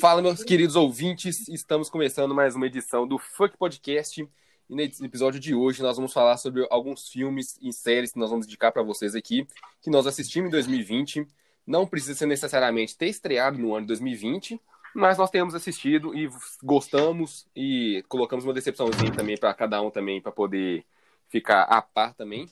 [0.00, 4.26] Fala, meus queridos ouvintes, estamos começando mais uma edição do Fuck Podcast.
[4.70, 8.30] E no episódio de hoje nós vamos falar sobre alguns filmes e séries que nós
[8.30, 9.46] vamos indicar para vocês aqui,
[9.82, 11.28] que nós assistimos em 2020.
[11.66, 14.58] Não precisa ser necessariamente ter estreado no ano de 2020,
[14.94, 16.30] mas nós temos assistido e
[16.62, 20.82] gostamos e colocamos uma decepçãozinha também para cada um também para poder
[21.28, 22.48] ficar a par também.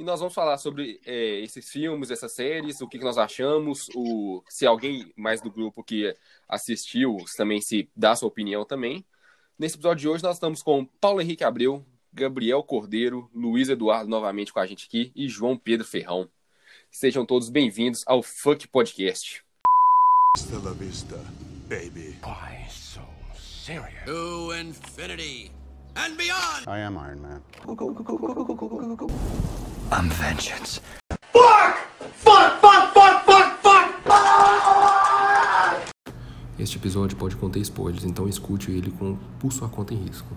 [0.00, 3.90] E nós vamos falar sobre é, esses filmes, essas séries, o que, que nós achamos,
[3.94, 6.16] o, se alguém mais do grupo que
[6.48, 9.04] assistiu também se dá sua opinião também.
[9.58, 14.54] Nesse episódio de hoje nós estamos com Paulo Henrique Abreu, Gabriel Cordeiro, Luiz Eduardo novamente
[14.54, 16.30] com a gente aqui e João Pedro Ferrão.
[16.90, 19.44] Sejam todos bem-vindos ao Funk Podcast.
[20.34, 21.16] Hasta vista,
[21.68, 22.16] baby.
[22.24, 23.02] Why so
[23.36, 24.06] serious?
[24.06, 25.59] To infinity
[25.96, 26.66] and beyond.
[26.66, 27.42] I am Iron Man.
[29.92, 30.80] I'm vengeance.
[31.32, 31.76] Fuck!
[32.14, 33.80] Fuck, fuck, fuck, fuck, fuck!
[36.58, 40.36] Este episódio pode conter spoilers, então escute ele com por sua conta em risco.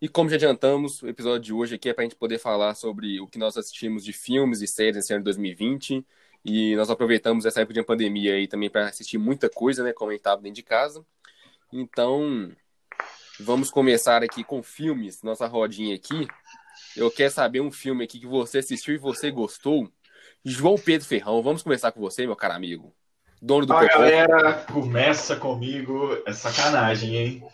[0.00, 2.74] E como já adiantamos, o episódio de hoje aqui é para a gente poder falar
[2.74, 6.06] sobre o que nós assistimos de filmes e séries nesse ano de 2020.
[6.44, 9.92] E nós aproveitamos essa época de pandemia aí também para assistir muita coisa, né?
[9.92, 11.04] Como a gente estava dentro de casa.
[11.72, 12.52] Então,
[13.40, 16.26] vamos começar aqui com filmes, nossa rodinha aqui.
[16.96, 19.90] Eu quero saber um filme aqui que você assistiu e você gostou.
[20.44, 22.94] João Pedro Ferrão, vamos começar com você, meu caro amigo.
[23.40, 26.16] Dono do A galera, começa comigo.
[26.26, 27.44] É sacanagem, hein?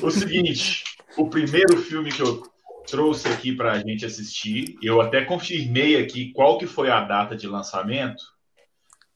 [0.00, 0.84] O seguinte,
[1.16, 2.42] o primeiro filme que eu
[2.88, 7.36] trouxe aqui para a gente assistir, eu até confirmei aqui qual que foi a data
[7.36, 8.22] de lançamento,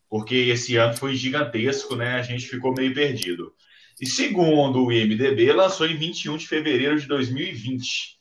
[0.08, 2.14] porque esse ano foi gigantesco, né?
[2.14, 3.52] A gente ficou meio perdido.
[4.00, 8.18] E segundo o IMDB, lançou em 21 de fevereiro de 2020.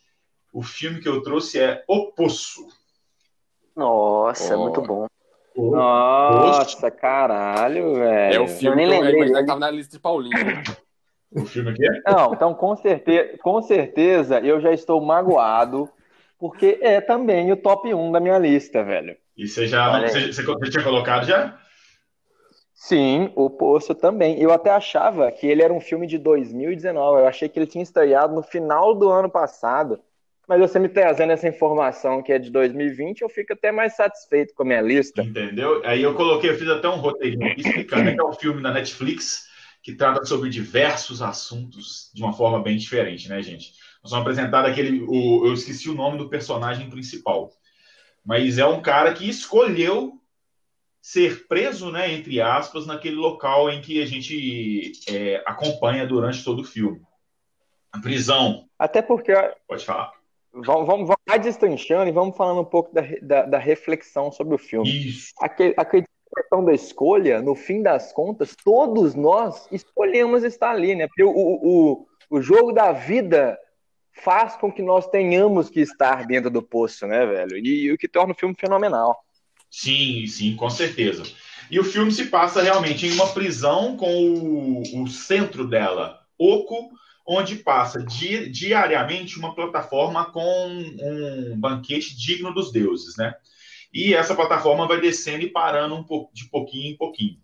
[0.53, 2.67] O filme que eu trouxe é O Poço.
[3.75, 4.63] Nossa, oh.
[4.63, 5.07] muito bom.
[5.55, 6.91] O Nossa, Poço.
[6.97, 8.35] caralho, velho.
[8.35, 10.35] É o filme eu nem lembrei, que tava na lista de Paulinho.
[11.31, 12.11] o filme aqui é?
[12.11, 15.89] Não, então com certeza, com certeza eu já estou magoado,
[16.37, 19.15] porque é também o top 1 da minha lista, velho.
[19.37, 21.57] E você já, você, você, você tinha colocado já?
[22.83, 24.41] Sim, o Poço também.
[24.41, 27.21] Eu até achava que ele era um filme de 2019.
[27.21, 29.99] Eu achei que ele tinha estreado no final do ano passado.
[30.47, 34.55] Mas você me trazendo essa informação que é de 2020, eu fico até mais satisfeito
[34.55, 35.21] com a minha lista.
[35.21, 35.79] Entendeu?
[35.85, 38.73] Aí eu coloquei, eu fiz até um roteirinho explicando né, que é um filme da
[38.73, 39.47] Netflix
[39.83, 43.73] que trata sobre diversos assuntos de uma forma bem diferente, né, gente?
[44.03, 45.03] Nós vamos apresentar aquele.
[45.07, 47.51] O, eu esqueci o nome do personagem principal.
[48.25, 50.19] Mas é um cara que escolheu
[51.01, 56.61] ser preso, né, entre aspas, naquele local em que a gente é, acompanha durante todo
[56.61, 57.01] o filme.
[57.91, 58.65] A prisão.
[58.77, 59.33] Até porque.
[59.67, 60.13] Pode falar.
[60.53, 64.57] Vamos, vamos, vamos destrinchando e vamos falando um pouco da, da, da reflexão sobre o
[64.57, 65.07] filme.
[65.07, 65.33] Isso.
[65.39, 71.07] Aquele, aquele questão da escolha, no fim das contas, todos nós escolhemos estar ali, né?
[71.07, 73.57] Porque o, o, o jogo da vida
[74.13, 77.57] faz com que nós tenhamos que estar dentro do poço, né, velho?
[77.57, 79.23] E, e o que torna o filme fenomenal.
[79.71, 81.23] Sim, sim, com certeza.
[81.71, 86.89] E o filme se passa realmente em uma prisão com o, o centro dela, oco,
[87.25, 93.33] onde passa di, diariamente uma plataforma com um banquete digno dos deuses, né?
[93.93, 97.37] E essa plataforma vai descendo e parando um pouco, de pouquinho em pouquinho.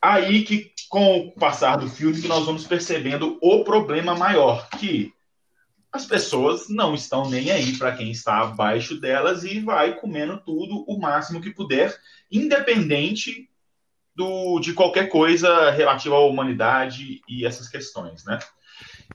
[0.00, 5.12] Aí que, com o passar do filme, nós vamos percebendo o problema maior, que
[5.92, 10.84] as pessoas não estão nem aí para quem está abaixo delas e vai comendo tudo
[10.88, 11.94] o máximo que puder,
[12.30, 13.50] independente
[14.14, 18.38] do, de qualquer coisa relativa à humanidade e essas questões, né?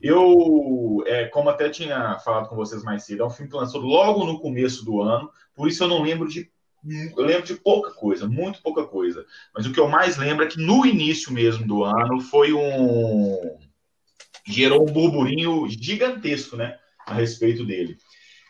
[0.00, 3.80] Eu, é, como até tinha falado com vocês mais cedo, é um filme que lançou
[3.80, 6.48] logo no começo do ano, por isso eu não lembro de
[7.16, 9.26] eu lembro de pouca coisa, muito pouca coisa.
[9.52, 13.58] Mas o que eu mais lembro é que no início mesmo do ano foi um
[14.48, 17.96] gerou um burburinho gigantesco, né, a respeito dele.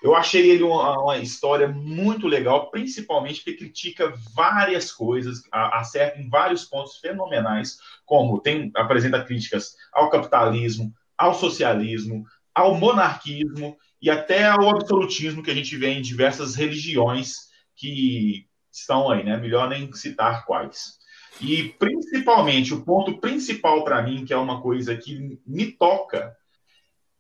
[0.00, 6.28] Eu achei ele uma, uma história muito legal, principalmente porque critica várias coisas, acerta em
[6.28, 12.24] vários pontos fenomenais, como tem apresenta críticas ao capitalismo, ao socialismo,
[12.54, 19.10] ao monarquismo e até ao absolutismo que a gente vê em diversas religiões que estão
[19.10, 19.36] aí, né?
[19.36, 20.97] Melhor nem citar quais.
[21.40, 26.36] E principalmente, o ponto principal para mim, que é uma coisa que me toca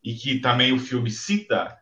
[0.02, 1.76] e que também o filme cita,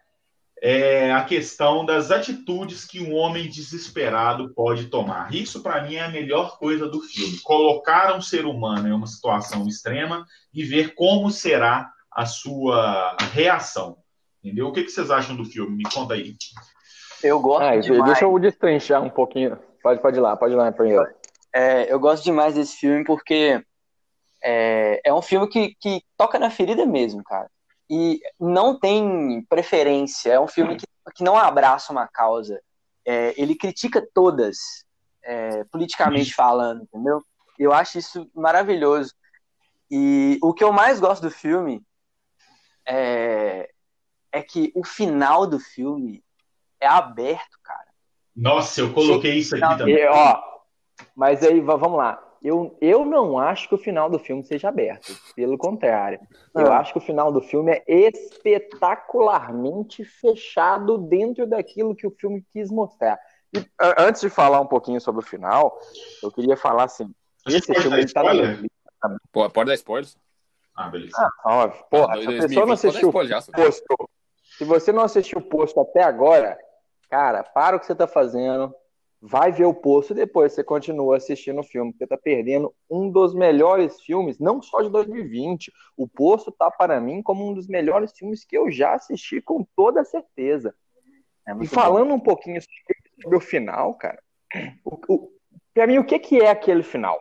[0.61, 5.33] é a questão das atitudes que um homem desesperado pode tomar.
[5.35, 7.39] Isso, para mim, é a melhor coisa do filme.
[7.43, 13.99] Colocar um ser humano em uma situação extrema e ver como será a sua reação.
[14.43, 14.69] Entendeu?
[14.69, 15.77] O que, vocês acham do filme?
[15.77, 16.35] Me conta aí.
[17.23, 18.05] Eu gosto ah, demais.
[18.05, 19.59] Deixa eu destrinchar um pouquinho.
[19.83, 21.07] Pode, pode ir lá, pode ir lá primeiro.
[21.57, 23.65] É, eu gosto demais desse filme porque
[24.43, 27.51] É, é um filme que, que toca na ferida mesmo, cara.
[27.89, 30.33] E não tem preferência.
[30.35, 32.61] É um filme que, que não abraça uma causa.
[33.05, 34.85] É, ele critica todas,
[35.25, 37.23] é, politicamente falando, entendeu?
[37.59, 39.15] Eu acho isso maravilhoso.
[39.91, 41.83] E o que eu mais gosto do filme
[42.87, 43.71] é,
[44.31, 46.23] é que o final do filme
[46.79, 47.91] é aberto, cara.
[48.35, 50.07] Nossa, eu coloquei isso aqui também.
[50.09, 50.56] Ó,
[51.15, 52.23] mas aí, vamos lá.
[52.43, 55.15] Eu, eu não acho que o final do filme seja aberto.
[55.35, 56.21] Pelo contrário.
[56.55, 56.79] Eu ah.
[56.79, 62.71] acho que o final do filme é espetacularmente fechado dentro daquilo que o filme quis
[62.71, 63.19] mostrar.
[63.53, 63.65] E,
[63.99, 65.77] antes de falar um pouquinho sobre o final,
[66.23, 67.13] eu queria falar assim:
[67.47, 68.69] esse filme ele tá na minha lista.
[69.33, 70.17] Pode, pode dar spoilers?
[70.75, 71.17] Ah, beleza.
[71.17, 71.85] Ah, óbvio.
[71.91, 73.53] Porra, ah, se a pessoa não assistiu o posto,
[74.59, 76.59] se você não assistiu o posto até agora,
[77.09, 78.75] cara, para o que você tá fazendo,
[79.29, 83.11] vai ver o posto e depois você continua assistindo o filme, porque tá perdendo um
[83.11, 85.73] dos melhores filmes, não só de 2020.
[85.97, 89.67] O posto tá para mim como um dos melhores filmes que eu já assisti com
[89.75, 90.73] toda certeza.
[91.45, 92.15] É e falando bom.
[92.15, 92.61] um pouquinho
[93.21, 94.23] sobre o final, cara,
[94.85, 95.33] o, o,
[95.75, 97.21] para mim o que que é aquele final?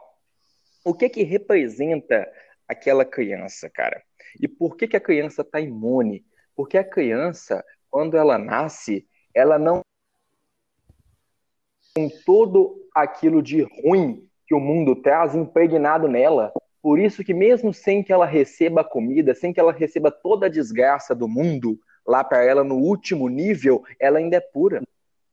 [0.86, 2.32] O que que representa
[2.68, 4.00] aquela criança, cara?
[4.40, 6.24] E por que que a criança tá imune?
[6.56, 9.82] Porque a criança, quando ela nasce, ela não
[11.96, 16.52] com todo aquilo de ruim que o mundo traz impregnado nela.
[16.82, 20.50] Por isso que mesmo sem que ela receba comida, sem que ela receba toda a
[20.50, 24.84] desgraça do mundo lá para ela no último nível, ela ainda é pura.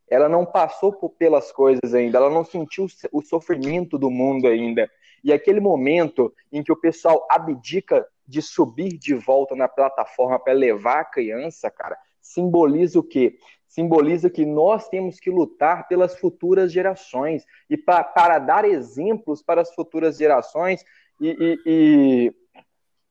[0.09, 4.89] Ela não passou por, pelas coisas ainda, ela não sentiu o sofrimento do mundo ainda.
[5.25, 10.53] E aquele momento em que o pessoal abdica de subir de volta na plataforma para
[10.53, 13.37] levar a criança, cara, simboliza o quê?
[13.73, 19.63] Simboliza que nós temos que lutar pelas futuras gerações e pa, para dar exemplos para
[19.63, 20.85] as futuras gerações
[21.19, 22.35] e, e, e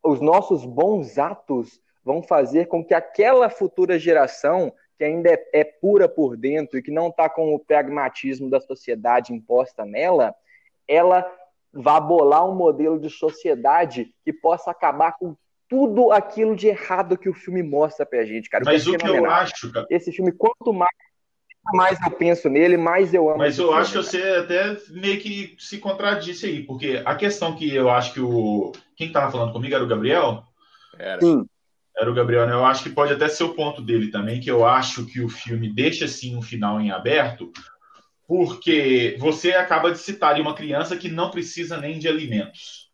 [0.04, 5.64] os nossos bons atos vão fazer com que aquela futura geração que ainda é, é
[5.64, 10.32] pura por dentro e que não está com o pragmatismo da sociedade imposta nela,
[10.88, 11.28] ela
[11.74, 15.36] vá bolar um modelo de sociedade que possa acabar com
[15.72, 18.62] tudo aquilo de errado que o filme mostra pra gente, cara.
[18.66, 19.88] Mas o que eu acho, cara...
[19.90, 20.92] Esse filme, quanto mais,
[21.74, 23.38] mais eu penso nele, mais eu amo.
[23.38, 27.56] Mas eu filme, acho que você até meio que se contradisse aí, porque a questão
[27.56, 28.74] que eu acho que o.
[28.98, 30.44] Quem tava falando comigo era o Gabriel?
[31.00, 31.22] Era.
[31.22, 31.46] Sim.
[31.98, 32.52] Era o Gabriel, né?
[32.52, 35.30] Eu acho que pode até ser o ponto dele também, que eu acho que o
[35.30, 37.50] filme deixa assim um final em aberto,
[38.28, 42.92] porque você acaba de citar ali uma criança que não precisa nem de alimentos.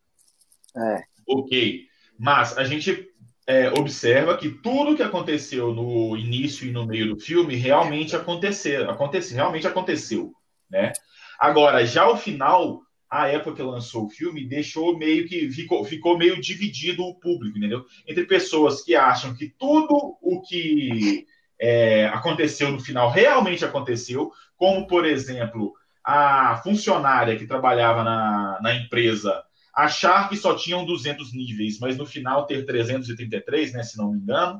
[0.77, 1.01] É.
[1.27, 1.86] Ok.
[2.17, 3.07] Mas a gente
[3.47, 8.89] é, observa que tudo que aconteceu no início e no meio do filme realmente aconteceu,
[8.89, 10.33] aconteceu realmente aconteceu,
[10.69, 10.91] né?
[11.39, 16.17] Agora, já o final, a época que lançou o filme, deixou meio que ficou, ficou
[16.17, 17.85] meio dividido o público, entendeu?
[18.07, 21.25] Entre pessoas que acham que tudo o que
[21.59, 25.73] é, aconteceu no final realmente aconteceu, como por exemplo
[26.03, 29.43] a funcionária que trabalhava na, na empresa
[29.77, 34.17] achar que só tinham 200 níveis, mas no final ter 333, né, se não me
[34.17, 34.59] engano,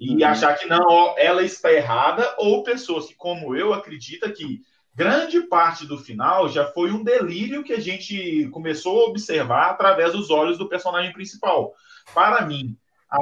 [0.00, 0.24] e uhum.
[0.26, 4.62] achar que não, ela está errada, ou pessoas que, como eu, acredita que
[4.94, 10.12] grande parte do final já foi um delírio que a gente começou a observar através
[10.12, 11.74] dos olhos do personagem principal.
[12.14, 12.74] Para mim,
[13.10, 13.18] a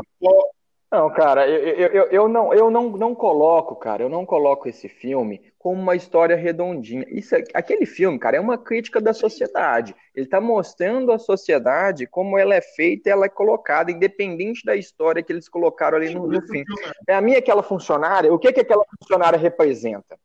[0.92, 4.88] não, cara, eu, eu, eu, não, eu não, não coloco, cara, eu não coloco esse
[4.88, 7.04] filme como uma história redondinha.
[7.10, 9.94] Isso, é, aquele filme, cara, é uma crítica da sociedade.
[10.14, 14.74] Ele está mostrando a sociedade como ela é feita e ela é colocada, independente da
[14.74, 16.64] história que eles colocaram ali no, no fim.
[17.06, 20.18] É a minha aquela funcionária, o que, que aquela funcionária representa?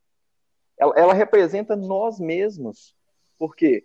[0.78, 2.94] Ela, ela representa nós mesmos.
[3.38, 3.84] Por quê?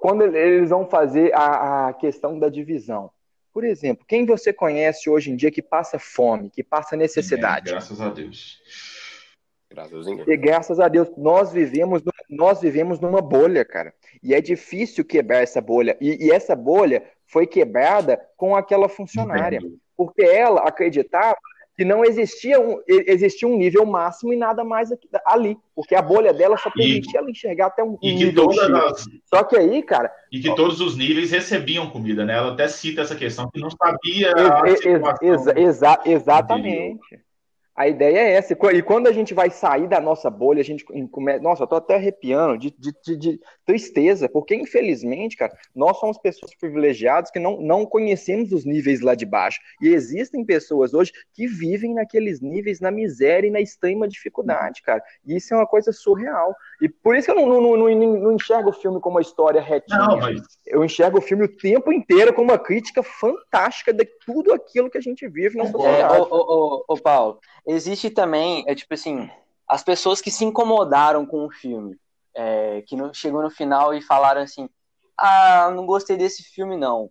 [0.00, 3.10] Quando eles vão fazer a, a questão da divisão,
[3.52, 7.66] por exemplo, quem você conhece hoje em dia que passa fome, que passa necessidade?
[7.66, 9.01] Ninguém, graças a Deus.
[9.72, 10.28] Graças a Deus.
[10.28, 13.94] E graças a Deus, nós vivemos, nós vivemos numa bolha, cara.
[14.22, 15.96] E é difícil quebrar essa bolha.
[16.00, 19.58] E, e essa bolha foi quebrada com aquela funcionária.
[19.58, 19.78] Entendo.
[19.96, 21.36] Porque ela acreditava
[21.74, 26.02] que não existia um, existia um nível máximo e nada mais aqui, ali, porque a
[26.02, 29.56] bolha dela só permitia e, ela enxergar até um, e nível que as, Só que
[29.56, 30.12] aí, cara...
[30.30, 32.36] E que ó, todos os níveis recebiam comida, né?
[32.36, 34.34] Ela até cita essa questão, que não sabia...
[34.66, 37.18] Ex, ex, ex, exa, exatamente.
[37.74, 38.52] A ideia é essa.
[38.52, 41.42] E quando a gente vai sair da nossa bolha, a gente começa.
[41.42, 46.18] Nossa, eu tô até arrepiando de, de, de, de, tristeza, porque infelizmente, cara, nós somos
[46.18, 49.58] pessoas privilegiadas que não, não conhecemos os níveis lá de baixo.
[49.80, 55.02] E existem pessoas hoje que vivem naqueles níveis, na miséria e na extrema dificuldade, cara.
[55.24, 56.54] E isso é uma coisa surreal.
[56.80, 59.62] E por isso que eu não, não, não, não enxergo o filme como uma história
[59.62, 59.98] retinha.
[59.98, 60.42] Não, mas...
[60.66, 64.98] Eu enxergo o filme o tempo inteiro como uma crítica fantástica de tudo aquilo que
[64.98, 66.14] a gente vive na sociedade.
[66.14, 69.30] É, ô, ô, ô, ô Paulo existe também, é tipo assim,
[69.68, 71.96] as pessoas que se incomodaram com o filme,
[72.34, 74.68] é, que no, chegou no final e falaram assim,
[75.18, 77.10] ah, não gostei desse filme não.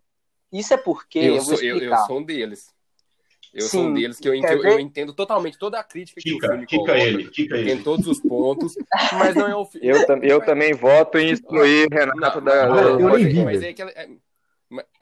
[0.51, 2.67] Isso é porque eu, eu sou, eu, eu, sou um deles.
[3.53, 6.33] Eu Sim, sou um deles que eu entendo, eu entendo totalmente toda a crítica que
[6.33, 7.73] o filme Kika coloca, ele, Kika ele.
[7.73, 8.75] Tem todos os pontos,
[9.13, 9.87] mas não é o filme.
[9.87, 12.67] Eu, eu também voto em excluir Renato não, da...
[12.67, 13.43] Não, eu nem vi.
[13.43, 14.09] Mas é que ela, é,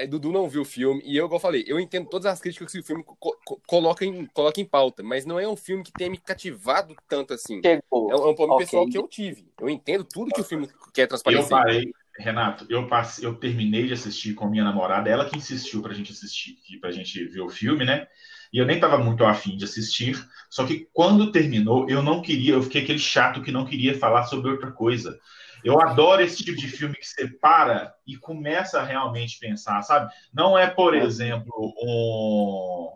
[0.10, 2.72] Dudu não viu o filme, e eu, igual eu falei, eu entendo todas as críticas
[2.72, 5.92] que o filme co coloca, em, coloca em pauta, mas não é um filme que
[5.92, 7.62] tenha me cativado tanto assim.
[7.64, 8.12] Chegou.
[8.12, 8.66] É um, é um problema okay.
[8.66, 9.48] pessoal que eu tive.
[9.60, 11.46] Eu entendo tudo que o filme quer transparecer.
[11.46, 15.38] Eu parei, Renato, eu, passei, eu terminei de assistir com a minha namorada, ela que
[15.38, 18.08] insistiu pra gente assistir, pra gente ver o filme, né?
[18.52, 20.18] E eu nem tava muito afim de assistir,
[20.50, 24.26] só que quando terminou, eu não queria, eu fiquei aquele chato que não queria falar
[24.26, 25.20] sobre outra coisa.
[25.63, 30.12] Eu adoro esse tipo de filme que você para e começa a realmente pensar, sabe?
[30.34, 31.00] Não é, por é.
[31.00, 32.92] exemplo, um,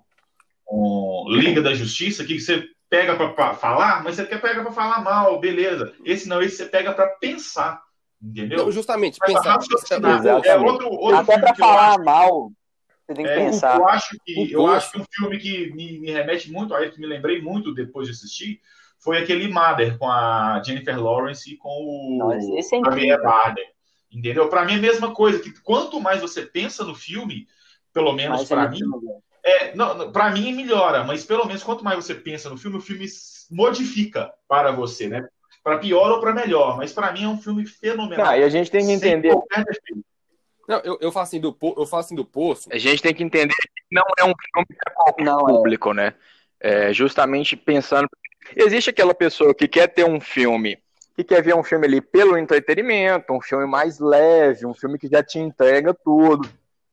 [0.69, 5.01] um Liga da Justiça que você pega para falar, mas você quer pegar para falar
[5.01, 5.93] mal, beleza.
[6.05, 7.81] Esse não, esse você pega para pensar,
[8.21, 8.59] entendeu?
[8.59, 9.57] Não, justamente, pensar.
[10.45, 12.51] É outro, outro Até para falar mal,
[13.05, 13.77] você tem que é, pensar.
[13.77, 16.91] Eu acho que, eu acho que um filme que me, me remete muito a ele,
[16.91, 18.61] que me lembrei muito depois de assistir,
[19.03, 23.65] foi aquele Mother com a Jennifer Lawrence e com o Nossa, é Javier Bardem.
[24.11, 24.47] Entendeu?
[24.47, 27.47] Para mim é a mesma coisa, que quanto mais você pensa no filme,
[27.91, 28.79] pelo menos para é mim,
[29.43, 32.81] é, não, para mim melhora, mas pelo menos quanto mais você pensa no filme, o
[32.81, 33.05] filme
[33.51, 35.27] modifica para você, né?
[35.63, 38.25] Para pior ou para melhor, mas para mim é um filme fenomenal.
[38.25, 39.33] Ah, e a gente tem que entender.
[40.67, 42.69] Não, eu, eu, falo assim do, eu falo assim do Poço.
[42.71, 45.51] A gente tem que entender que não é um filme para qualquer não é.
[45.51, 45.93] público, é.
[45.93, 46.13] né?
[46.59, 48.07] É, justamente pensando
[48.55, 50.77] Existe aquela pessoa que quer ter um filme,
[51.15, 55.07] que quer ver um filme ali pelo entretenimento, um filme mais leve, um filme que
[55.07, 56.49] já te entrega tudo.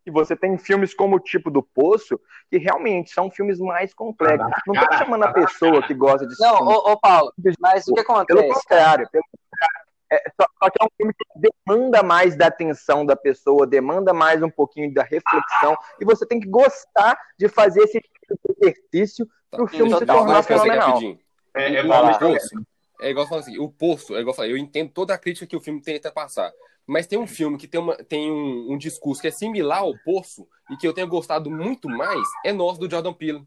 [0.06, 2.18] E você tem filmes como o tipo do Poço,
[2.50, 4.50] que realmente são filmes mais complexos.
[4.66, 8.00] Não estou chamando a pessoa que gosta de Não, ô, ô, Paulo, mas o que
[8.00, 8.40] acontece?
[8.40, 9.24] Pelo contrário, pelo
[10.10, 14.12] É, só, só, que é um filme que demanda mais da atenção da pessoa, demanda
[14.12, 18.66] mais um pouquinho da reflexão, e você tem que gostar de fazer esse tipo de
[18.66, 20.98] exercício para o filme se tornar fenomenal.
[21.54, 22.66] É, é, igual, o poço,
[23.00, 25.56] é igual falar assim, o poço, é igual falar, eu entendo toda a crítica que
[25.56, 26.52] o filme tenta passar.
[26.86, 29.96] Mas tem um filme que tem, uma, tem um, um, discurso que é similar ao
[29.98, 33.46] Poço e que eu tenho gostado muito mais, é Nós, do Jordan Peele.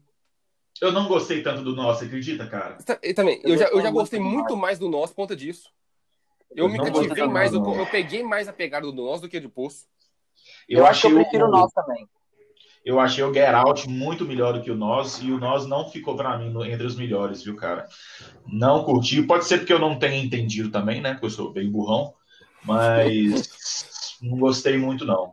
[0.80, 2.78] Eu não gostei tanto do Nosso, acredita, cara?
[3.02, 3.40] Eu também.
[3.44, 5.70] Eu, eu já, eu já gostei muito mais do Nosso por conta disso.
[6.50, 9.38] Eu, eu me cativei mais, eu, eu, peguei mais a pegada do Nós do que
[9.38, 9.86] do Poço.
[10.68, 12.08] Eu, eu acho que eu prefiro o Nós também.
[12.84, 15.88] Eu achei o Get Out muito melhor do que o Nós, e o Nós não
[15.88, 17.88] ficou para mim entre os melhores, viu, cara?
[18.46, 19.22] Não curti.
[19.22, 21.12] Pode ser porque eu não tenha entendido também, né?
[21.12, 22.12] Porque eu sou bem burrão,
[22.62, 23.48] mas
[24.20, 25.32] não gostei muito, não.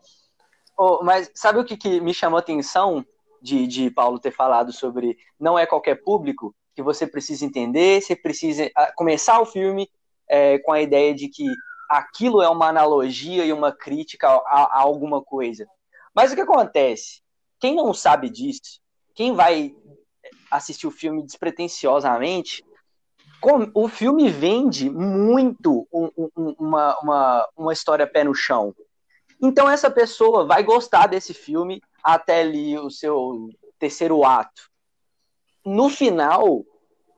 [0.77, 3.05] Oh, mas sabe o que, que me chamou a atenção
[3.41, 8.15] de, de Paulo ter falado sobre não é qualquer público que você precisa entender, você
[8.15, 9.89] precisa ah, começar o filme
[10.29, 11.45] é, com a ideia de que
[11.89, 15.67] aquilo é uma analogia e uma crítica a, a alguma coisa.
[16.15, 17.21] Mas o que acontece?
[17.61, 18.81] Quem não sabe disso,
[19.13, 19.75] quem vai
[20.49, 22.65] assistir o filme despretensiosamente,
[23.73, 28.75] o filme vende muito uma, uma, uma história pé no chão.
[29.39, 34.69] Então essa pessoa vai gostar desse filme até ali o seu terceiro ato.
[35.63, 36.63] No final,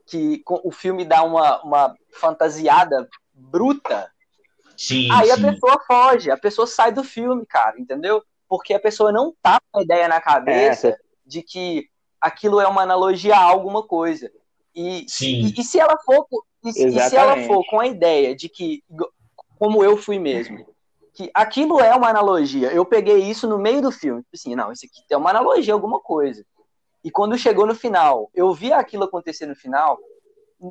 [0.05, 4.11] que o filme dá uma, uma fantasiada bruta,
[4.77, 5.31] sim, aí sim.
[5.31, 8.21] a pessoa foge, a pessoa sai do filme, cara, entendeu?
[8.53, 10.97] Porque a pessoa não tá com a ideia na cabeça é.
[11.25, 11.89] de que
[12.21, 14.31] aquilo é uma analogia a alguma coisa.
[14.75, 16.27] E, e, e, se ela for
[16.63, 18.83] e, e, se ela for com a ideia de que
[19.57, 20.63] como eu fui mesmo,
[21.15, 22.71] que aquilo é uma analogia.
[22.71, 25.73] Eu peguei isso no meio do filme, tipo assim, não, isso aqui tem uma analogia
[25.73, 26.45] alguma coisa.
[27.03, 29.97] E quando chegou no final, eu vi aquilo acontecer no final,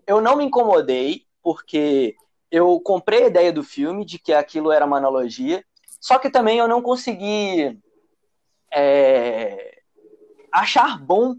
[0.06, 2.14] eu não me incomodei, porque
[2.48, 5.64] eu comprei a ideia do filme de que aquilo era uma analogia,
[6.02, 7.78] só que também eu não consegui
[8.74, 9.78] é,
[10.50, 11.36] achar bom,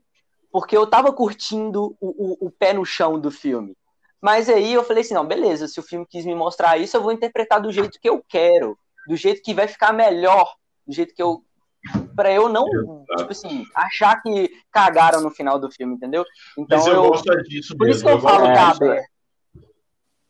[0.50, 3.76] porque eu tava curtindo o, o, o, pé no chão do filme.
[4.22, 7.02] Mas aí eu falei assim, não, beleza, se o filme quis me mostrar isso, eu
[7.02, 10.56] vou interpretar do jeito que eu quero, do jeito que vai ficar melhor,
[10.88, 11.44] do jeito que eu
[12.16, 12.64] pra eu não,
[13.18, 16.24] tipo assim, achar que cagaram no final do filme, entendeu?
[16.58, 17.96] Então mas eu, eu gosto disso Por mesmo.
[17.96, 19.06] isso que eu, eu falo aberto.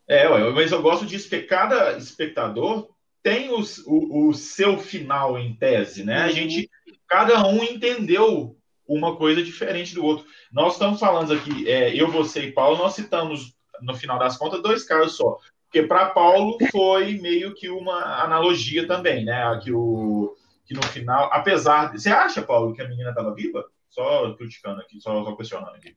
[0.07, 2.92] É, mas eu gosto disso, porque cada espectador
[3.23, 6.23] tem os, o, o seu final em tese, né?
[6.23, 6.31] A uhum.
[6.31, 6.69] gente,
[7.07, 10.25] cada um entendeu uma coisa diferente do outro.
[10.51, 14.61] Nós estamos falando aqui, é, eu, você e Paulo, nós citamos, no final das contas,
[14.61, 15.37] dois casos só.
[15.63, 19.59] Porque para Paulo foi meio que uma analogia também, né?
[19.63, 22.01] Que, o, que no final, apesar de.
[22.01, 23.65] Você acha, Paulo, que a menina estava viva?
[23.89, 25.95] Só criticando aqui, só, só questionando aqui.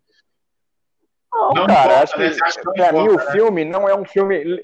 [1.32, 2.30] Não, não cara, importa, acho que, né?
[2.30, 3.32] que pra mim o né?
[3.32, 4.60] filme não é um filme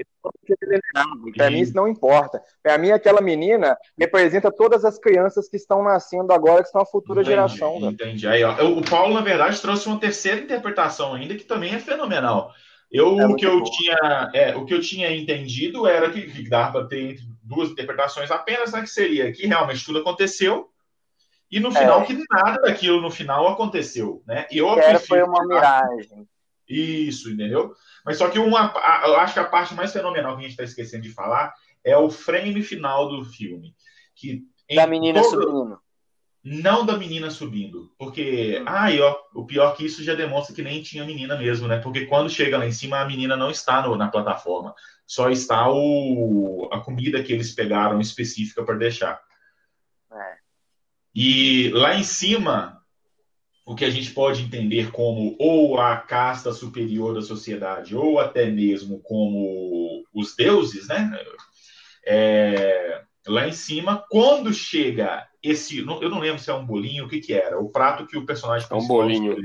[1.36, 2.40] para mim isso não importa.
[2.62, 6.86] Para mim aquela menina representa todas as crianças que estão nascendo agora, que são a
[6.86, 7.78] futura entendi, geração.
[7.90, 8.26] Entendi.
[8.28, 12.52] Aí, ó, o Paulo, na verdade, trouxe uma terceira interpretação ainda, que também é fenomenal.
[12.90, 16.48] Eu, é o, que eu tinha, é, o que eu tinha entendido era que, que
[16.48, 20.68] dava para ter duas interpretações apenas, né, que seria que realmente tudo aconteceu,
[21.50, 22.04] e no final é.
[22.04, 24.46] que nada daquilo no final aconteceu, né?
[24.50, 26.26] E eu Era, foi uma miragem.
[26.72, 27.74] Isso, entendeu?
[28.04, 28.72] Mas só que uma,
[29.04, 31.96] eu acho que a parte mais fenomenal que a gente está esquecendo de falar é
[31.96, 33.74] o frame final do filme.
[34.14, 35.42] Que da menina todo...
[35.42, 35.78] subindo.
[36.44, 37.92] Não da menina subindo.
[37.96, 38.64] Porque, hum.
[38.66, 41.78] ai, ó, o pior que isso já demonstra que nem tinha menina mesmo, né?
[41.78, 44.74] Porque quando chega lá em cima, a menina não está no, na plataforma.
[45.06, 49.20] Só está o, a comida que eles pegaram específica para deixar.
[50.10, 50.36] É.
[51.14, 52.81] E lá em cima,
[53.64, 58.46] o que a gente pode entender como ou a casta superior da sociedade, ou até
[58.46, 61.10] mesmo como os deuses, né?
[62.04, 65.78] É, lá em cima, quando chega esse.
[65.78, 67.58] Eu não lembro se é um bolinho, o que, que era?
[67.58, 69.36] O prato que o personagem É um bolinho.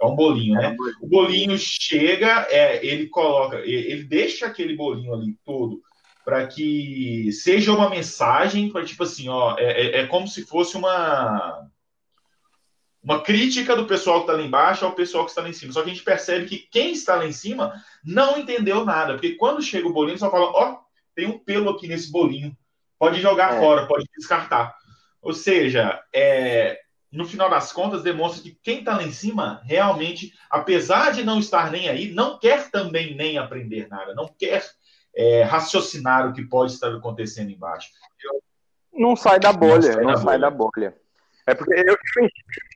[0.00, 0.76] É um bolinho, né?
[1.02, 5.82] O bolinho chega, é, ele coloca, ele deixa aquele bolinho ali todo
[6.24, 10.76] para que seja uma mensagem para tipo assim, ó, é, é, é como se fosse
[10.76, 11.66] uma
[13.02, 15.72] uma crítica do pessoal que está lá embaixo ao pessoal que está lá em cima.
[15.72, 17.74] Só que a gente percebe que quem está lá em cima
[18.04, 20.78] não entendeu nada, porque quando chega o bolinho, só fala: ó, oh,
[21.14, 22.56] tem um pelo aqui nesse bolinho,
[22.98, 23.60] pode jogar é.
[23.60, 24.76] fora, pode descartar.
[25.22, 26.78] Ou seja, é,
[27.10, 31.38] no final das contas, demonstra que quem está lá em cima realmente, apesar de não
[31.38, 34.64] estar nem aí, não quer também nem aprender nada, não quer
[35.14, 37.90] é, raciocinar o que pode estar acontecendo embaixo.
[38.92, 40.38] Não sai da bolha, não sai, não da, sai bolha.
[40.38, 41.07] da bolha.
[41.48, 41.96] É porque eu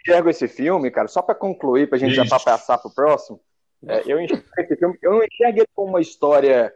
[0.00, 2.24] enxergo esse filme, cara, só para concluir, para a gente Isso.
[2.24, 3.38] já passar para o próximo.
[3.86, 6.72] É, eu enxergo esse filme, eu não enxergo ele como uma história,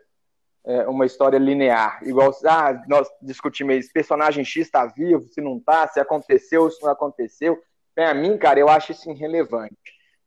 [0.66, 5.56] é, uma história linear, igual ah, nós discutimos, esse personagem X está vivo, se não
[5.56, 7.58] está, se aconteceu, se não aconteceu.
[7.94, 9.74] Para mim, cara, eu acho isso irrelevante.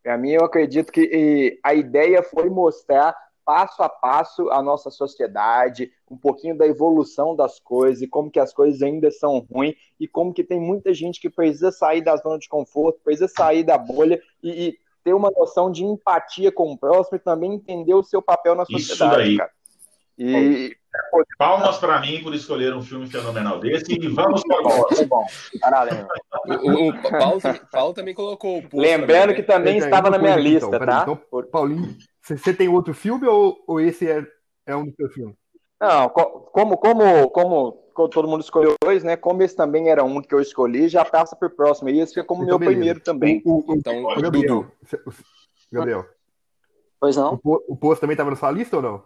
[0.02, 5.92] Para mim, eu acredito que a ideia foi mostrar passo a passo a nossa sociedade,
[6.10, 10.08] um pouquinho da evolução das coisas e como que as coisas ainda são ruins e
[10.08, 13.78] como que tem muita gente que precisa sair da zona de conforto, precisa sair da
[13.78, 18.04] bolha e, e ter uma noção de empatia com o próximo e também entender o
[18.04, 18.94] seu papel na sociedade.
[18.94, 19.38] Isso daí.
[19.38, 19.52] Cara.
[20.18, 20.76] E
[21.38, 25.08] palmas para mim por escolher um filme fenomenal desse e vamos para o próximo.
[25.08, 25.26] bom.
[26.46, 27.42] O, o Paulo,
[27.72, 31.02] Paulo, também colocou o Lembrando que também estava na minha lista, então, tá?
[31.04, 34.26] Então, Paulinho, você tem outro filme ou, ou esse é,
[34.66, 35.39] é um dos seus filmes?
[35.80, 37.72] Não, como, como, como,
[38.10, 39.16] todo mundo escolheu dois, né?
[39.16, 41.90] Como esse também era um que eu escolhi, já passa para o próximo.
[41.90, 42.76] E esse fica como então, meu beleza.
[42.76, 43.42] primeiro também.
[43.46, 44.66] O, o, então, o Gabriel,
[45.72, 46.06] Gabriel.
[47.00, 47.40] Pois não?
[47.44, 49.04] O, o Poço também estava na sua lista ou não?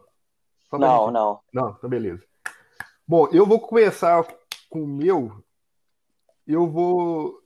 [0.71, 1.39] não, não.
[1.53, 2.23] Não, então beleza.
[3.07, 4.25] Bom, eu vou começar
[4.67, 5.31] com o meu.
[6.47, 7.39] Eu vou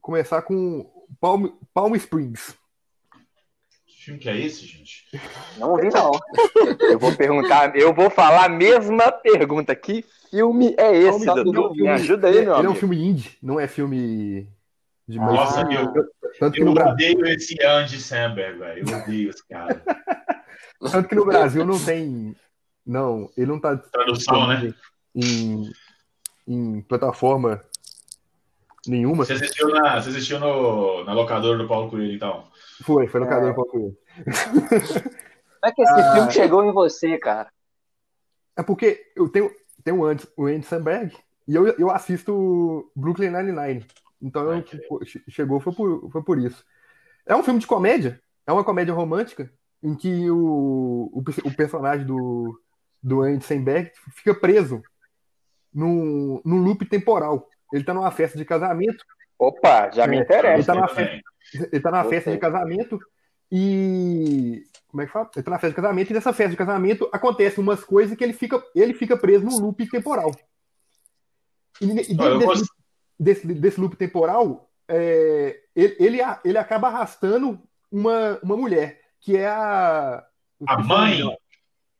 [0.00, 0.90] começar com
[1.20, 2.58] Palm, Palm Springs
[4.08, 5.06] filme que é esse, gente?
[5.58, 6.10] Não vi, não.
[6.80, 9.74] eu vou perguntar, eu vou falar a mesma pergunta.
[9.76, 11.74] Que filme é esse, Dudu?
[11.74, 12.68] Me ajuda aí, meu Ele amigo.
[12.68, 14.48] é um filme indie, não é filme
[15.06, 15.92] de Nossa, ah, eu,
[16.38, 17.34] tanto que eu no odeio Brasil...
[17.34, 18.88] esse Andy Samberg, velho.
[18.88, 19.82] Eu odeio esse cara.
[20.80, 22.36] Tanto que no Brasil não tem.
[22.86, 23.76] Não, ele não tá.
[23.76, 24.72] Tradução, né?
[25.12, 25.72] Em,
[26.46, 27.64] em plataforma
[28.86, 29.24] nenhuma.
[29.24, 32.44] Você assistiu, na, você assistiu no, na locadora do Paulo Coelho, então?
[32.82, 33.28] Foi, foi no é.
[33.28, 33.96] Cadeira Como
[35.64, 37.50] é que esse ah, filme chegou em você, cara?
[38.56, 39.50] É porque eu tenho,
[39.84, 43.86] tenho antes o Andy Samberg e eu, eu assisto Brooklyn Nine-Nine.
[44.20, 44.64] Então eu,
[45.28, 46.64] chegou foi por, foi por isso.
[47.26, 52.06] É um filme de comédia, é uma comédia romântica em que o, o, o personagem
[52.06, 52.60] do,
[53.02, 54.82] do Andy Samberg fica preso
[55.72, 57.48] num, num loop temporal.
[57.72, 59.04] Ele tá numa festa de casamento.
[59.38, 60.54] Opa, já me é, interessa.
[60.54, 61.20] Ele tá numa festa,
[61.54, 62.98] ele tá na festa de casamento
[63.50, 64.64] e.
[64.88, 65.30] Como é que fala?
[65.36, 68.24] Ele tá na festa de casamento e nessa festa de casamento acontecem umas coisas que
[68.24, 70.34] ele fica, ele fica preso num loop temporal.
[71.80, 72.66] E, e eu, gost...
[73.18, 77.60] desse, desse loop temporal, é, ele, ele, ele acaba arrastando
[77.92, 80.24] uma, uma mulher, que é a.
[80.66, 81.20] A mãe?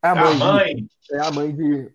[0.03, 0.33] É a mãe.
[0.33, 0.75] A mãe.
[0.75, 1.93] De, é a mãe de.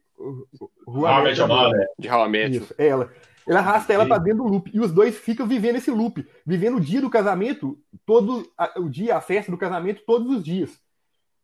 [0.88, 1.88] How I Mother.
[2.00, 2.58] De How I Met.
[2.58, 3.12] Isso, ela.
[3.48, 4.72] Ele arrasta ela para dentro do loop.
[4.74, 6.26] E os dois ficam vivendo esse loop.
[6.46, 10.72] Vivendo o dia do casamento, todo o dia, a festa do casamento, todos os dias.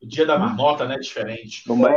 [0.01, 0.97] O dia da marmota, né?
[0.97, 1.63] Diferente.
[1.67, 1.93] Não é...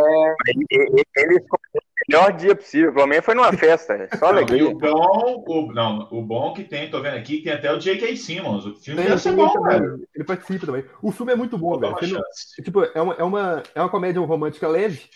[0.49, 2.93] Ele, ele escolheu o melhor dia possível.
[2.93, 3.93] Pelo menos foi numa festa.
[3.95, 4.69] é Só Não, e alegria.
[4.69, 8.17] o bom, o, não, o bom que tem, tô vendo aqui, tem até o J.K.
[8.17, 8.67] Simmons.
[8.67, 9.81] O filme Tem, deve ser bom, ele, também.
[9.81, 10.09] velho.
[10.17, 10.85] ele participa também.
[11.01, 11.93] O filme é muito bom, velho.
[11.93, 12.61] não- chance.
[12.65, 15.09] tipo, é uma, é, uma, é uma comédia romântica leve,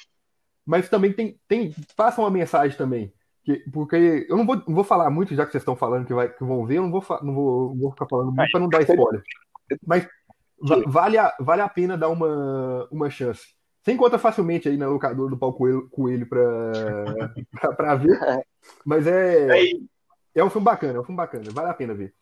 [0.65, 3.13] mas também tem, tem passa uma mensagem também.
[3.47, 6.13] Que, porque eu não vou, não vou falar muito, já que vocês estão falando que,
[6.13, 8.61] vai, que vão ver, eu não vou, não vou, não vou ficar falando muito para
[8.61, 9.23] não dar spoiler.
[9.87, 10.09] Mas
[10.61, 13.55] va- vale a, vale a pena dar uma, uma chance.
[13.81, 16.27] Você encontra facilmente aí na locadora do Paulo Coelho, Coelho
[17.77, 18.19] pra ver.
[18.85, 19.81] Mas é, Aí,
[20.35, 22.13] é um filme bacana, é um filme bacana, vale a pena ver.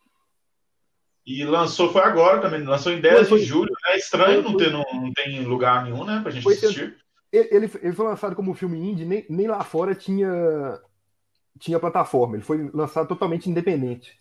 [1.25, 3.73] E lançou, foi agora também, lançou em 10 Foi, de julho.
[3.87, 6.95] É estranho, não, ter, não, não tem lugar nenhum, né, pra gente Foi, assistir.
[7.31, 10.29] Ele, ele, ele foi lançado como filme indie, nem, nem lá fora tinha,
[11.59, 12.35] tinha plataforma.
[12.35, 14.19] Ele foi lançado totalmente independente.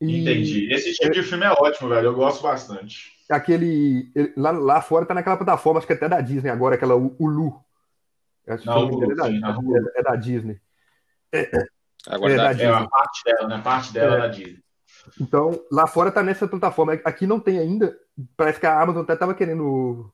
[0.00, 0.72] E Entendi.
[0.72, 2.06] Esse tipo de filme é ótimo, velho.
[2.06, 3.12] Eu gosto bastante.
[3.28, 4.10] aquele.
[4.14, 7.62] ele- lá, lá fora tá naquela plataforma, acho que até da Disney agora, aquela Hulu.
[8.46, 9.72] Acho não me engano, Hulu, sim, é, Hulu.
[9.84, 10.60] da, é da Disney.
[12.08, 12.72] Agora É, dá- da É Disney.
[12.72, 13.54] a parte dela, né?
[13.56, 14.18] A parte dela É.
[14.20, 14.62] da Disney.
[15.20, 16.94] Então, lá fora tá nessa plataforma.
[17.04, 17.98] Aqui não tem ainda.
[18.36, 20.10] Parece que a Amazon até tava querendo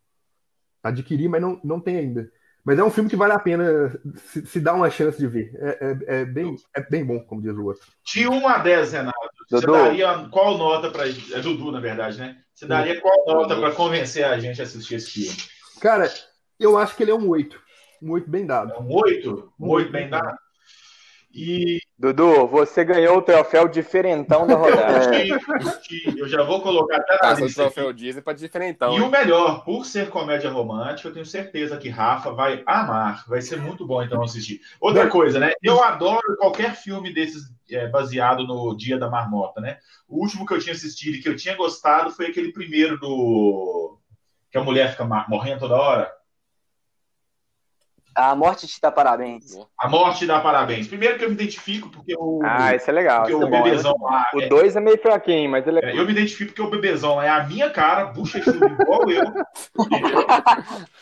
[0.83, 2.31] adquirir, mas não, não tem ainda.
[2.65, 5.53] Mas é um filme que vale a pena se, se dar uma chance de ver.
[5.57, 7.87] É, é, é bem, é bem bom, como diz o outro.
[8.05, 9.19] De 1 a 10, Renato,
[9.51, 9.73] você Dudu.
[9.73, 11.07] daria qual nota pra.
[11.07, 12.39] É Dudu, na verdade, né?
[12.55, 15.37] Você daria qual nota pra convencer a gente a assistir esse filme?
[15.81, 16.11] Cara,
[16.59, 17.61] eu acho que ele é um 8.
[18.01, 18.73] Um 8 bem dado.
[18.73, 19.53] É um 8?
[19.61, 20.39] Um 8 bem dado?
[21.35, 25.11] E Dudu, você ganhou o troféu diferentão da eu, rodada.
[26.19, 27.73] eu já vou colocar até na o lista aqui.
[27.73, 28.95] troféu Disney pra diferentão.
[28.95, 33.25] E o melhor, por ser comédia romântica, eu tenho certeza que Rafa vai amar.
[33.27, 34.61] Vai ser muito bom então assistir.
[34.79, 35.53] Outra coisa, né?
[35.63, 39.79] Eu adoro qualquer filme desses é, baseado no Dia da Marmota, né?
[40.07, 43.99] O último que eu tinha assistido e que eu tinha gostado foi aquele primeiro do.
[44.51, 46.13] Que a mulher fica morrendo toda hora.
[48.15, 49.57] A morte te dá parabéns.
[49.79, 50.87] A morte dá parabéns.
[50.87, 53.23] Primeiro que eu me identifico, porque o, Ah, esse é legal.
[53.23, 53.63] porque o é bom.
[53.63, 54.27] bebezão lá.
[54.35, 55.91] O é- 2 é meio fraquinho, mas ele é.
[55.91, 59.25] é, eu me identifico porque o bebezão lá é a minha cara, bochechudo igual eu.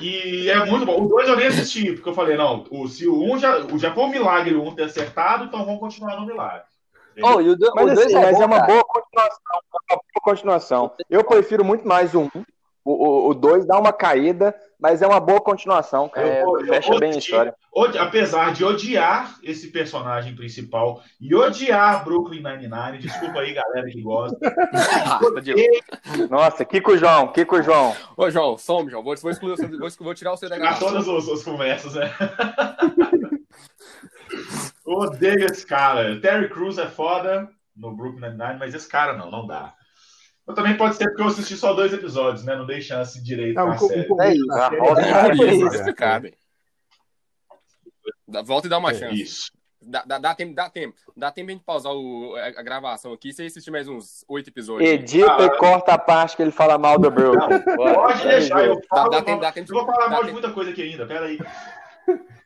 [0.00, 1.02] E é muito bom.
[1.04, 3.58] O 2 eu nem assisti, porque eu falei, não, o, se o 1 um já,
[3.60, 6.64] o- já foi um milagre o 1 um ter acertado, então vamos continuar no milagre.
[7.22, 9.40] Oh, e o 2 Mas, assim, é, mas bom, é uma boa continuação.
[9.90, 10.92] É uma boa continuação.
[11.08, 12.30] Eu prefiro muito mais o 1.
[12.84, 16.26] O 2 dá uma caída, mas é uma boa continuação, cara.
[16.40, 17.54] Eu vou- eu Fecha bem a história.
[17.72, 24.00] Odi- apesar de odiar esse personagem principal e odiar Brooklyn Nine-Nine, desculpa aí, galera que
[24.02, 24.38] gosta.
[25.42, 26.26] De lá.
[26.30, 27.94] Nossa, Kiko João, Kiko João.
[28.16, 29.02] Ô, João, some, João.
[29.04, 30.88] Vou, vou, excluir, vou, vou tirar você da Pegar gravação.
[31.04, 32.10] todas as, as conversas, né?
[34.84, 36.20] Odeio esse cara.
[36.20, 39.74] Terry Crews é foda no Brooklyn Nine-Nine, mas esse cara não, não dá.
[40.50, 42.56] Mas também pode ser porque eu assisti só dois episódios, né?
[42.56, 44.00] Não dei chance direito Ah, pra o, co- série.
[44.02, 45.74] o começo da É é é Isso, cara.
[45.76, 46.34] explicado, hein?
[48.26, 49.20] Dá- Volta e dá uma chance.
[49.20, 49.52] Isso.
[49.82, 50.94] Dá, dá, dá tempo, dá tempo.
[51.16, 54.24] Dá tempo a gente pausar o- a, a gravação aqui e você assistir mais uns
[54.28, 54.88] oito episódios.
[54.88, 57.10] Edita Ah, e corta a parte que ele fala mal do.
[57.10, 59.08] Bora, Pode segue deixar, eu falo.
[59.10, 61.06] Dá- dá tempo- dá tempo- eu vou falar dá mal de muita coisa aqui ainda,
[61.06, 61.38] peraí.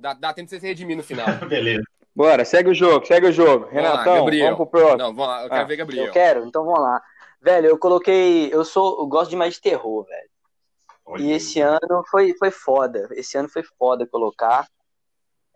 [0.00, 1.26] Dá, dá tempo de você se redimir no final.
[1.48, 1.82] Beleza.
[2.14, 3.66] Bora, segue o jogo, segue o jogo.
[3.66, 4.44] Vamos lá, Renatão, Gabriel.
[4.56, 4.98] vamos pro próximo.
[4.98, 6.06] Não, vamos lá, eu quero Ah, ver Gabriel.
[6.06, 7.02] Eu quero, então vamos lá.
[7.40, 8.52] Velho, eu coloquei.
[8.52, 8.98] Eu sou.
[9.00, 10.28] Eu gosto demais de terror, velho.
[11.20, 13.08] E esse ano foi, foi foda.
[13.12, 14.66] Esse ano foi foda colocar.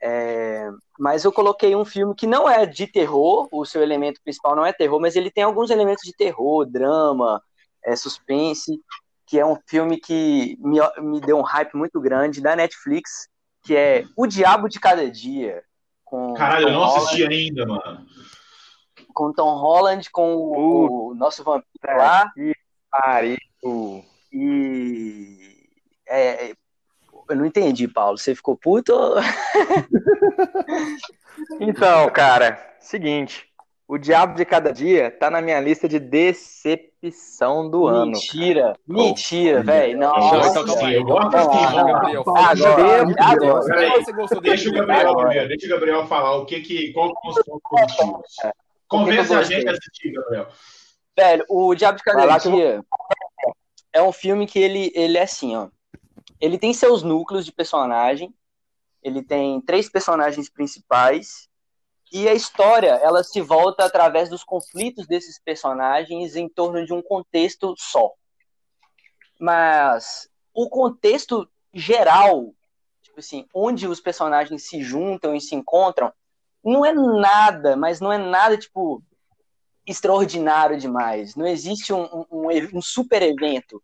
[0.01, 0.68] É,
[0.99, 4.64] Mas eu coloquei um filme que não é de terror, o seu elemento principal não
[4.66, 7.40] é terror, mas ele tem alguns elementos de terror, drama,
[7.85, 8.81] é, suspense,
[9.27, 13.29] que é um filme que me, me deu um hype muito grande da Netflix,
[13.62, 15.62] que é O Diabo de Cada Dia.
[16.05, 18.07] Com Caralho, eu Tom não Holland- assisti ainda, mano.
[19.12, 22.53] Com Tom Holland, com o, o nosso vampiro lá, Que
[22.90, 23.37] pariu.
[24.33, 25.57] e.
[26.09, 26.55] é, é,
[27.29, 28.18] eu não entendi, Paulo.
[28.18, 28.92] Você ficou puto?
[28.92, 29.16] ou-
[31.61, 33.46] Então, cara, seguinte.
[33.88, 38.12] O Diabo de Cada Dia tá na minha lista de decepção do ano.
[38.12, 39.92] Mentira, mentira, velho.
[39.94, 40.94] Eu Nossa, gosto então, calma aí.
[40.94, 41.31] eu gosto.
[42.62, 44.40] Gabriel, agora?
[44.40, 47.62] Deixa o Gabriel primeiro, deixa o Gabriel falar o que que, qual que são os
[47.62, 48.37] pontos positivos.
[48.92, 50.48] Convence eu a gente a assistir, Gabriel.
[51.16, 52.85] Velho, o Diabo de Cada eu Dia
[53.90, 55.68] é um filme que ele, ele é assim, ó.
[56.38, 58.35] Ele tem seus núcleos de personagem.
[59.02, 61.48] Ele tem três personagens principais.
[62.12, 67.00] E a história, ela se volta através dos conflitos desses personagens em torno de um
[67.00, 68.12] contexto só.
[69.40, 72.52] Mas o contexto geral,
[73.02, 76.12] tipo assim, onde os personagens se juntam e se encontram,
[76.64, 79.03] não é nada, mas não é nada, tipo,
[79.87, 81.35] extraordinário demais.
[81.35, 83.83] Não existe um, um, um super evento.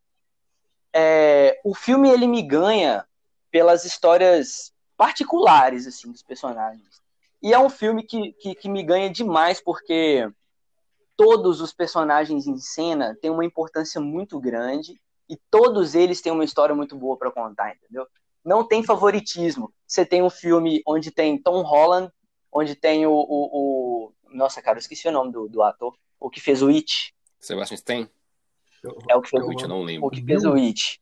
[0.94, 3.04] É, o filme, ele me ganha
[3.50, 7.02] pelas histórias particulares, assim, dos personagens.
[7.42, 10.28] E é um filme que, que, que me ganha demais porque
[11.16, 16.44] todos os personagens em cena têm uma importância muito grande e todos eles têm uma
[16.44, 18.06] história muito boa para contar, entendeu?
[18.44, 19.72] Não tem favoritismo.
[19.86, 22.10] Você tem um filme onde tem Tom Holland,
[22.52, 23.12] onde tem o.
[23.12, 23.24] o,
[24.08, 24.12] o...
[24.30, 25.94] Nossa, cara, eu esqueci o nome do, do ator.
[26.20, 27.14] O que fez o It.
[27.40, 28.08] Sebastian Stan?
[29.08, 30.06] É o que fez O o It, eu não lembro.
[30.06, 31.00] O que fez o It.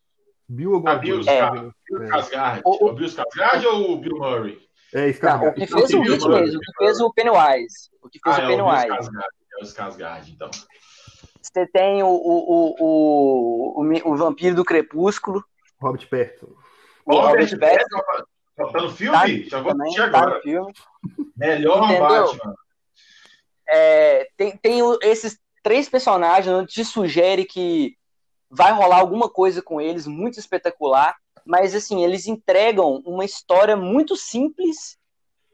[0.49, 1.21] Bill alguma Ah, Bill.
[1.27, 1.51] É.
[1.51, 2.07] Bill É.
[2.21, 2.61] Skarsgård.
[2.65, 4.67] O- o- O Bill Skarsgård ou o Bill Murray?
[4.93, 5.49] É, Não, cara.
[5.49, 7.89] o que fez o It mesmo, o que fez o Pennywise.
[8.01, 8.87] O que fez Ah, o é Pennywise.
[8.87, 9.25] Skarsgård.
[9.51, 10.49] É o Skarsgård, então.
[11.41, 15.43] Você tem o, o, o, o, o, o Vampiro do Crepúsculo.
[15.81, 16.53] Robert Pattinson.
[17.05, 18.01] O Robert Pattinson
[18.57, 19.43] Tá, tá no filme?
[19.43, 20.35] Já vou também assistir tá agora.
[20.35, 20.73] no filme.
[21.37, 22.07] Melhor Entendeu?
[22.07, 22.55] Batman.
[23.69, 27.95] É, tem tem esses três personagens onde te sugere que
[28.49, 31.15] vai rolar alguma coisa com eles muito espetacular,
[31.45, 34.97] mas assim, eles entregam uma história muito simples,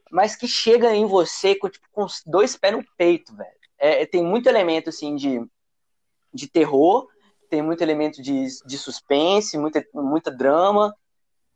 [0.09, 3.49] mas que chega em você com, tipo, com dois pés no peito, velho.
[3.77, 5.43] É, tem muito elemento assim de,
[6.33, 7.07] de terror,
[7.49, 10.95] tem muito elemento de, de suspense, muita, muita drama.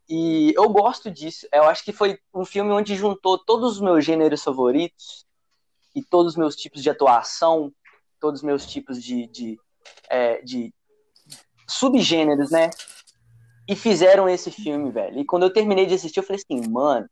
[0.08, 1.46] E eu gosto disso.
[1.52, 5.26] Eu acho que foi um filme onde juntou todos os meus gêneros favoritos
[5.94, 7.72] e todos os meus tipos de atuação,
[8.20, 9.60] todos os meus tipos de, de,
[10.08, 10.72] é, de
[11.68, 12.70] subgêneros, né?
[13.68, 15.20] E fizeram esse filme, velho.
[15.20, 17.08] E quando eu terminei de assistir, eu falei assim, mano,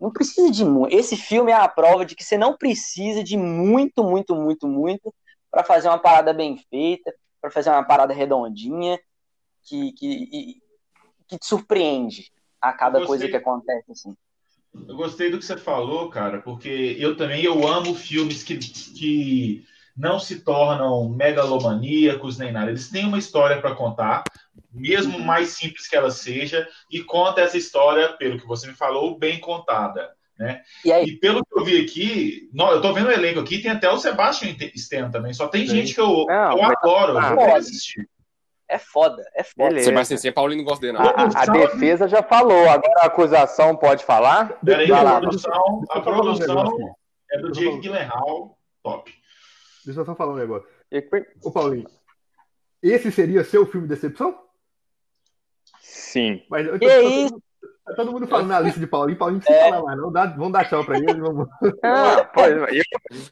[0.00, 0.92] não precisa de muito.
[0.92, 5.14] Esse filme é a prova de que você não precisa de muito, muito, muito, muito
[5.48, 8.98] para fazer uma parada bem feita, para fazer uma parada redondinha,
[9.62, 10.62] que, que, e-
[11.26, 12.30] que te surpreende
[12.60, 14.16] a cada Eu coisa que acontece, assim.
[14.88, 19.64] Eu gostei do que você falou, cara, porque eu também eu amo filmes que, que
[19.96, 22.70] não se tornam megalomaníacos nem nada.
[22.70, 24.24] Eles têm uma história para contar,
[24.72, 29.18] mesmo mais simples que ela seja, e conta essa história, pelo que você me falou,
[29.18, 30.10] bem contada.
[30.38, 30.62] Né?
[30.84, 33.58] E aí, E pelo que eu vi aqui, não, eu tô vendo o elenco aqui,
[33.60, 35.34] tem até o Sebastian Stan também.
[35.34, 35.76] Só tem Sim.
[35.76, 37.52] gente que eu, Não, eu mas- adoro, eu vou pode.
[37.58, 38.08] assistir.
[38.74, 39.68] É foda, é foda.
[39.68, 39.86] Beleza.
[39.86, 41.04] Sebastian Stan, Paulinho não gosta dele, não.
[41.04, 44.58] A, a- a defesa já falou, agora a acusação pode falar?
[44.64, 46.66] Peraí, a produção, a produção
[47.30, 49.12] é do falar- Gyllenhaal, top.
[49.84, 50.68] Deixa eu só falar um negócio.
[51.44, 51.88] Ô, Paulinho,
[52.82, 54.38] esse seria seu filme de decepção?
[55.80, 56.42] Sim.
[56.48, 57.42] Mas eu Que isso?
[57.84, 59.18] Tá todo mundo falando na lista de Paulinho.
[59.18, 59.58] Paulinho não É.
[59.58, 60.12] precisa falar mais, não.
[60.12, 61.14] Dá, vamos dar tchau pra ele.
[61.20, 61.48] Vamos...
[61.82, 62.84] Ah, pode, eu,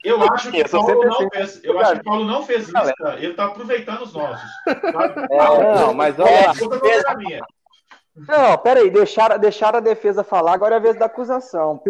[0.05, 1.65] Eu acho que Eu Paulo não fez.
[1.65, 3.17] Eu acho que o Paulo não fez lista.
[3.19, 4.51] Ele tá aproveitando os nossos.
[4.65, 5.29] sabe?
[5.31, 6.53] não, mas olha lá.
[6.89, 7.41] É a minha.
[8.17, 11.81] Não, peraí, deixaram, deixaram a defesa falar, agora é a vez da acusação.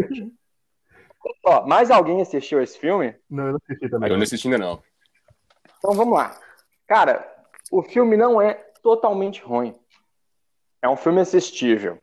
[1.45, 3.17] Ó, mais alguém assistiu esse filme?
[3.29, 4.11] Não, eu não assisti Eu também.
[4.17, 4.83] não assisti ainda, não.
[5.79, 6.37] Então vamos lá.
[6.87, 7.27] Cara,
[7.73, 9.75] o filme não é totalmente ruim.
[10.83, 11.99] É um filme assistível.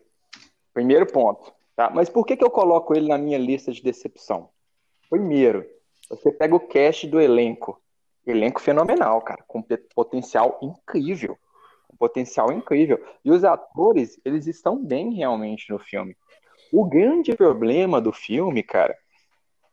[0.78, 1.52] Primeiro ponto.
[1.76, 1.90] Tá?
[1.90, 4.50] Mas por que, que eu coloco ele na minha lista de decepção?
[5.10, 5.66] Primeiro,
[6.08, 7.82] você pega o cast do elenco.
[8.28, 11.36] Elenco fenomenal, cara, com potencial incrível.
[11.88, 13.04] Com potencial incrível.
[13.26, 16.16] E os atores, eles estão bem realmente no filme.
[16.72, 18.96] O grande problema do filme, cara,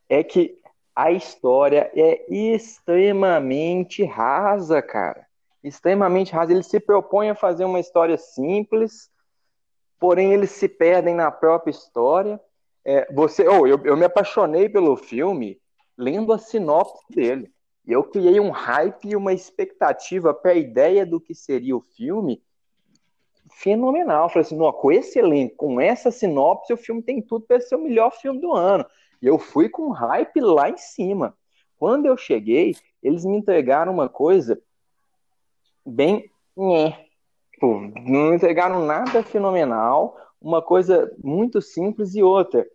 [0.09, 0.59] é que
[0.97, 5.27] a história é extremamente rasa, cara.
[5.63, 6.53] Extremamente rasa.
[6.53, 9.13] Eles se propõem a fazer uma história simples,
[9.99, 12.41] porém eles se perdem na própria história.
[12.85, 15.61] É, você, oh, eu, eu me apaixonei pelo filme
[15.97, 17.53] lendo a sinopse dele.
[17.87, 21.81] E eu criei um hype e uma expectativa para a ideia do que seria o
[21.81, 22.43] filme
[23.51, 24.29] fenomenal.
[24.29, 27.77] Falei assim, "Nó, com esse elenco, com essa sinopse, o filme tem tudo para ser
[27.77, 28.85] o melhor filme do ano.
[29.21, 31.37] E eu fui com hype lá em cima.
[31.79, 34.61] Quando eu cheguei, eles me entregaram uma coisa
[35.85, 36.31] bem.
[36.57, 37.04] nhé.
[37.65, 42.67] Tipo, não entregaram nada fenomenal, uma coisa muito simples e outra.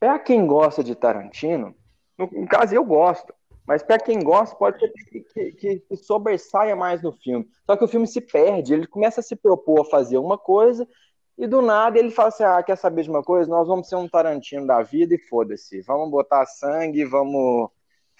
[0.00, 1.74] Para quem gosta de Tarantino,
[2.16, 3.34] no, caso eu gosto,
[3.66, 7.46] mas para quem gosta, pode ser que, que, que sobressaia mais no filme.
[7.66, 10.88] Só que o filme se perde, ele começa a se propor a fazer uma coisa
[11.36, 13.50] e do nada ele fala assim: ah, quer saber de uma coisa?
[13.50, 15.82] Nós vamos ser um Tarantino da vida e foda-se.
[15.82, 17.68] Vamos botar sangue, vamos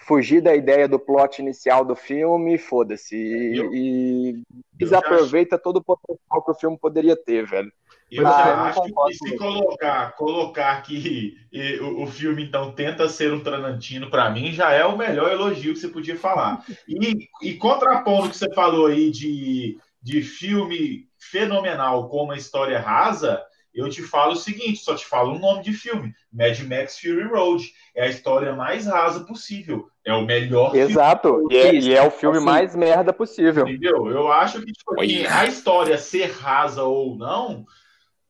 [0.06, 3.16] fugir da ideia do plot inicial do filme, foda-se.
[3.16, 4.42] E, e
[4.80, 7.72] já desaproveita todo o potencial que o filme poderia ter, velho.
[8.10, 13.08] Eu Ah, já acho que se colocar, colocar que e, o, o filme então tenta
[13.08, 16.64] ser um Tarantino, para mim já é o melhor elogio que você podia falar.
[16.86, 22.78] E, e contrapondo o que você falou aí de, de filme fenomenal com uma história
[22.78, 23.42] rasa,
[23.74, 27.24] eu te falo o seguinte, só te falo o nome de filme: Mad Max Fury
[27.24, 27.64] Road.
[27.96, 29.88] É a história mais rasa possível.
[30.04, 30.90] É o melhor filme.
[30.90, 31.46] Exato.
[31.50, 32.46] E é, e é o filme Assim.
[32.46, 33.66] mais merda possível.
[33.68, 34.06] Entendeu?
[34.08, 35.34] Eu acho que tipo, Olha.
[35.38, 37.64] a história ser rasa ou não,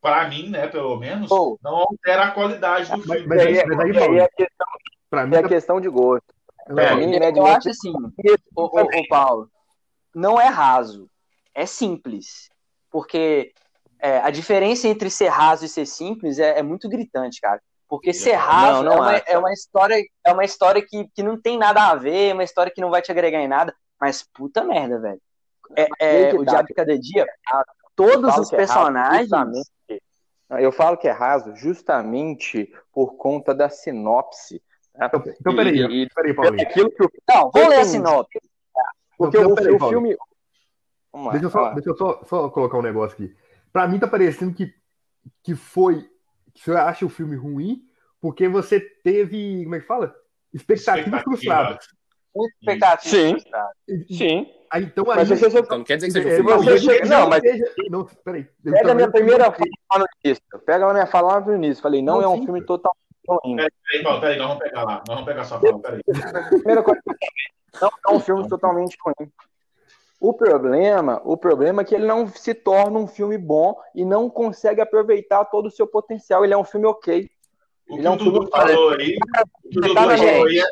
[0.02, 1.58] para mim, né, pelo menos, Pô.
[1.62, 3.26] não altera a qualidade do Mas- filme.
[3.26, 4.66] mas aí- mas aí, é, questão,
[5.08, 6.26] Pra mim, é tá- questão de gosto.
[6.66, 7.92] Pra É, mim, Mad Eu Max acho assim,
[8.54, 9.50] ô, ô, ô, Paulo,
[10.14, 11.08] não é raso,
[11.54, 12.50] é simples.
[12.90, 13.52] Porque
[13.98, 17.60] é, a diferença entre ser raso e ser simples é, é muito gritante, cara.
[17.88, 21.22] Porque ser raso Não, não é, uma, é uma história, é uma história que, que
[21.22, 23.74] não tem nada a ver, é uma história que não vai te agregar em nada.
[24.00, 25.20] Mas puta merda, velho.
[25.76, 26.44] É, é, o.
[26.44, 27.26] Diabo de Cada Dia,
[27.94, 29.72] todos falo os é personagens.
[30.50, 34.62] Eu falo que é raso justamente por conta da sinopse.
[34.92, 35.06] tá?
[35.06, 36.62] Então, então peraí, E- peraí, Paulinho.
[36.62, 38.40] Aquilo que o Não, vou ler a sinopse.
[39.16, 40.16] Porque Não, o, peraí, o filme.
[41.12, 43.34] Vamos lá, Deixa eu, só, deixa eu só, só colocar um negócio aqui.
[43.74, 44.72] Pra mim tá parecendo que,
[45.42, 46.08] que foi.
[46.54, 47.82] Que você acha o filme ruim
[48.20, 49.64] porque você teve.
[49.64, 50.14] Como é que fala?
[50.52, 51.22] Expectativas Expectativa.
[51.24, 51.86] frustradas.
[52.36, 53.10] Muito expectativa.
[53.16, 53.36] Sim.
[54.16, 54.46] Sim.
[54.70, 55.16] Aí, então aí.
[55.18, 57.20] Mas se você Então não quer dizer que seja um é, filme talvez chega- não,
[57.22, 58.44] não, mas- seja- não, peraí.
[58.62, 59.64] Pega a minha primeira fala
[59.98, 60.42] no início.
[60.64, 61.82] Pega a minha fala no início.
[61.82, 62.66] Falei, não, Não, é um sim, filme cara.
[62.66, 63.56] totalmente ruim.
[63.56, 64.94] Peraí, Paulo, peraí, nós vamos pegar lá.
[64.94, 66.00] Nós vamos pegar sua fala, peraí.
[66.50, 67.00] Primeira coisa,
[67.82, 69.32] não é um filme totalmente ruim.
[70.26, 74.30] O problema, o problema é que ele não se torna um filme bom e não
[74.30, 76.42] consegue aproveitar todo o seu potencial.
[76.44, 77.28] Ele é um filme ok.
[77.90, 79.16] O Ele que é o um filme Dudu falou aí,
[79.64, 80.62] o Dudu tá na falou aí,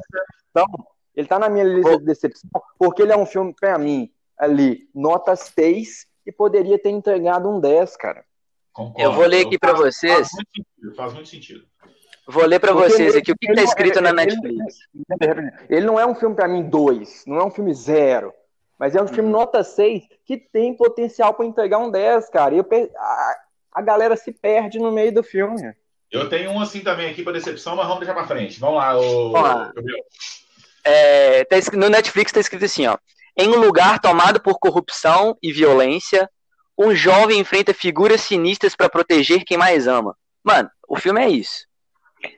[0.50, 0.66] Então,
[1.14, 4.88] ele tá na minha lista de decepção porque ele é um filme, pra mim, ali,
[4.94, 8.24] nota 6 e poderia ter entregado um 10, cara.
[8.72, 9.02] concordo.
[9.02, 10.28] Eu vou ler aqui pra Faz- vocês.
[10.30, 10.94] Faz muito sentido.
[10.96, 11.64] Faz muito sentido.
[12.26, 14.08] Vou ler pra Porque vocês ele- aqui o que, que ele tá não- escrito na
[14.08, 14.76] ele- Netflix.
[15.68, 18.32] Ele não é um filme pra mim 2, não é um filme zero,
[18.82, 22.52] mas é um filme nota 6 que tem potencial pra entregar um 10, cara.
[22.52, 23.36] E eu pe- a,
[23.74, 25.72] a galera se perde no meio do filme.
[26.10, 28.58] Eu tenho um assim também aqui para decepção, mas vamos deixar para frente.
[28.58, 29.32] Vamos lá, o.
[30.84, 32.98] É, tá no Netflix tá escrito assim, ó.
[33.36, 36.28] Em um lugar tomado por corrupção e violência,
[36.76, 40.16] um jovem enfrenta figuras sinistras pra proteger quem mais ama.
[40.42, 41.68] Mano, o filme é isso.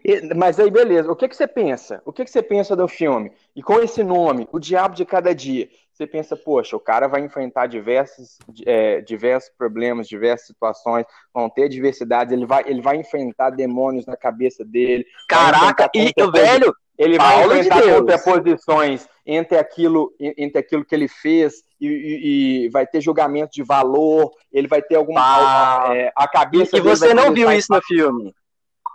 [0.04, 1.11] E- Mas aí, beleza.
[1.11, 2.02] O que, que você pensa?
[2.04, 3.33] O que, que você pensa do filme?
[3.57, 7.20] E com esse nome, O Diabo de Cada Dia, você pensa, poxa, o cara vai
[7.20, 13.50] enfrentar diversos, é, diversos problemas, diversas situações, vão ter diversidades, ele vai, ele vai enfrentar
[13.50, 15.07] demônios na cabeça dele.
[15.28, 17.98] Caraca, e, enfrentar velho, Ele vai de enfrentar Deus.
[18.00, 23.62] contraposições entre aquilo, entre aquilo que ele fez e, e- e vai ter julgamento de
[23.62, 25.20] valor, ele vai ter alguma.
[25.20, 25.96] Ah.
[25.96, 28.35] é, a cabeça e você não viu isso no filme.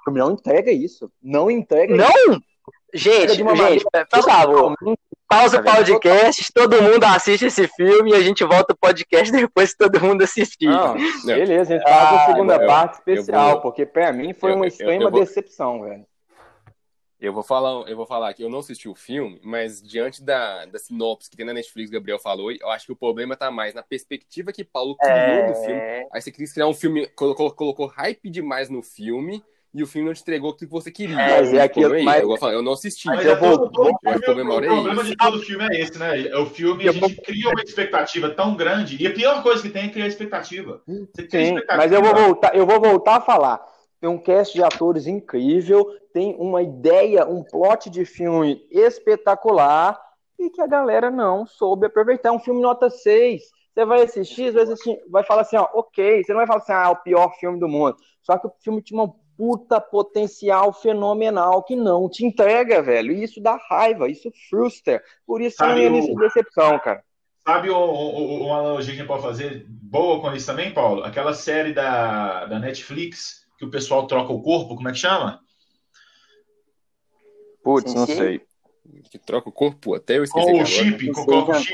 [0.07, 1.11] Não entrega isso.
[1.21, 2.07] Não entrega Não?
[2.07, 2.41] isso.
[2.93, 4.75] Gente, de gente, por favor,
[5.29, 9.31] pausa o Tá podcast, todo mundo assiste esse filme e a gente volta o podcast
[9.49, 10.65] depois que todo mundo assistir.
[10.67, 11.25] Não, Não.
[11.25, 14.51] beleza, a gente faz Ah, a segunda eu- parte especial, vou- porque pra mim foi
[14.51, 16.05] eu- uma eu- extrema eu vou- decepção, velho.
[17.21, 20.65] Eu vou falar, eu vou falar que eu não assisti o filme, mas diante da,
[20.65, 23.51] da sinopse que tem na Netflix, o Gabriel falou, eu acho que o problema tá
[23.51, 25.73] mais na perspectiva que Paulo criou no filme.
[25.81, 29.87] É, Aí você quis criar um filme, colocou, colocou hype demais no filme e o
[29.87, 31.15] filme não te entregou o que você queria.
[31.15, 33.07] Mas é O aquilo- problema mas- eu, vou falar, eu não assisti.
[33.07, 35.81] Mas eu é vou- vou- filme, o problema o é problema de todo filme é
[35.81, 36.27] esse, né?
[36.27, 39.61] É O filme, a Eu gente cria uma expectativa tão grande, e a pior coisa
[39.61, 40.81] que tem é criar expectativa.
[40.87, 41.77] Você cria Sim, expectativa.
[41.77, 43.61] mas eu vou voltar, eu vou voltar a falar.
[44.01, 49.99] Tem um cast de atores incrível, tem uma ideia, um plot de filme espetacular
[50.39, 52.29] e que a galera não soube aproveitar.
[52.29, 53.43] É um filme nota 6.
[53.73, 56.23] Você vai assistir, vai, assistir, vai falar assim, ó, ok.
[56.23, 57.95] Você não vai falar assim, ah, é o pior filme do mundo.
[58.21, 63.13] Só que o filme tinha uma puta potencial fenomenal que não te entrega, velho.
[63.13, 65.01] E isso dá raiva, isso frustra.
[65.25, 67.01] Por isso Sabe é a minha o- lista de decepção, cara.
[67.47, 70.73] Sabe o- o- o- uma analogia que a gente pode fazer boa com isso também,
[70.73, 71.05] Paulo?
[71.05, 75.39] Aquela série da, da Netflix que o pessoal troca o corpo, como é que chama?
[77.63, 78.41] Putz, não sei.
[79.09, 80.45] Que troca o corpo até eu esqueci.
[80.45, 80.65] Com o agora.
[80.65, 81.73] chip, com o chip.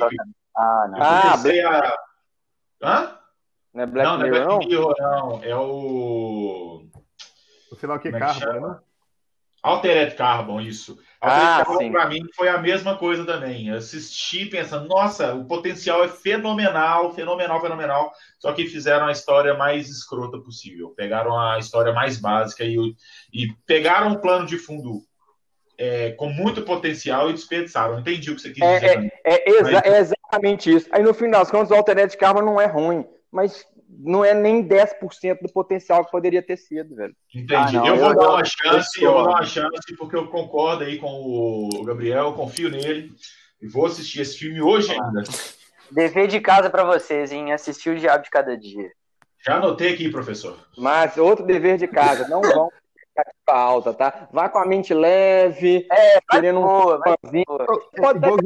[0.56, 1.02] Ah, não.
[1.02, 1.98] Ah, comecei a.
[2.84, 3.18] Hã?
[3.74, 4.68] Não é Black não, não é Mirror, Black?
[4.68, 5.44] Mirror, não.
[5.44, 6.85] É o.
[7.80, 8.68] Sei lá o que, é carro, chama?
[8.70, 8.80] né?
[9.64, 11.00] Altered Carbon, isso.
[11.20, 11.92] Ah, Altered Carbon, sim.
[11.92, 13.70] pra mim, foi a mesma coisa também.
[13.70, 18.12] Eu assisti pensando, nossa, o potencial é fenomenal, fenomenal, fenomenal.
[18.40, 20.94] Só que fizeram a história mais escrota possível.
[20.96, 22.94] Pegaram a história mais básica e, o-
[23.34, 25.02] e pegaram um plano de fundo
[25.80, 28.00] é, com muito potencial e desperdiçaram.
[28.00, 28.94] Entendi o que você quis É, dizer.
[28.94, 29.12] também.
[29.26, 30.88] É, exa- é exatamente isso.
[30.92, 34.68] Aí no fim das contas, o Altered Carbon não é ruim, mas não é nem
[34.68, 37.16] 10% do potencial que poderia ter sido, velho.
[37.34, 37.54] Entendi.
[37.56, 40.16] Ah, não, eu, vou eu, dar uma chance, eu, eu vou dar uma chance, porque
[40.16, 43.12] eu concordo aí com o Gabriel, eu confio nele.
[43.62, 45.24] E vou assistir esse filme hoje ainda.
[45.92, 47.54] Dever de casa para vocês, hein?
[47.54, 48.92] Assistir o Diabo de Cada Dia.
[49.46, 50.58] Já anotei aqui, professor.
[50.78, 52.70] Mas outro dever de casa, não vão
[53.16, 54.28] ficar alta, tá?
[54.32, 57.46] Vá com a mente leve, é, querendo boa, um pãozinho.
[57.96, 58.38] Pode, igual,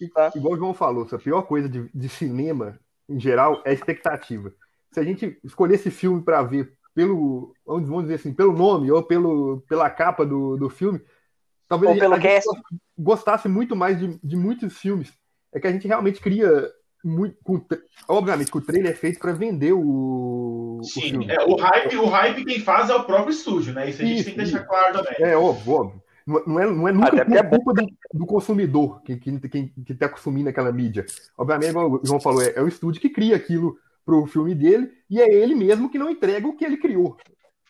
[0.00, 2.78] igual, igual o João falou, a pior coisa de, de cinema,
[3.08, 4.52] em geral, é expectativa.
[4.92, 9.02] Se a gente escolher esse filme para ver pelo, vamos dizer assim, pelo nome ou
[9.02, 11.00] pelo, pela capa do, do filme,
[11.68, 12.46] talvez ou pelo a gente
[12.96, 15.12] gostasse muito mais de, de muitos filmes.
[15.52, 16.70] É que a gente realmente cria
[17.04, 17.60] muito, com,
[18.08, 21.30] obviamente que o trailer é feito para vender o, Sim, o filme.
[21.30, 23.90] É, o hype, o hype quem faz é o próprio estúdio, né?
[23.90, 25.16] Isso a gente isso, tem que deixar claro também.
[25.18, 26.03] É óbvio, óbvio.
[26.26, 29.94] Não é, não é nunca Até é culpa do, do, consumidor que, que, que, que
[29.94, 31.04] tá consumindo aquela mídia.
[31.36, 34.90] Obviamente, como o João falou, é, é o estúdio que cria aquilo pro filme dele
[35.10, 37.18] e é ele mesmo que não entrega o que ele criou.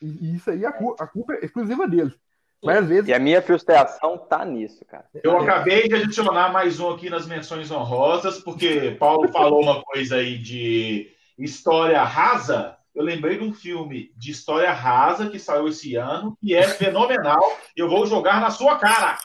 [0.01, 2.15] E, isso aí, a, a culpa é exclusiva dele.
[2.63, 3.09] Mas às vezes...
[3.09, 5.05] E a minha frustração tá nisso, cara.
[5.23, 10.17] Eu acabei de adicionar mais um aqui nas menções honrosas, porque Paulo falou uma coisa
[10.17, 12.77] aí de história rasa.
[12.95, 17.43] Eu lembrei de um filme de história rasa que saiu esse ano, que é fenomenal.
[17.77, 19.19] Eu vou jogar na sua cara.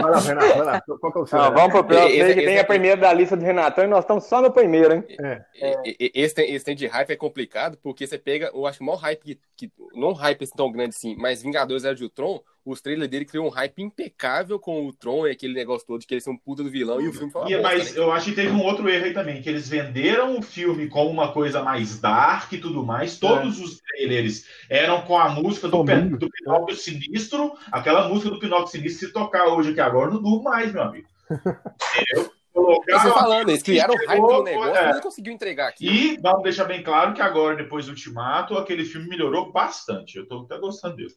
[0.00, 0.80] Vai lá, Renato, vai lá.
[0.80, 1.38] Qual que é o seu?
[1.38, 2.08] Não, vamos pro próximo.
[2.08, 4.94] Esse, esse, tem a primeira da lista do Renatão e nós estamos só no primeiro,
[4.94, 5.04] hein?
[5.20, 5.44] É.
[5.56, 5.82] É.
[6.14, 8.98] Esse, esse tem de hype é complicado, porque você pega, eu acho que o maior
[8.98, 13.10] hype, que, que não hype tão grande assim, mas Vingadores Era de Ultron, os trailers
[13.10, 16.24] dele criou um hype impecável com o Tron e aquele negócio todo de que eles
[16.24, 18.00] são um puta do vilão e o filme foi uma e, bosta, Mas né?
[18.00, 21.10] eu acho que teve um outro erro aí também, que eles venderam o filme como
[21.10, 23.18] uma coisa mais dark e tudo mais.
[23.18, 23.64] Todos é.
[23.64, 29.08] os trailers eram com a música do, do Pinóquio Sinistro, aquela música do Pinóquio Sinistro,
[29.08, 31.08] se tocar hoje aqui agora, não durmo mais, meu amigo.
[31.30, 32.32] Entendeu?
[32.54, 34.92] Colocaram falando, eles criaram hype no negócio, é.
[34.92, 35.86] não conseguiu entregar aqui.
[35.86, 40.16] E vamos deixar bem claro que agora, depois do Ultimato, aquele filme melhorou bastante.
[40.16, 41.12] Eu tô até gostando dele.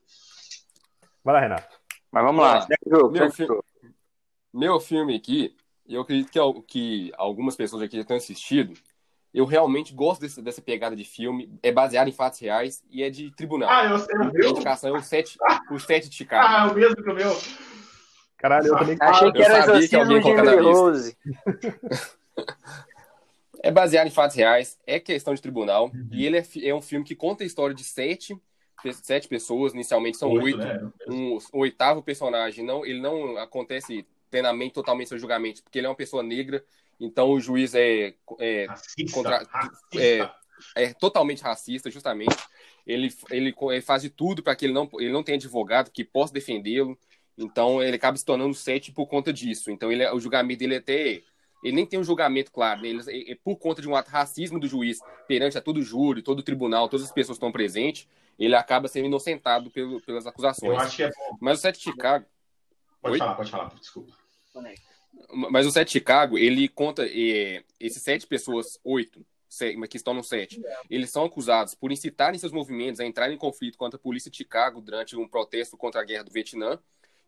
[1.28, 1.78] Vai lá, Renato.
[2.10, 2.66] Mas vamos lá.
[2.86, 3.46] Meu, fi
[4.54, 5.54] meu filme aqui,
[5.86, 8.74] eu acredito que, que algumas pessoas aqui já tenham assistido.
[9.34, 11.60] Eu realmente gosto desse, dessa pegada de filme.
[11.62, 13.70] É baseado em fatos reais e é de tribunal.
[13.70, 14.48] Ah, eu sei o meu.
[14.48, 15.38] A indicação é o sete,
[15.70, 16.48] o sete de Chicago.
[16.48, 17.38] Ah, é o mesmo que o meu.
[18.38, 19.66] Caralho, eu também Achei que era
[20.00, 21.18] alguém de Rose.
[23.64, 25.92] é baseado em fatos reais, é questão de tribunal.
[25.94, 26.08] Uhum.
[26.10, 28.34] E ele é, é um filme que conta a história de sete
[28.94, 30.46] sete pessoas, inicialmente são oito.
[30.46, 30.58] oito.
[30.58, 30.92] Né?
[31.08, 35.90] Um, o oitavo personagem, não, ele não acontece plenamente, totalmente seu julgamento, porque ele é
[35.90, 36.64] uma pessoa negra,
[37.00, 40.00] então o juiz é, é, racista, contra, racista.
[40.00, 40.32] é,
[40.76, 42.36] é totalmente racista, justamente.
[42.86, 46.04] Ele, ele, ele faz de tudo para que ele não, ele não tenha advogado que
[46.04, 46.98] possa defendê-lo.
[47.38, 49.70] Então ele acaba se tornando sete por conta disso.
[49.70, 51.22] Então ele, o julgamento dele é até
[51.64, 52.90] ele nem tem um julgamento claro, né?
[52.90, 55.84] ele, é, é, por conta de um ato racismo do juiz perante a todo o
[55.84, 58.08] júri, todo o tribunal, todas as pessoas que estão presentes,
[58.38, 60.72] ele acaba sendo inocentado pelo, pelas acusações.
[60.72, 61.38] Eu acho que é bom.
[61.42, 62.26] Mas o Sete de Chicago.
[63.02, 63.20] Pode Oi?
[63.20, 64.14] falar, pode falar, desculpa.
[65.50, 69.26] Mas o Sete de Chicago, ele conta é, esses sete pessoas, oito,
[69.90, 73.78] que estão no sete, eles são acusados por incitarem seus movimentos a entrar em conflito
[73.78, 76.78] contra a polícia de Chicago durante um protesto contra a guerra do Vietnã,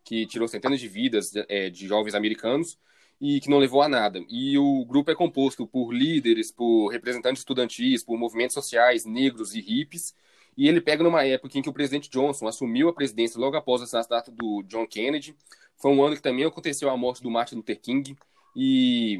[0.04, 2.78] que tirou centenas de vidas de, é, de jovens americanos
[3.20, 4.22] e que não levou a nada.
[4.28, 9.60] E o grupo é composto por líderes, por representantes estudantis, por movimentos sociais, negros e
[9.60, 10.14] hippies,
[10.60, 13.80] e ele pega numa época em que o presidente Johnson assumiu a presidência logo após
[13.80, 15.34] o assassinato do John Kennedy.
[15.78, 18.14] Foi um ano que também aconteceu a morte do Martin Luther King.
[18.54, 19.16] E,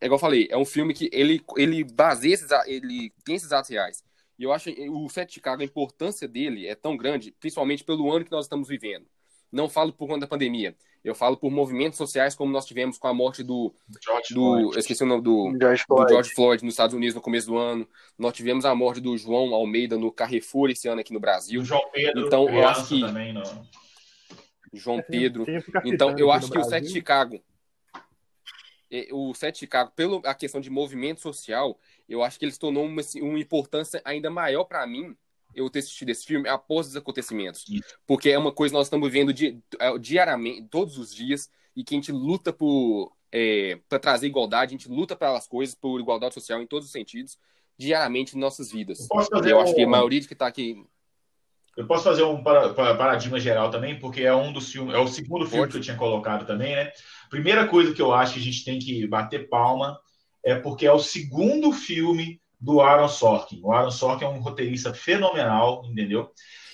[0.00, 3.50] é igual eu falei, é um filme que ele, ele baseia esses, ele tem esses
[3.50, 4.04] atos reais.
[4.38, 8.24] E eu acho o Sete Chicago, a importância dele é tão grande, principalmente pelo ano
[8.24, 9.04] que nós estamos vivendo.
[9.50, 13.06] Não falo por conta da pandemia, eu falo por movimentos sociais como nós tivemos com
[13.06, 13.74] a morte do.
[14.02, 14.78] George do Floyd.
[14.78, 17.88] esqueci o nome do George, do George, Floyd nos Estados Unidos no começo do ano.
[18.18, 21.60] Nós tivemos a morte do João Almeida no Carrefour esse ano aqui no Brasil.
[21.60, 23.00] O João Pedro, então, eu acho que.
[23.00, 23.66] Também, não.
[24.72, 25.46] João Pedro.
[25.84, 27.40] Então, eu acho que o Sete Chicago.
[29.12, 31.78] O Sete Chicago, pela questão de movimento social,
[32.08, 35.14] eu acho que ele se tornou uma, uma importância ainda maior para mim
[35.58, 37.64] eu ter assistido esse filme após os acontecimentos.
[38.06, 41.84] Porque é uma coisa que nós estamos vivendo di é, diariamente, todos os dias, e
[41.84, 46.00] que a gente luta por é, para trazer igualdade, a gente luta pelas coisas, por
[46.00, 47.38] igualdade social em todos os sentidos,
[47.76, 49.06] diariamente em nossas vidas.
[49.32, 49.60] Eu, eu um...
[49.60, 50.84] acho que a maioria de que está aqui.
[51.76, 55.46] Eu posso fazer um paradigma geral também, porque é um dos filmes, é o segundo
[55.46, 55.72] filme Pode.
[55.72, 56.90] que eu tinha colocado também, né?
[57.30, 59.96] Primeira coisa que eu acho que a gente tem que bater palma
[60.44, 63.60] é porque é o segundo filme do Aaron Sorkin.
[63.62, 66.30] O Aaron Sorkin é um roteirista fenomenal, entendeu?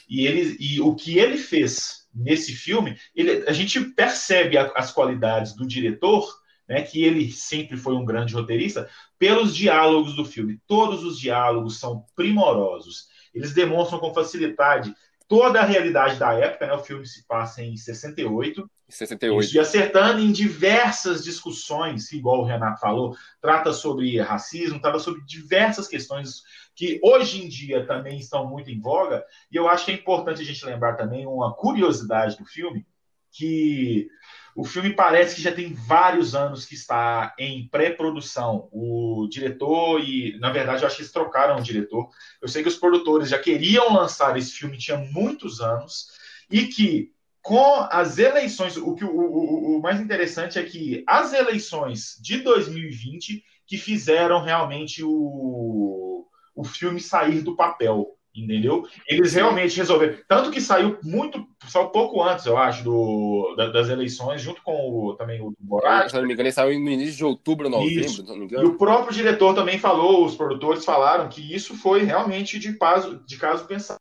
[0.08, 4.92] E, ele, e o que ele fez nesse filme, ele, a gente percebe a, as
[4.92, 6.28] qualidades do diretor
[6.68, 10.60] né, que ele sempre foi um grande roteirista, pelos diálogos do filme.
[10.66, 13.08] Todos os diálogos são primorosos.
[13.34, 14.94] Eles demonstram com facilidade
[15.28, 16.72] toda a realidade da época, né?
[16.74, 18.70] O filme se passa em 68.
[18.88, 19.44] 68.
[19.44, 25.22] Isso, e acertando em diversas discussões, igual o Renato falou, trata sobre racismo, trata sobre
[25.24, 26.42] diversas questões
[26.74, 29.24] que hoje em dia também estão muito em voga.
[29.50, 32.86] E eu acho que é importante a gente lembrar também uma curiosidade do filme,
[33.30, 34.08] que
[34.54, 38.68] o filme parece que já tem vários anos que está em pré-produção.
[38.70, 42.08] O diretor e, na verdade, eu acho que eles trocaram o diretor.
[42.40, 46.12] Eu sei que os produtores já queriam lançar esse filme tinha muitos anos
[46.50, 47.13] e que
[47.44, 52.38] com as eleições, o que o, o, o mais interessante é que as eleições de
[52.38, 56.26] 2020 que fizeram realmente o,
[56.56, 58.84] o filme sair do papel entendeu?
[59.06, 60.16] Eles realmente resolveram.
[60.26, 65.14] Tanto que saiu muito, só pouco antes, eu acho, do, das eleições, junto com o,
[65.14, 66.08] também o Borat.
[66.08, 68.64] Se não me engano, ele saiu no início de outubro, novembro, se não me engano.
[68.64, 73.22] E o próprio diretor também falou, os produtores falaram que isso foi realmente de caso,
[73.24, 74.00] de caso pensado.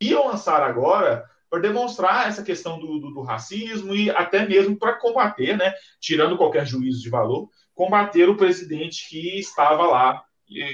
[0.00, 4.94] Iam lançar agora para demonstrar essa questão do, do, do, racismo e até mesmo para
[4.94, 10.24] combater, né, tirando qualquer juízo de valor, combater o presidente que estava lá,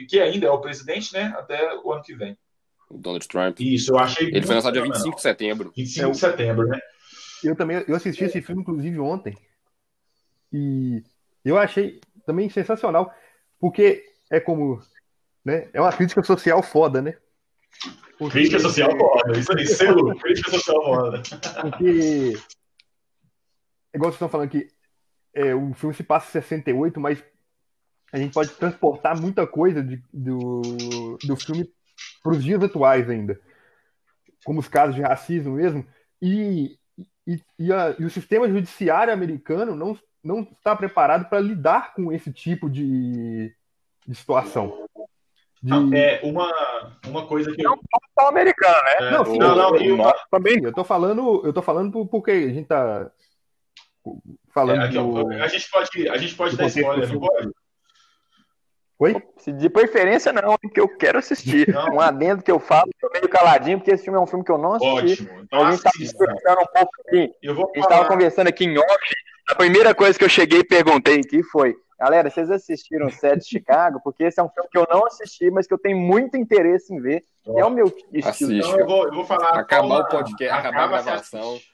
[0.09, 2.37] que ainda é o presidente, né, até o ano que vem.
[2.91, 3.61] Donald Trump.
[3.61, 4.29] Isso, eu achei.
[4.29, 5.72] Ele foi lançado dia 25 de setembro.
[5.77, 6.79] 25 de setembro, né?
[7.43, 9.37] Eu também eu assisti esse filme, inclusive, ontem.
[10.53, 11.03] E
[11.45, 13.12] eu achei também sensacional,
[13.59, 14.81] porque é como.
[15.45, 17.16] Né, é uma crítica social foda, né?
[18.18, 21.22] Porque, crítica social foda, isso aí, selo, crítica social foda.
[21.60, 22.32] Porque.
[23.92, 24.68] Igual vocês estão falando que
[25.34, 27.22] é, o filme se passa em 68, mas
[28.12, 30.62] a gente pode transportar muita coisa de, do,
[31.24, 31.68] do filme
[32.22, 33.40] para os dias atuais ainda,
[34.44, 35.84] como os casos de racismo mesmo,
[36.22, 36.78] e,
[37.26, 42.12] e, e, a, e o sistema judiciário americano não, não está preparado para lidar com
[42.12, 43.52] esse tipo de,
[44.06, 44.84] de situação.
[45.64, 45.96] De...
[45.96, 46.52] É uma,
[47.06, 47.62] uma coisa que.
[47.62, 47.78] Não
[48.18, 48.96] só americano, né?
[49.00, 50.62] É, não, sim, não, não, eu, eu, também.
[50.62, 53.10] Eu tô falando, eu tô falando porque a gente tá
[54.52, 54.82] falando.
[54.82, 55.32] É, aqui, do...
[55.32, 57.50] A gente pode, a gente pode dar spoiler, não pode?
[58.98, 59.16] Oi?
[59.58, 61.72] De preferência não, porque eu quero assistir.
[61.72, 61.94] Não.
[61.94, 64.52] Um adendo que eu falo, tô meio caladinho, porque esse filme é um filme que
[64.52, 65.24] eu não assisti.
[65.24, 65.40] Ótimo.
[65.40, 67.32] Então, a gente estava conversando um pouco aqui.
[67.42, 69.14] Eu vou a gente estava conversando aqui em off.
[69.48, 71.74] A primeira coisa que eu cheguei e perguntei aqui foi:
[72.05, 74.00] galera, vocês assistiram o Set de Chicago?
[74.02, 76.94] Porque esse é um filme que eu não assisti, mas que eu tenho muito interesse
[76.94, 77.24] em ver.
[77.46, 78.28] É o meu estilo.
[78.28, 78.59] Assiste.
[78.59, 79.59] Então, eu vou, eu vou falar.
[79.59, 81.55] Acabar o podcast, acabar a gravação.
[81.55, 81.74] Assiste,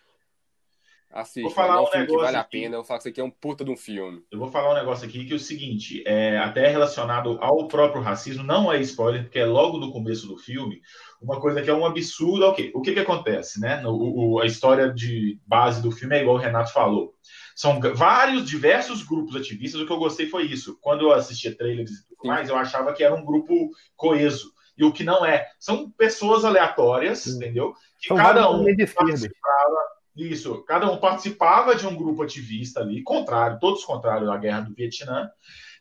[1.43, 2.61] vou falar é um, um filme que negócio vale a aqui.
[2.61, 2.77] pena.
[2.77, 4.23] Eu falo que isso aqui é um puta de um filme.
[4.31, 8.01] Eu vou falar um negócio aqui que é o seguinte, é até relacionado ao próprio
[8.01, 10.81] racismo, não é spoiler, porque é logo no começo do filme,
[11.21, 13.83] uma coisa que é um absurdo, ok, o que que acontece, né?
[13.85, 17.15] O, o, a história de base do filme é igual o Renato falou.
[17.57, 20.79] São vários, diversos grupos ativistas, o que eu gostei foi isso.
[20.81, 24.53] Quando eu assistia trailers e tudo mais, eu achava que era um grupo coeso.
[24.79, 25.47] E o que não é.
[25.59, 27.37] São pessoas aleatórias, Sim.
[27.37, 27.75] entendeu?
[28.01, 33.59] Que São cada um participava isso, cada um participava de um grupo ativista ali, contrário,
[33.61, 35.31] todos contrários à guerra do Vietnã.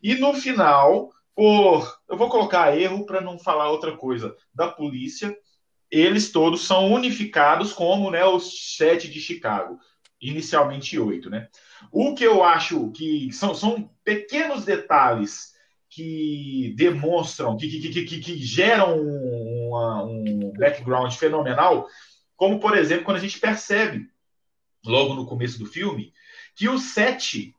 [0.01, 5.35] E no final, por eu vou colocar erro para não falar outra coisa, da polícia,
[5.89, 9.79] eles todos são unificados como né, os sete de Chicago,
[10.21, 11.47] inicialmente oito, né?
[11.91, 15.53] O que eu acho que são, são pequenos detalhes
[15.89, 21.87] que demonstram, que, que, que, que, geram uma- um background fenomenal,
[22.35, 24.07] como por exemplo, quando a gente percebe
[24.85, 26.13] logo no começo do filme,
[26.55, 27.53] que os sete,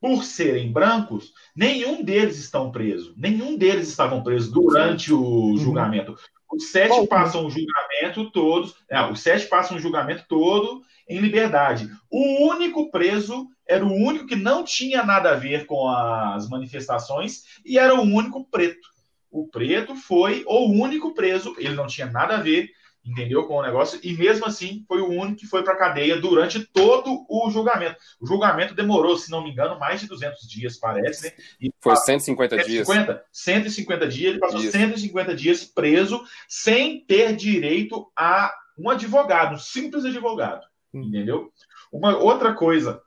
[0.00, 3.14] por serem brancos, nenhum deles estão presos.
[3.16, 6.16] Nenhum deles estavam presos durante o julgamento.
[6.52, 8.76] Os sete Bom, passam o julgamento todos.
[8.88, 11.90] é, os sete passam o julgamento todo em liberdade.
[12.10, 17.44] O único preso era o único que não tinha nada a ver com as manifestações
[17.64, 18.88] e era o único preto.
[19.30, 22.70] O preto foi o único preso, ele não tinha nada a ver
[23.04, 23.44] entendeu?
[23.44, 26.64] Com o negócio, e mesmo assim foi o único que foi para a cadeia durante
[26.64, 27.96] todo o julgamento.
[28.18, 31.32] O julgamento demorou, se não me engano, mais de 200 dias, parece, né?
[31.60, 32.86] E Foi 150 dias.
[32.86, 34.72] 150, 150 dias, ele passou Isso.
[34.72, 41.02] 150 dias preso sem ter direito a um advogado, um simples advogado, Hum.
[41.02, 41.52] entendeu?
[41.92, 43.02] Uma outra coisa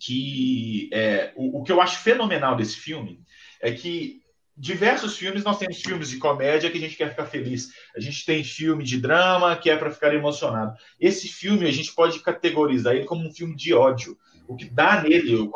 [0.00, 3.22] que é o, o que eu acho fenomenal desse filme
[3.60, 4.21] é que
[4.56, 8.24] diversos filmes nós temos filmes de comédia que a gente quer ficar feliz, a gente
[8.24, 10.76] tem filme de drama que é para ficar emocionado.
[11.00, 14.16] Esse filme a gente pode categorizar ele como um filme de ódio.
[14.46, 15.48] O que dá nele,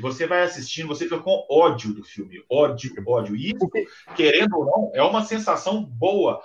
[0.00, 3.34] você vai assistindo, você fica com ódio do filme, ódio, ódio.
[3.34, 3.68] E isso,
[4.14, 6.40] querendo ou não, é uma sensação boa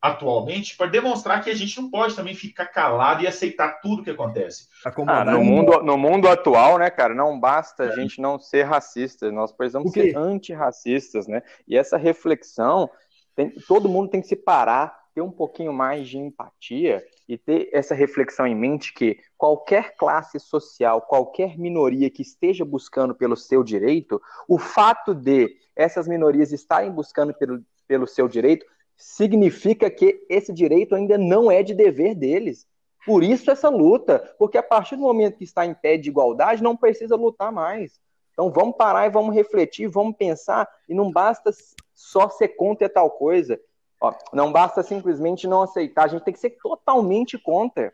[0.00, 4.10] atualmente para demonstrar que a gente não pode também ficar calado e aceitar tudo que
[4.10, 4.66] acontece.
[5.06, 9.30] Ah, no, mundo, no mundo atual, né, cara, não basta a gente não ser racista,
[9.30, 11.42] nós precisamos ser antirracistas, né?
[11.68, 12.88] E essa reflexão,
[13.36, 17.68] tem, todo mundo tem que se parar, ter um pouquinho mais de empatia e ter
[17.72, 23.62] essa reflexão em mente que qualquer classe social, qualquer minoria que esteja buscando pelo seu
[23.62, 28.64] direito, o fato de essas minorias estarem buscando pelo, pelo seu direito
[29.00, 32.68] significa que esse direito ainda não é de dever deles.
[33.06, 36.62] Por isso essa luta, porque a partir do momento que está em pé de igualdade,
[36.62, 37.98] não precisa lutar mais.
[38.32, 41.50] Então vamos parar e vamos refletir, vamos pensar, e não basta
[41.94, 43.58] só ser contra tal coisa.
[43.98, 47.92] Ó, não basta simplesmente não aceitar, a gente tem que ser totalmente contra.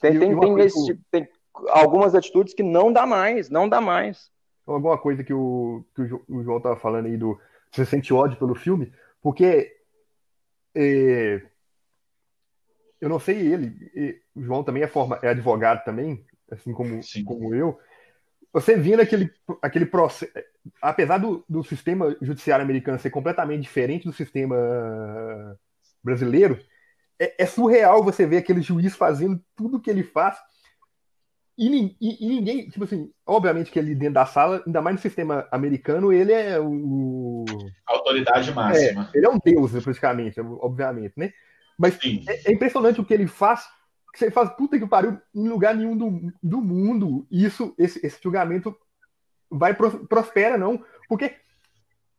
[0.00, 1.28] Tem, tem, tem, esse, tem
[1.68, 4.30] algumas atitudes que não dá mais, não dá mais.
[4.66, 7.40] Alguma coisa que o, que o João estava falando aí do.
[7.72, 9.77] Você sente ódio pelo filme, porque
[10.80, 11.42] é,
[13.00, 17.54] eu não sei ele, o João também é, forma, é advogado também, assim como, como
[17.54, 17.78] eu.
[18.52, 20.32] Você vendo aquele, aquele processo,
[20.80, 24.56] apesar do, do sistema judiciário americano ser completamente diferente do sistema
[26.02, 26.58] brasileiro,
[27.18, 30.38] é, é surreal você ver aquele juiz fazendo tudo que ele faz
[31.58, 35.02] e, e, e, ninguém, tipo assim, obviamente que ele dentro da sala, ainda mais no
[35.02, 37.44] sistema americano, ele é o.
[37.84, 39.10] Autoridade máxima.
[39.12, 41.32] É, ele é um deus, praticamente, obviamente, né?
[41.76, 43.66] Mas é, é, impressionante o que ele faz.
[44.12, 48.22] Que você faz, puta que pariu, em lugar nenhum do, do mundo, isso, esse, esse
[48.22, 48.74] julgamento
[49.50, 50.80] vai prospera, não.
[51.08, 51.34] Porque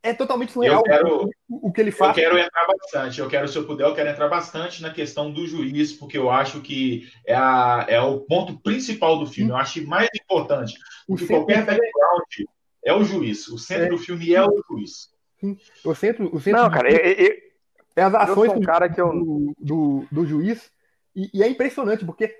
[0.02, 2.18] é totalmente surreal quero, o, o, que ele faz.
[2.18, 5.32] Eu quero entrar bastante, eu quero, se eu puder, eu quero entrar bastante na questão
[5.32, 9.52] do juiz, porque eu acho que é, a, é o ponto principal do filme.
[9.52, 10.76] Eu acho mais importante
[11.08, 12.48] do que qualquer background
[12.86, 13.48] é o juiz.
[13.50, 13.90] O centro é.
[13.90, 15.10] do filme é o juiz.
[15.40, 15.58] Sim.
[15.84, 17.38] O centro, o centro Não, cara, eu, eu,
[17.96, 19.12] é as ações um cara que eu...
[19.12, 20.72] do, do, do juiz,
[21.16, 22.34] e, e, é impressionante, porque,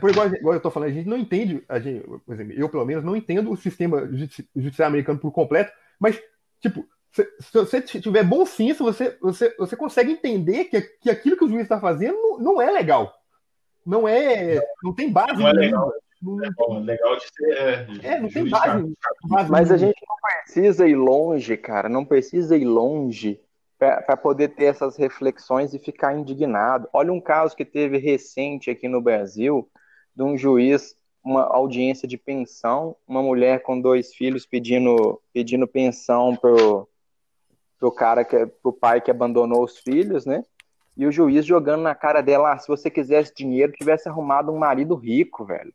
[0.00, 2.68] por igual, igual eu tô falando, a gente não entende, a gente, por exemplo, eu
[2.68, 4.08] pelo menos não entendo o sistema
[4.54, 6.20] judiciário americano por completo, mas
[6.62, 11.36] Tipo, se, se você tiver bom senso, você, você, você consegue entender que, que aquilo
[11.36, 13.14] que o juiz está fazendo não, não, é legal.
[13.84, 14.62] Não é.
[14.82, 15.34] Não tem base.
[15.34, 15.92] Não é legal.
[16.22, 17.52] Não, é bom, legal de ser.
[17.58, 18.94] É, é não tem base,
[19.24, 19.50] base.
[19.50, 21.88] Mas a gente não precisa ir longe, cara.
[21.88, 23.40] Não precisa ir longe
[23.76, 26.88] para poder ter essas reflexões e ficar indignado.
[26.92, 29.68] Olha um caso que teve recente aqui no Brasil
[30.14, 36.34] de um juiz uma audiência de pensão, uma mulher com dois filhos pedindo, pedindo pensão
[36.36, 36.88] pro,
[37.78, 40.44] pro cara que pro pai que abandonou os filhos, né?
[40.96, 44.58] E o juiz jogando na cara dela, ah, se você quisesse dinheiro, tivesse arrumado um
[44.58, 45.72] marido rico, velho.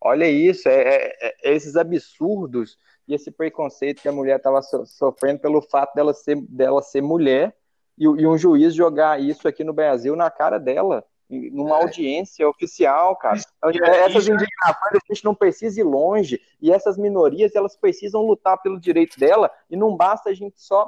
[0.00, 4.84] Olha isso, é, é, é esses absurdos e esse preconceito que a mulher estava so,
[4.86, 7.54] sofrendo pelo fato dela ser, dela ser mulher
[7.96, 11.82] e, e um juiz jogar isso aqui no Brasil na cara dela numa é.
[11.82, 13.36] audiência oficial, cara.
[13.36, 18.60] Isso, essas indignações a gente não precisa ir longe e essas minorias elas precisam lutar
[18.62, 20.86] pelo direito dela e não basta a gente só,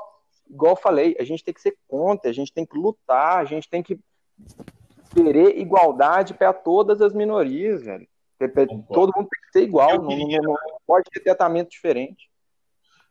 [0.48, 3.44] igual eu falei, a gente tem que ser contra, a gente tem que lutar, a
[3.44, 3.98] gente tem que
[5.14, 8.08] querer igualdade para todas as minorias, velho.
[8.88, 10.40] Todo mundo tem que ser igual, queria...
[10.40, 12.30] não, não pode ter tratamento diferente.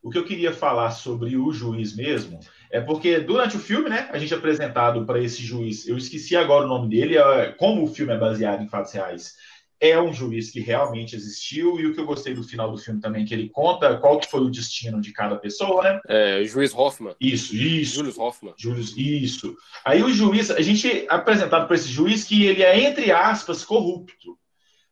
[0.02, 2.40] O que eu queria falar sobre o juiz mesmo
[2.72, 6.36] é porque durante o filme, né, a gente é apresentado para esse juiz, eu esqueci
[6.36, 9.34] agora o nome dele, é, como o filme é baseado em fatos reais,
[9.82, 13.00] é um juiz que realmente existiu, e o que eu gostei do final do filme
[13.00, 16.00] também, que ele conta qual que foi o destino de cada pessoa, né?
[16.08, 17.16] É, juiz Hoffman.
[17.20, 17.96] Isso, isso.
[17.96, 18.54] Julius Hoffman.
[18.58, 19.56] Julius, isso.
[19.86, 23.64] Aí o juiz, a gente é apresentado para esse juiz que ele é, entre aspas,
[23.64, 24.39] corrupto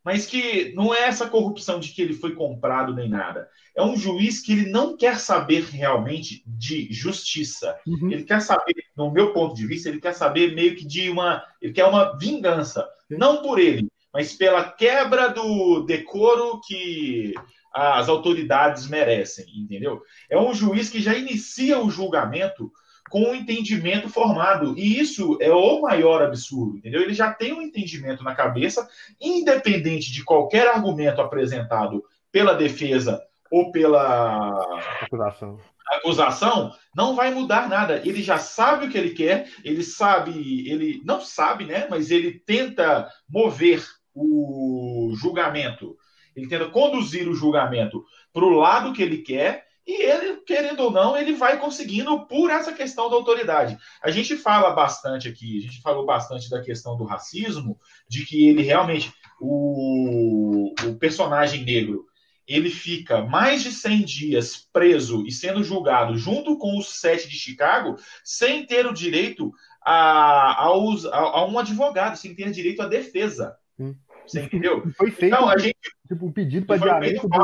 [0.07, 3.49] mas que não é essa corrupção de que ele foi comprado nem nada.
[3.75, 7.77] É um juiz que ele não quer saber realmente de justiça.
[7.85, 8.09] Uhum.
[8.09, 11.43] Ele quer saber, no meu ponto de vista, ele quer saber meio que de uma.
[11.61, 12.87] Ele quer uma vingança.
[13.09, 17.33] Não por ele, mas pela quebra do decoro que
[17.73, 20.01] as autoridades merecem, entendeu?
[20.29, 22.71] É um juiz que já inicia o julgamento
[23.09, 24.77] com um entendimento formado.
[24.77, 27.01] E isso é o maior absurdo, entendeu?
[27.01, 28.87] Ele já tem um entendimento na cabeça,
[29.19, 34.59] independente de qualquer argumento apresentado pela defesa ou pela
[35.01, 35.59] acusação.
[35.89, 38.01] acusação, não vai mudar nada.
[38.05, 41.87] Ele já sabe o que ele quer, ele sabe, ele não sabe, né?
[41.89, 45.95] Mas ele tenta mover o julgamento,
[46.35, 48.03] ele tenta conduzir o julgamento
[48.33, 52.51] para o lado que ele quer e ele, querendo ou não, ele vai conseguindo por
[52.51, 53.77] essa questão da autoridade.
[54.03, 58.49] A gente fala bastante aqui, a gente falou bastante da questão do racismo, de que
[58.49, 62.05] ele realmente, o, o personagem negro,
[62.45, 67.37] ele fica mais de 100 dias preso e sendo julgado junto com os sete de
[67.37, 73.55] Chicago, sem ter o direito a, a, a um advogado, sem ter direito à defesa.
[73.77, 73.95] Sim.
[74.25, 74.83] Você entendeu?
[74.97, 75.77] Foi feito Então, a gente
[76.07, 77.37] tipo, um pedido para adiamento do.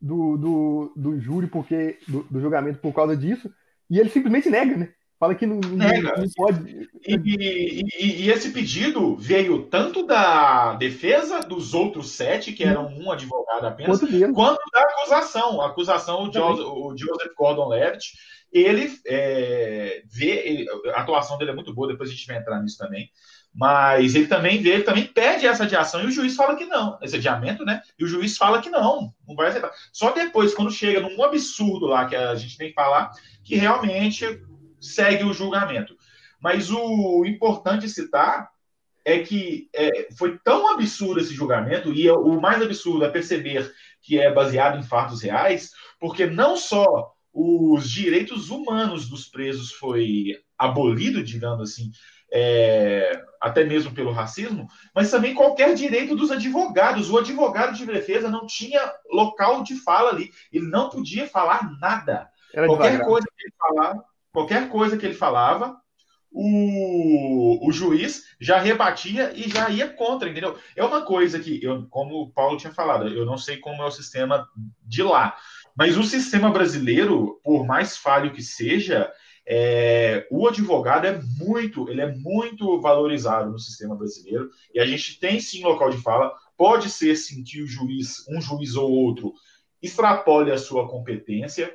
[0.00, 3.50] Do, do, do júri porque, do, do julgamento por causa disso,
[3.90, 4.90] e ele simplesmente nega, né?
[5.18, 6.14] Fala que não, Nega.
[6.16, 6.88] não pode.
[7.04, 12.86] E, e- e- e esse pedido veio tanto da defesa dos outros sete, que eram
[12.86, 13.98] um advogado apenas,
[14.32, 15.60] Quanto da acusação.
[15.60, 18.12] A acusação, o Joseph, o Joseph Gordon-Levitt,
[18.52, 22.62] ele é, vê, ele- a atuação dele é muito boa, depois a gente vai entrar
[22.62, 23.10] nisso também,
[23.58, 27.16] mas ele também ele também pede essa adiação e o juiz fala que não, esse
[27.16, 27.82] adiamento, né?
[27.98, 29.72] E o juiz fala que não, não vai aceitar.
[29.92, 33.10] Só depois, quando chega num absurdo lá que a gente tem que falar,
[33.42, 34.24] que realmente
[34.80, 35.96] segue o julgamento.
[36.40, 38.48] Mas o importante citar
[39.04, 44.20] é que é, foi tão absurdo esse julgamento, e o mais absurdo é perceber que
[44.20, 51.24] é baseado em fatos reais, porque não só os direitos humanos dos presos foi abolido,
[51.24, 51.90] digamos assim,
[52.32, 57.10] é, até mesmo pelo racismo, mas também qualquer direito dos advogados.
[57.10, 62.28] O advogado de defesa não tinha local de fala ali, ele não podia falar nada.
[62.52, 63.06] Era Qualquer devagar.
[63.06, 65.76] coisa que ele falava, qualquer coisa que ele falava,
[66.30, 70.56] o, o juiz já rebatia e já ia contra, entendeu?
[70.76, 73.86] É uma coisa que, eu, como o Paulo tinha falado, eu não sei como é
[73.86, 74.46] o sistema
[74.82, 75.36] de lá,
[75.76, 79.10] mas o sistema brasileiro, por mais falho que seja,
[79.50, 85.18] é, o advogado é muito, ele é muito valorizado no sistema brasileiro e a gente
[85.18, 86.34] tem sim local de fala.
[86.54, 89.32] Pode ser sim que o juiz, um juiz ou outro,
[89.80, 91.74] extrapole a sua competência,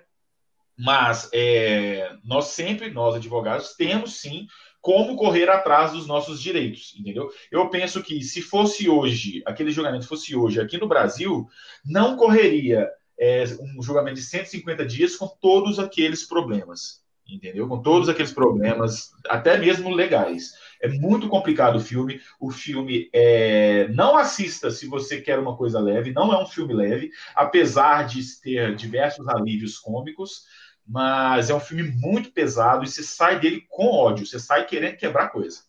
[0.78, 4.46] mas é, nós sempre, nós advogados, temos sim
[4.80, 7.32] como correr atrás dos nossos direitos, entendeu?
[7.50, 11.48] Eu penso que se fosse hoje, aquele julgamento fosse hoje aqui no Brasil,
[11.84, 17.68] não correria é, um julgamento de 150 dias com todos aqueles problemas, entendeu?
[17.68, 20.54] Com todos aqueles problemas, até mesmo legais.
[20.82, 22.20] É muito complicado o filme.
[22.40, 23.88] O filme é...
[23.90, 28.22] não assista se você quer uma coisa leve, não é um filme leve, apesar de
[28.42, 30.44] ter diversos alívios cômicos
[30.86, 34.98] mas é um filme muito pesado e você sai dele com ódio, você sai querendo
[34.98, 35.62] quebrar coisa.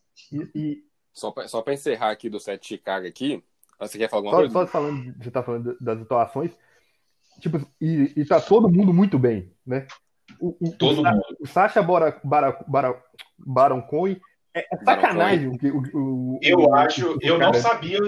[1.13, 3.43] Só pra, só pra encerrar aqui do set de Chicago aqui,
[3.79, 4.53] você quer falar alguma só, coisa?
[4.53, 6.51] só falando, você tá falando das atuações,
[7.41, 9.87] tipo, e, e tá todo mundo muito bem, né?
[10.41, 11.23] O, o, Todo o, mundo.
[11.41, 13.03] o Sacha Bora, Bara, Bara,
[13.39, 14.21] Baron Cohen
[14.55, 17.99] é, é sacanagem o que o, Eu acho, eu não cara- sabia,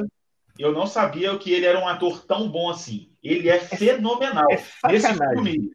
[0.58, 3.10] eu não sabia que ele era um ator tão bom assim.
[3.22, 4.46] Ele é fenomenal.
[4.50, 4.54] É
[4.94, 5.44] Esse sacanagem.
[5.44, 5.70] filme,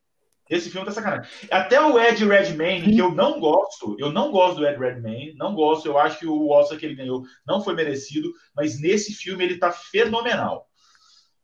[0.49, 1.29] esse filme tá sacanagem.
[1.51, 5.53] Até o Ed Redmayne, que eu não gosto, eu não gosto do Ed Redmayne, não
[5.53, 9.43] gosto, eu acho que o Oscar que ele ganhou não foi merecido, mas nesse filme
[9.43, 10.67] ele tá fenomenal.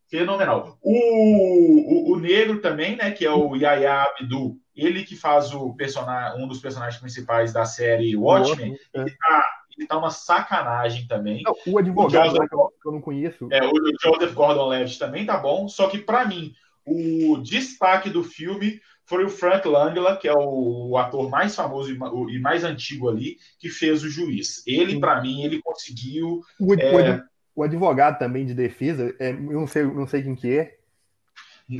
[0.09, 0.77] Fenomenal.
[0.81, 5.73] O, o, o negro também, né, que é o Yaya Abdul, ele que faz o
[5.73, 9.01] personagem, um dos personagens principais da série Watchmen, É.
[9.01, 11.43] ele tá uma sacanagem também.
[11.43, 12.55] Não, o advogado O lá que
[12.87, 13.71] eu, não conheço, É, o
[14.01, 16.53] Joseph Gordon-Levitt também tá bom, só que para mim
[16.85, 21.93] o destaque do filme foi o Frank Langella, que é o ator mais famoso
[22.29, 24.63] e mais antigo ali, que fez o juiz.
[24.67, 26.41] Ele, para mim, ele conseguiu.
[26.59, 26.91] o, É.
[26.93, 27.23] o ad-
[27.55, 30.75] o advogado também de defesa, é, eu não sei, não sei quem que é,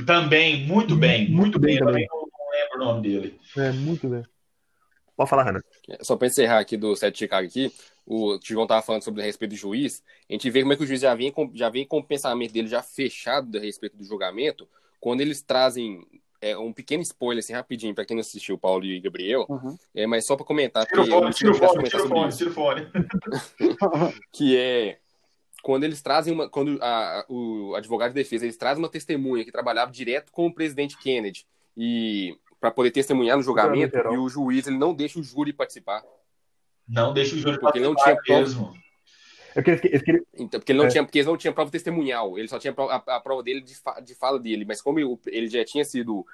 [0.06, 1.76] Também, muito bem, Muito muito bem.
[1.76, 2.06] bem também.
[2.06, 3.40] também não, não lembro o nome dele.
[3.56, 4.24] é muito bem.
[5.16, 5.60] Pode falar, Renan.
[6.00, 7.72] Só para encerrar aqui do set de Chicago aqui,
[8.06, 10.84] o Tivão tava falando sobre a respeito do juiz, a gente vê como é que
[10.84, 13.96] o juiz já vem com, já vem com o pensamento dele já fechado a respeito
[13.96, 14.68] do julgamento,
[15.00, 16.06] quando eles trazem
[16.40, 19.76] é, um pequeno spoiler assim rapidinho para quem não assistiu, Paulo e Gabriel, Uhum.
[19.92, 22.32] é, mas só para comentar Tira o que fone, tira o fone, tira o fone,
[22.36, 22.86] tira o fone.
[24.32, 24.98] que é
[25.64, 29.50] quando eles trazem uma quando a- o advogado de defesa eles trazem uma testemunha que
[29.50, 31.44] trabalhava direto com o presidente Kennedy
[31.76, 36.02] e para poder testemunhar no julgamento e o juiz ele não deixa o júri participar
[36.88, 38.72] Não deixa o júri Porque não participar tinha mesmo.
[39.50, 40.88] É porque eles, eles queriam- Então, porque ele não É.
[40.88, 43.60] tinha, porque eles não tinham prova testemunhal, ele só tinha prova- a, a prova dele
[43.60, 46.24] de, fa- de fala dele, mas como ele, ele já tinha sido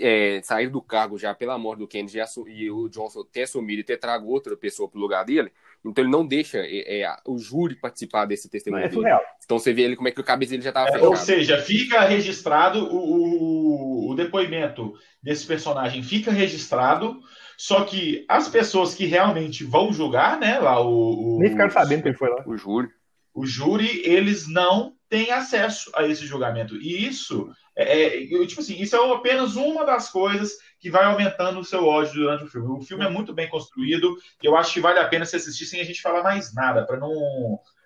[0.00, 3.80] é, saído do cargo já pela morte do Kennedy e e o Johnson ter assumido
[3.80, 5.52] e ter trago outra pessoa pro lugar dele,
[5.84, 9.02] então ele não deixa é, é, o júri participar desse Não, testemunho é dele.
[9.44, 11.58] Então você vê ele como é que a cabeça dele já tava É, ou seja,
[11.58, 17.20] fica registrado o, o, o depoimento desse personagem fica registrado,
[17.56, 22.02] só que as pessoas que realmente vão julgar, né, lá o, o Nem ficaram sabendo
[22.02, 22.42] que ele foi lá.
[22.46, 22.88] O júri.
[23.34, 26.76] o júri, eles não têm acesso a esse julgamento.
[26.76, 31.60] E isso é, é, tipo assim, isso é apenas uma das coisas que vai aumentando
[31.60, 32.68] o seu ódio durante o filme.
[32.68, 35.66] O filme é muito bem construído e eu acho que vale a pena se assistir
[35.66, 37.08] sem a gente falar mais nada, para não,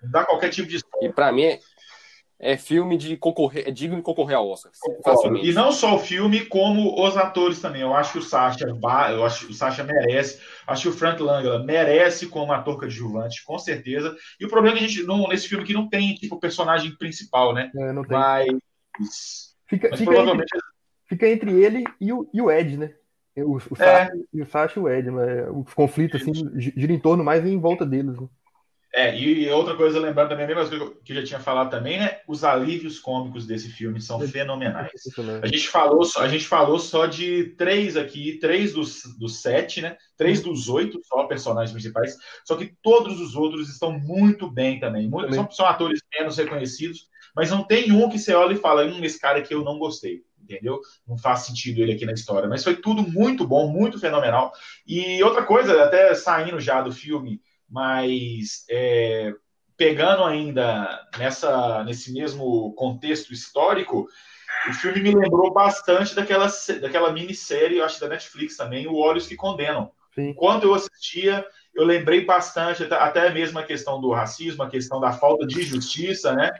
[0.01, 1.59] não dar qualquer tipo de E pra mim
[2.43, 4.71] é, é filme de concorrer, é digno de concorrer ao Oscar.
[5.03, 5.49] Facilmente.
[5.49, 7.81] E não só o filme, como os atores também.
[7.81, 10.41] Eu acho que o Sacha, eu acho que o Sacha merece.
[10.67, 14.15] Acho que o Frank Langella merece como ator coadjuvante, com certeza.
[14.39, 16.95] E o problema é que a gente, não, nesse filme aqui, não tem tipo personagem
[16.97, 17.71] principal, né?
[17.75, 18.17] É, não tem.
[18.17, 18.47] Mas,
[19.67, 20.49] fica, mas fica, provavelmente...
[20.53, 20.67] entre,
[21.07, 22.93] fica entre ele e o, e o Ed, né?
[23.35, 24.05] O, o, é.
[24.05, 25.49] Sacha, e o Sacha e o Ed, né?
[25.49, 28.19] O conflito assim, gira em torno mais em volta deles.
[28.19, 28.27] Né?
[28.95, 31.97] É, e outra coisa, lembrando também, a mesma coisa que eu já tinha falado também,
[31.97, 32.19] né?
[32.27, 34.91] Os alívios cômicos desse filme são fenomenais.
[35.41, 39.97] A gente falou, a gente falou só de três aqui, três dos, dos sete, né?
[40.15, 42.15] Três dos oito só personagens principais,
[42.45, 45.09] só que todos os outros estão muito bem também.
[45.09, 45.39] Muito, também.
[45.39, 49.03] São, são, atores menos reconhecidos, mas não tem um que você olha e fala, hum,
[49.03, 50.21] esse cara aqui eu não gostei.
[50.39, 50.81] Entendeu?
[51.07, 52.49] Não faz sentido ele aqui na história.
[52.49, 54.51] Mas foi tudo muito bom, muito fenomenal.
[54.85, 57.39] E outra coisa, até saindo já do filme,
[57.73, 59.33] mas é,
[59.75, 64.07] pegando ainda nessa, nesse mesmo contexto histórico,
[64.69, 66.47] o filme me lembrou bastante daquela,
[66.79, 69.91] daquela minissérie, eu acho da Netflix também, O Olhos que Condenam.
[70.13, 70.35] Sim.
[70.35, 71.43] Quando eu assistia,
[71.73, 76.35] eu lembrei bastante, até mesmo a questão do racismo, a questão da falta de justiça,
[76.35, 76.51] né?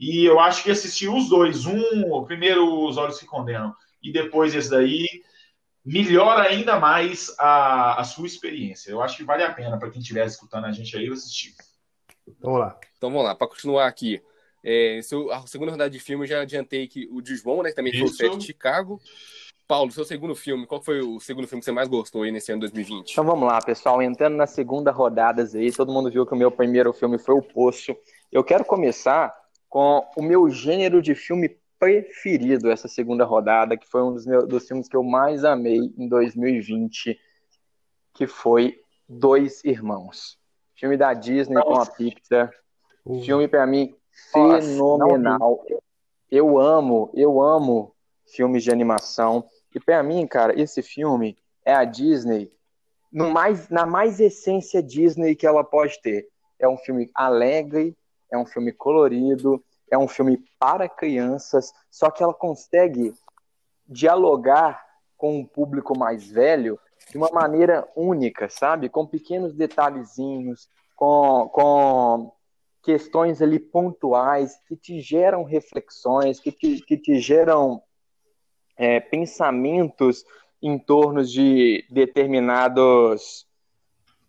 [0.00, 4.54] E eu acho que assisti os dois, um, primeiro Os Olhos que Condenam, e depois
[4.54, 5.06] esse daí,
[5.84, 8.90] melhora ainda mais a, a sua experiência.
[8.90, 11.54] Eu acho que vale a pena para quem estiver escutando a gente aí assistir.
[12.40, 12.78] Vamos lá.
[12.96, 14.22] Então vamos lá, para continuar aqui.
[14.64, 17.70] É, seu, a segunda rodada de filme eu já adiantei que o de João, né,
[17.70, 19.00] que também foi o set de Chicago.
[19.66, 22.52] Paulo, seu segundo filme, qual foi o segundo filme que você mais gostou aí nesse
[22.52, 23.10] ano 2020?
[23.10, 26.50] Então vamos lá, pessoal, entrando na segunda rodada aí, todo mundo viu que o meu
[26.50, 27.96] primeiro filme foi O Poço.
[28.30, 29.34] Eu quero começar
[29.68, 34.46] com o meu gênero de filme preferido essa segunda rodada, que foi um dos, meus,
[34.46, 37.18] dos filmes que eu mais amei em 2020,
[38.14, 40.38] que foi Dois Irmãos.
[40.76, 41.66] Filme da Disney Nossa.
[41.66, 42.52] com a Pixar.
[43.04, 43.20] Uh.
[43.24, 43.96] Filme para mim
[44.32, 45.66] fenomenal.
[46.30, 47.92] eu amo, eu amo
[48.26, 49.44] filmes de animação.
[49.74, 52.52] E para mim, cara, esse filme é a Disney
[53.10, 56.28] no mais, na mais essência Disney que ela pode ter.
[56.60, 57.96] É um filme alegre,
[58.30, 59.60] é um filme colorido,
[59.92, 63.12] é um filme para crianças, só que ela consegue
[63.86, 64.82] dialogar
[65.18, 66.80] com um público mais velho
[67.10, 68.88] de uma maneira única, sabe?
[68.88, 72.32] Com pequenos detalhezinhos, com, com
[72.82, 77.82] questões ali pontuais que te geram reflexões, que te, que te geram
[78.76, 80.24] é, pensamentos
[80.62, 83.46] em torno de determinados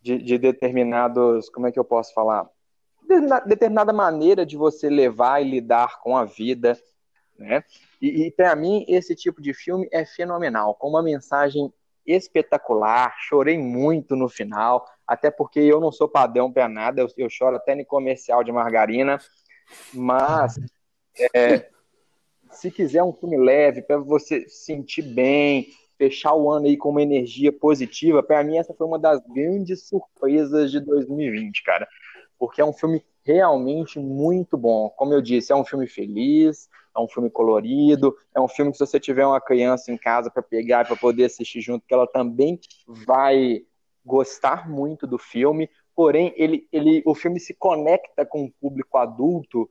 [0.01, 2.49] de, de determinados, como é que eu posso falar?
[3.45, 6.77] Determinada maneira de você levar e lidar com a vida,
[7.37, 7.63] né?
[8.01, 11.71] E, e para mim esse tipo de filme é fenomenal, com uma mensagem
[12.05, 13.15] espetacular.
[13.19, 17.55] Chorei muito no final, até porque eu não sou padrão para nada, eu, eu, choro
[17.55, 19.19] até no comercial de margarina.
[19.93, 20.59] Mas
[21.33, 21.69] é,
[22.51, 27.01] se quiser um filme leve para você sentir bem, fechar o ano aí com uma
[27.01, 31.87] energia positiva, para mim essa foi uma das grandes surpresas de 2020, cara
[32.43, 34.89] porque é um filme realmente muito bom.
[34.97, 38.77] Como eu disse, é um filme feliz, é um filme colorido, é um filme que
[38.77, 42.05] se você tiver uma criança em casa para pegar para poder assistir junto, que ela
[42.05, 43.61] também vai
[44.05, 45.69] gostar muito do filme.
[45.95, 49.69] Porém, ele, ele, o filme se conecta com o público adulto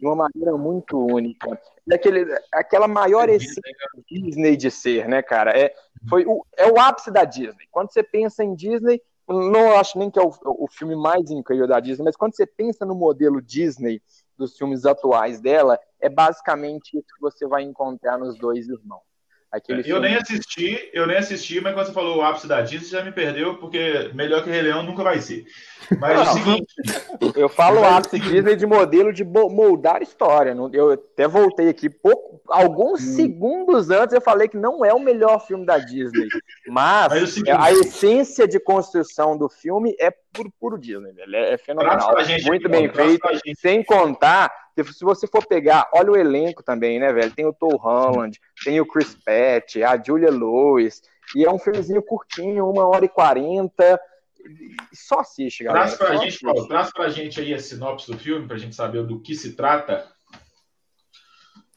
[0.00, 1.60] de uma maneira muito única.
[1.86, 3.62] Daquele, aquela maior é essência
[4.10, 5.50] Disney de ser, né, cara?
[5.50, 5.74] É,
[6.08, 7.66] foi o, é o ápice da Disney.
[7.70, 11.66] Quando você pensa em Disney, não acho nem que é o, o filme mais incrível
[11.66, 14.02] da Disney, mas quando você pensa no modelo Disney
[14.36, 19.13] dos filmes atuais dela, é basicamente isso que você vai encontrar nos dois irmãos.
[19.54, 20.08] Aquele eu filme...
[20.08, 23.12] nem assisti, eu nem assisti, mas quando você falou o ápice da Disney, já me
[23.12, 25.46] perdeu, porque melhor que Rei Leão nunca vai ser.
[26.00, 26.74] Mas não, é o seguinte.
[27.36, 30.56] Eu falo o ápice Disney de modelo de moldar história.
[30.72, 33.14] Eu até voltei aqui pouco, alguns hum.
[33.14, 36.26] segundos antes eu falei que não é o melhor filme da Disney.
[36.66, 41.36] Mas, mas é seguinte, a essência de construção do filme é puro, puro Disney, velho.
[41.36, 42.14] É, é fenomenal.
[42.46, 43.28] Muito bem feito.
[43.56, 44.50] Sem contar
[44.82, 47.34] se você for pegar, olha o elenco também, né, velho?
[47.34, 51.02] Tem o Tom Holland, tem o Chris Pratt, a Julia Lewis,
[51.36, 54.00] e é um filmezinho curtinho, uma hora e quarenta.
[54.92, 55.84] Só assiste, galera.
[55.86, 59.06] Traz pra, gente, Paulo, traz pra gente aí a sinopse do filme, pra gente saber
[59.06, 60.12] do que se trata.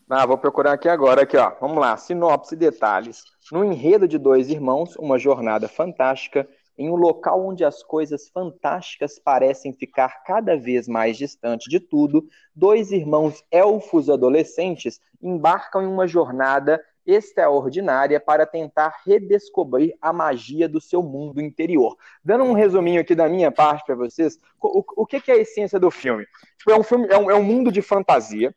[0.10, 1.54] Ah, vou procurar aqui agora, aqui, ó.
[1.60, 3.24] Vamos lá, sinopse e detalhes.
[3.52, 9.18] No enredo de dois irmãos, uma jornada fantástica em um local onde as coisas fantásticas
[9.18, 16.08] parecem ficar cada vez mais distante de tudo, dois irmãos elfos adolescentes embarcam em uma
[16.08, 21.96] jornada extraordinária para tentar redescobrir a magia do seu mundo interior.
[22.24, 25.40] Dando um resuminho aqui da minha parte para vocês, o, o que, que, é a
[25.40, 26.26] essência do filme?
[26.58, 28.54] Tipo, é um filme, é um, é um mundo de fantasia,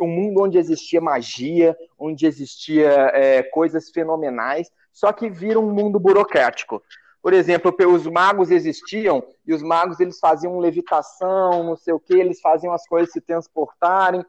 [0.00, 5.98] um, mundo onde existia magia, onde existia é, coisas fenomenais, só que vira um mundo
[5.98, 6.82] burocrático.
[7.26, 12.14] Por exemplo, os magos existiam e os magos eles faziam levitação, não sei o que,
[12.14, 14.24] eles faziam as coisas se transportarem,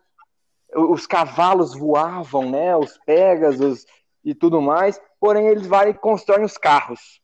[0.74, 2.76] os cavalos voavam, né?
[2.76, 3.86] Os Pegasus
[4.26, 5.00] e tudo mais.
[5.20, 7.22] Porém, eles vai e constroem os carros.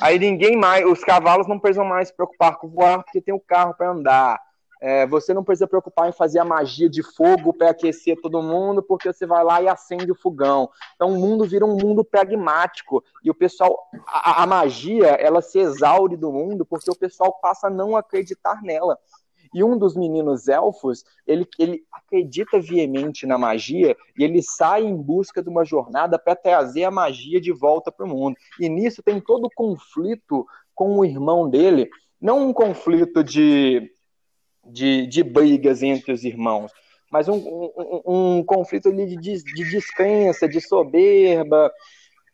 [0.00, 3.38] Aí ninguém mais, os cavalos não precisam mais se preocupar com voar porque tem o
[3.38, 4.40] carro para andar.
[4.80, 8.82] É, você não precisa preocupar em fazer a magia de fogo para aquecer todo mundo,
[8.82, 10.68] porque você vai lá e acende o fogão.
[10.94, 15.58] Então o mundo vira um mundo pragmático e o pessoal, a, a magia, ela se
[15.58, 18.98] exaure do mundo porque o pessoal passa a não acreditar nela.
[19.54, 24.96] E um dos meninos elfos, ele, ele acredita veemente na magia e ele sai em
[24.96, 28.36] busca de uma jornada para trazer a magia de volta para o mundo.
[28.58, 30.44] E nisso tem todo o conflito
[30.74, 31.88] com o irmão dele,
[32.20, 33.93] não um conflito de,
[34.66, 36.72] de, de brigas entre os irmãos,
[37.10, 41.72] mas um, um, um conflito de, de, de descrença, de soberba,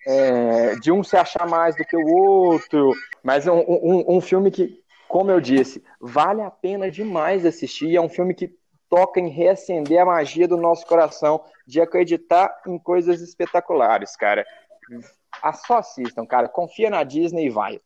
[0.07, 4.51] é, de um se achar mais do que o outro, mas um, um, um filme
[4.51, 7.97] que como eu disse, vale a pena demais assistir.
[7.97, 8.57] É um filme que
[8.89, 14.47] toca em reacender a magia do nosso coração, de acreditar em coisas espetaculares, cara.
[15.43, 16.49] Ah, só assistam, cara.
[16.49, 17.81] Confia na Disney e vai.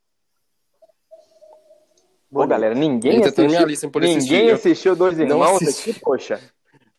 [2.35, 6.41] Bom, galera, ninguém assistiu, ninguém assistiu Dois Irmãos aqui, poxa.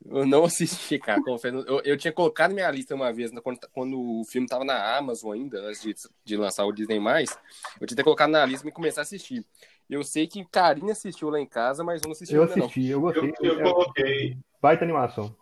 [0.10, 1.58] Eu não assisti, cara, confesso.
[1.68, 4.96] Eu, eu tinha colocado minha lista uma vez, né, quando, quando o filme tava na
[4.96, 7.02] Amazon ainda, antes de, de lançar o Disney+,
[7.82, 9.46] eu tinha colocado na lista e começar a assistir.
[9.90, 12.80] Eu sei que Karine assistiu lá em casa, mas eu não assisti Eu ainda, assisti,
[12.84, 12.90] não.
[12.92, 13.34] eu gostei.
[13.42, 14.38] Eu, eu coloquei.
[14.62, 15.36] Baita animação.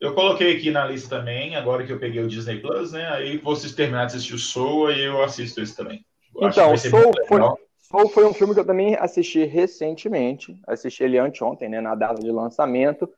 [0.00, 3.08] Eu coloquei aqui na lista também, agora que eu peguei o Disney Plus, né?
[3.08, 6.06] Aí vocês terminarem de assistir o Soul e eu assisto esse também.
[6.36, 7.58] Eu Então, ser Soul foi, legal.
[7.90, 10.60] Soul foi um filme que eu também assisti recentemente.
[10.66, 13.08] Assisti ele anteontem, né, na data de lançamento.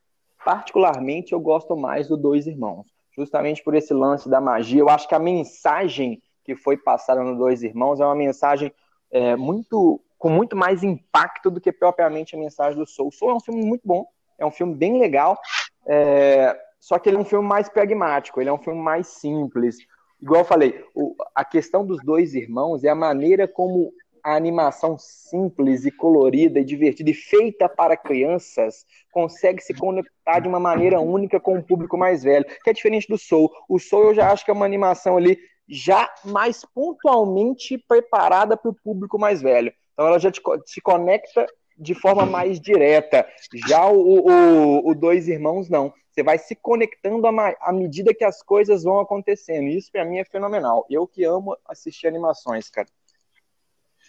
[0.45, 2.87] Particularmente, eu gosto mais do Dois Irmãos.
[3.17, 4.81] Justamente por esse lance da magia.
[4.81, 8.73] Eu acho que a mensagem que foi passada no Dois Irmãos é uma mensagem
[9.11, 13.11] é, muito com muito mais impacto do que propriamente a mensagem do Soul.
[13.11, 14.07] Soul é um filme muito bom,
[14.39, 15.41] é um filme bem legal,
[15.87, 19.79] é, só que ele é um filme mais pragmático, ele é um filme mais simples.
[20.21, 23.93] Igual eu falei, o, a questão dos dois irmãos é a maneira como
[24.23, 30.49] a animação simples e colorida e divertida e feita para crianças consegue se conectar de
[30.49, 33.51] uma maneira única com o público mais velho, que é diferente do Soul.
[33.69, 38.71] O Soul eu já acho que é uma animação ali já mais pontualmente preparada para
[38.71, 39.73] o público mais velho.
[39.93, 41.47] Então ela já te, se conecta
[41.79, 43.27] de forma mais direta.
[43.67, 45.93] Já o, o, o Dois Irmãos, não.
[46.11, 49.69] Você vai se conectando à medida que as coisas vão acontecendo.
[49.69, 50.85] Isso para mim é fenomenal.
[50.91, 52.89] Eu que amo assistir animações, cara.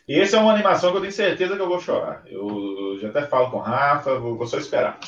[0.07, 2.23] E essa é uma animação que eu tenho certeza que eu vou chorar.
[2.25, 4.99] Eu já até falo com o Rafa, vou, vou só esperar.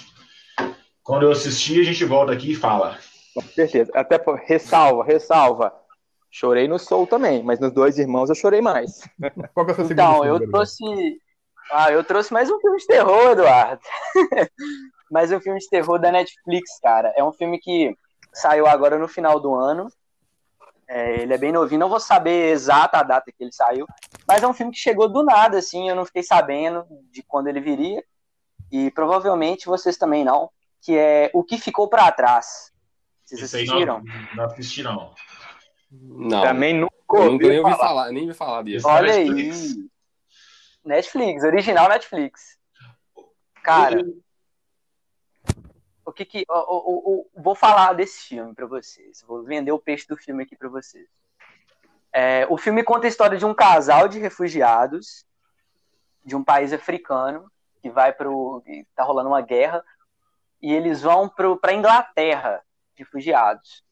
[1.04, 2.98] Quando eu assistir, a gente volta aqui e fala.
[3.34, 3.92] Com certeza.
[3.94, 5.74] Até por, ressalva, ressalva.
[6.32, 9.08] Chorei no Soul também, mas nos Dois Irmãos eu chorei mais.
[9.54, 10.84] Qual que é o seu segundo Então, eu trouxe.
[11.72, 13.82] Ah, eu trouxe mais um filme de terror, Eduardo.
[15.12, 17.14] mais um filme de terror da Netflix, cara.
[17.16, 17.96] É um filme que
[18.34, 19.88] saiu agora no final do ano.
[20.96, 23.88] É, ele é bem novinho, não vou saber exata a data que ele saiu,
[24.28, 27.48] mas é um filme que chegou do nada, assim, eu não fiquei sabendo de quando
[27.48, 28.04] ele viria,
[28.72, 32.72] e provavelmente vocês também não, que é O Que Ficou Pra Trás.
[33.26, 34.04] Vocês Esse assistiram?
[34.04, 35.16] não, não assisti, não.
[35.92, 37.78] Não, Também nunca eu nunca nem ouvi ouvi falar.
[37.78, 38.88] falar, nem ouvi falar disso.
[38.88, 39.62] Olha Netflix.
[39.64, 39.90] aí.
[40.86, 42.58] Netflix, original Netflix.
[43.64, 44.00] Cara,
[46.06, 46.46] o que que.
[47.36, 49.24] vou falar desse filme pra vocês.
[49.28, 51.08] Vou vender o peixe do filme aqui pra vocês.
[52.12, 55.26] É, o filme conta a história de um casal de refugiados
[56.24, 57.52] de um país africano
[57.82, 59.84] que vai que tá rolando uma guerra
[60.62, 62.62] e eles vão pro, pra Inglaterra,
[62.96, 63.84] refugiados.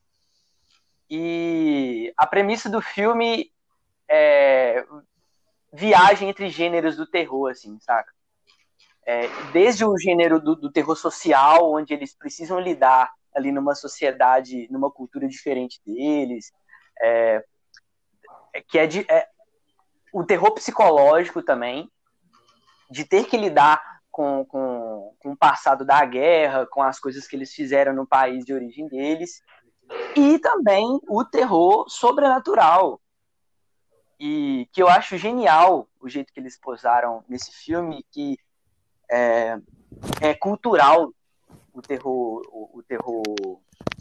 [1.09, 3.51] E a premissa do filme
[4.07, 4.85] é
[5.73, 8.13] viagem entre gêneros do terror, assim, saca?
[9.05, 14.67] É, desde o gênero do, do terror social, onde eles precisam lidar ali numa sociedade,
[14.69, 16.51] numa cultura diferente deles,
[17.01, 17.43] é,
[18.53, 19.27] é, que é, de, é
[20.13, 21.89] o terror psicológico também,
[22.89, 23.81] de ter que lidar
[24.11, 28.43] com, com, com o passado da guerra, com as coisas que eles fizeram no país
[28.43, 29.41] de origem deles,
[30.15, 33.01] e também o terror sobrenatural,
[34.19, 38.37] e que eu acho genial o jeito que eles posaram nesse filme, que
[39.11, 39.57] é,
[40.21, 41.13] é cultural
[41.73, 43.23] o terror, o, o terror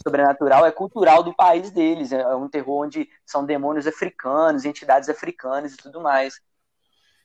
[0.02, 5.74] sobrenatural é cultural do país deles, é um terror onde são demônios africanos, entidades africanas
[5.74, 6.40] e tudo mais.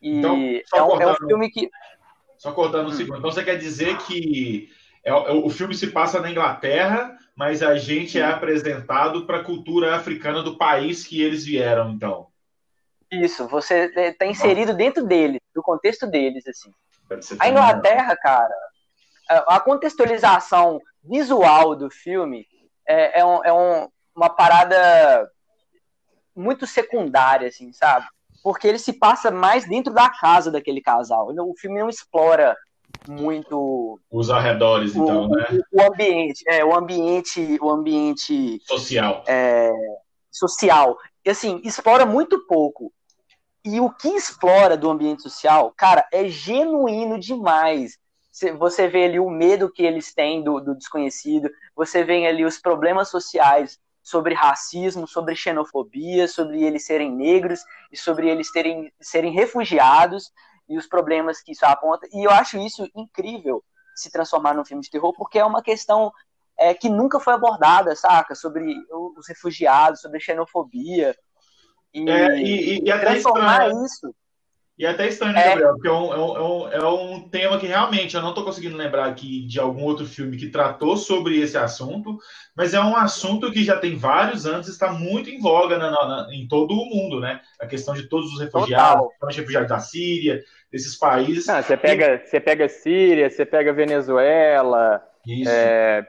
[0.02, 0.36] E Então,
[0.74, 1.70] é, um, é um filme que
[2.38, 3.20] Só cortando um segundo.
[3.20, 4.70] Então você quer dizer que
[5.04, 9.96] é, o filme se passa na Inglaterra, mas a gente é apresentado para a cultura
[9.96, 12.28] africana do país que eles vieram, então.
[13.12, 16.72] Isso, você está inserido dentro dele, do contexto deles, assim.
[17.40, 18.56] A Inglaterra, cara,
[19.48, 22.46] a contextualização visual do filme
[22.88, 25.30] é, é, um, é um, uma parada
[26.36, 28.06] muito secundária, assim, sabe?
[28.44, 31.30] Porque ele se passa mais dentro da casa daquele casal.
[31.30, 32.56] O filme não explora
[33.08, 35.48] muito os arredores, então, o, né?
[35.72, 39.24] O ambiente, é, o ambiente, o ambiente social.
[39.28, 39.72] É,
[40.32, 40.98] social.
[41.26, 42.92] E assim, explora muito pouco.
[43.66, 47.98] E o que explora do ambiente social, cara, é genuíno demais.
[48.60, 52.60] Você vê ali o medo que eles têm do, do desconhecido, você vê ali os
[52.60, 57.62] problemas sociais sobre racismo, sobre xenofobia, sobre eles serem negros
[57.92, 60.32] e sobre eles terem, serem refugiados
[60.70, 62.08] e os problemas que isso aponta.
[62.14, 63.64] E eu acho isso incrível
[63.96, 66.12] se transformar num filme de terror, porque é uma questão
[66.56, 68.36] é, que nunca foi abordada, saca?
[68.36, 68.76] Sobre
[69.18, 71.16] os refugiados, sobre xenofobia.
[71.96, 74.14] E, é, e, e transformar isso
[74.78, 75.50] e é até estranho, né, é.
[75.52, 75.74] Gabriel?
[75.74, 78.76] Porque é um, é, um, é um é tema que realmente eu não estou conseguindo
[78.76, 82.18] lembrar aqui de algum outro filme que tratou sobre esse assunto,
[82.54, 86.28] mas é um assunto que já tem vários anos está muito em voga na, na,
[86.32, 87.40] em todo o mundo, né?
[87.60, 91.48] A questão de todos os refugiados, os refugiados da Síria, desses países.
[91.48, 92.28] Não, você pega, e...
[92.28, 95.02] você pega Síria, você pega Venezuela,
[95.48, 96.06] é,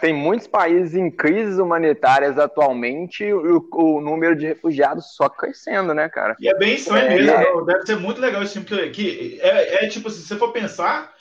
[0.00, 5.94] tem muitos países em crises humanitárias atualmente e o, o, número de refugiados só crescendo,
[5.94, 6.36] né, cara?
[6.40, 7.30] E é bem estranho é, mesmo.
[7.30, 7.64] É...
[7.64, 8.66] Deve ser muito legal esse filme.
[8.66, 11.12] Que, que é, é, tipo, se você for pensar,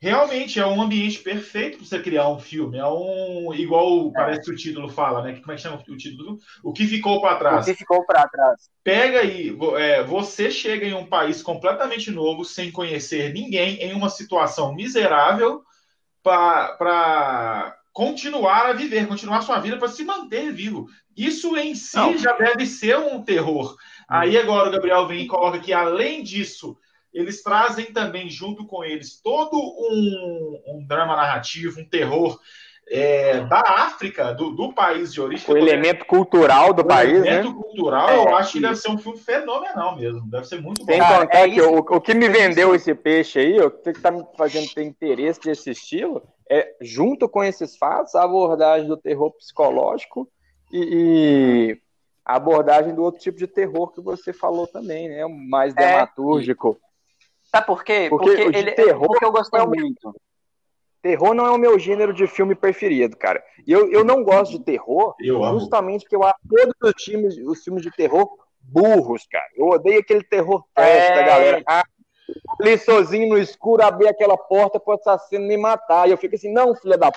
[0.00, 2.78] realmente é um ambiente perfeito para você criar um filme.
[2.78, 3.52] É um.
[3.54, 5.38] Igual parece que o título fala, né?
[5.40, 6.38] Como é que chama o título?
[6.62, 7.62] O que ficou para trás.
[7.62, 8.70] O que ficou para trás.
[8.82, 14.08] Pega aí, é, você chega em um país completamente novo, sem conhecer ninguém, em uma
[14.08, 15.62] situação miserável,
[16.22, 20.88] para continuar a viver, continuar sua vida para se manter vivo.
[21.16, 22.18] Isso em si Não.
[22.18, 23.76] já deve ser um terror.
[24.08, 26.76] Aí agora o Gabriel vem e coloca que, além disso,
[27.12, 32.38] eles trazem também junto com eles todo um, um drama narrativo, um terror
[32.88, 35.52] é, da África, do, do, país de origem.
[35.52, 37.20] O elemento cultural do o país, né?
[37.20, 40.22] O elemento cultural, é, eu acho que deve ser um filme fenomenal mesmo.
[40.30, 40.92] Deve ser muito bom.
[40.92, 44.10] Sem contar é que o, o, que me vendeu esse peixe aí, o que está
[44.10, 49.30] me fazendo ter interesse desse estilo, é, junto com esses fatos, a abordagem do terror
[49.32, 50.28] psicológico
[50.70, 50.88] e,
[51.72, 51.80] e
[52.24, 55.26] a abordagem do outro tipo de terror que você falou também, né?
[55.26, 55.76] Mais é.
[55.76, 56.78] dramatúrgico.
[57.44, 58.08] Sabe por quê?
[58.10, 60.14] Porque, porque ele, terror porque eu gostei é muito.
[61.04, 63.44] Terror não é o meu gênero de filme preferido, cara.
[63.66, 67.36] E eu, eu não gosto de terror eu justamente porque eu acho todos os filmes,
[67.46, 68.26] os filmes de terror
[68.62, 69.44] burros, cara.
[69.54, 71.14] Eu odeio aquele terror trash é...
[71.14, 71.62] da galera.
[71.68, 71.84] Ah,
[72.58, 76.08] ali sozinho no escuro, abrir aquela porta para o assassino me matar.
[76.08, 77.12] E eu fico assim, não, filha da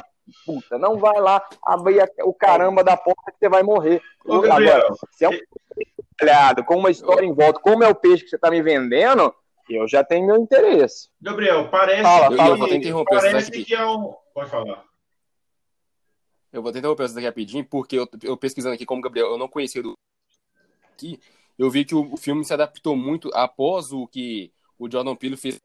[0.46, 4.02] puta, não vai lá abrir o caramba da porta que você vai morrer.
[4.26, 8.30] Ô, Agora, se é um com uma história em volta, como é o peixe que
[8.32, 9.34] você está me vendendo,
[9.70, 11.10] eu já tenho meu interesse.
[11.22, 14.14] Gabriel, parece, fala, que, fala, eu parece que é um.
[14.34, 14.86] Pode falar.
[16.52, 19.38] Eu vou tentar interromper isso daqui rapidinho, porque eu, eu pesquisando aqui como Gabriel, eu
[19.38, 19.94] não conhecia do
[20.94, 21.20] aqui,
[21.58, 25.60] eu vi que o filme se adaptou muito após o que o Jordan Peele fez.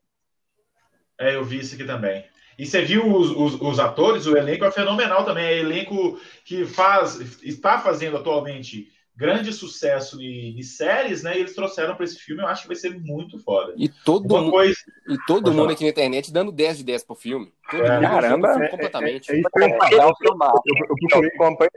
[1.19, 2.25] É, eu vi isso aqui também.
[2.59, 5.45] E você viu os, os, os, atores, o elenco é fenomenal também.
[5.45, 11.37] É elenco que faz, está fazendo atualmente grande sucesso em, em séries, né?
[11.37, 13.75] E eles trouxeram para esse filme, eu acho que vai ser muito foda.
[13.77, 14.77] E todo, mundo, coisa...
[15.09, 15.73] e todo mundo falar.
[15.73, 17.53] aqui na internet dando 10 de 10 pro filme.
[17.71, 19.31] Todo é, caramba, completamente.
[19.31, 20.13] É, é, é, eu,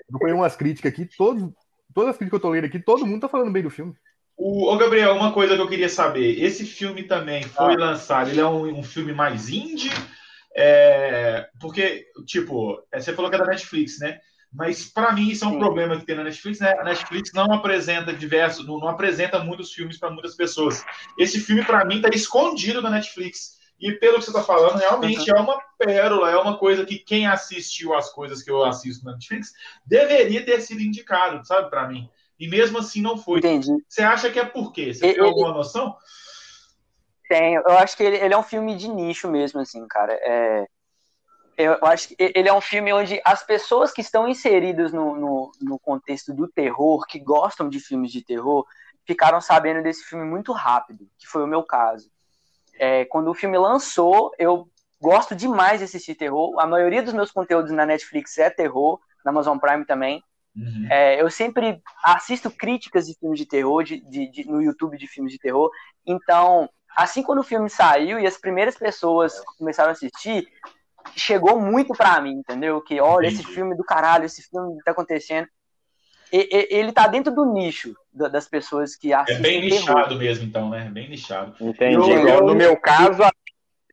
[0.10, 1.44] procurei, umas críticas aqui, todas
[2.10, 3.94] as críticas que eu tô lendo aqui, todo mundo tá falando bem do filme.
[4.38, 7.78] O, ô Gabriel, uma coisa que eu queria saber: esse filme também foi ah.
[7.78, 9.92] lançado, ele é um, um filme mais indie?
[10.58, 14.20] É, porque, tipo, você falou que é da Netflix, né?
[14.56, 15.60] Mas para mim isso é um Sim.
[15.60, 16.74] problema que tem na Netflix, né?
[16.80, 20.84] A Netflix não apresenta diversos, não, não apresenta muitos filmes para muitas pessoas.
[21.20, 23.56] Esse filme para mim tá escondido na Netflix.
[23.80, 25.38] E pelo que você está falando, realmente uhum.
[25.38, 29.12] é uma pérola, é uma coisa que quem assistiu as coisas que eu assisto na
[29.12, 29.52] Netflix
[29.86, 32.10] deveria ter sido indicado, sabe, para mim.
[32.40, 33.40] E mesmo assim não foi.
[33.40, 33.72] Entendi.
[33.88, 34.94] Você acha que é por quê?
[34.94, 35.96] Você ele, tem alguma noção?
[37.28, 37.62] Tenho.
[37.66, 40.14] Eu acho que ele, ele, é um filme de nicho mesmo, assim, cara.
[40.14, 40.66] É,
[41.58, 45.52] eu acho que ele é um filme onde as pessoas que estão inseridas no, no,
[45.62, 48.66] no contexto do terror, que gostam de filmes de terror,
[49.06, 52.10] ficaram sabendo desse filme muito rápido, que foi o meu caso.
[52.78, 54.68] É, quando o filme lançou, eu
[55.02, 56.60] gosto demais de assistir terror.
[56.60, 60.24] A maioria dos meus conteúdos na Netflix é terror, na Amazon Prime também.
[60.56, 60.88] Uhum.
[60.90, 65.08] É, eu sempre assisto críticas de filmes de terror de, de, de, no YouTube de
[65.08, 65.70] filmes de terror.
[66.06, 70.48] Então, assim quando o filme saiu e as primeiras pessoas começaram a assistir,
[71.16, 72.82] chegou muito pra mim, entendeu?
[72.82, 75.48] Que olha, esse filme do caralho, esse filme tá acontecendo.
[76.32, 79.42] E, e, ele tá dentro do nicho das pessoas que É assistem.
[79.42, 79.80] bem terror.
[79.80, 80.90] nichado mesmo, então, né?
[80.92, 81.54] Bem nichado.
[81.62, 82.12] Entendi.
[82.12, 83.32] Eu- Eu, no meu caso, a-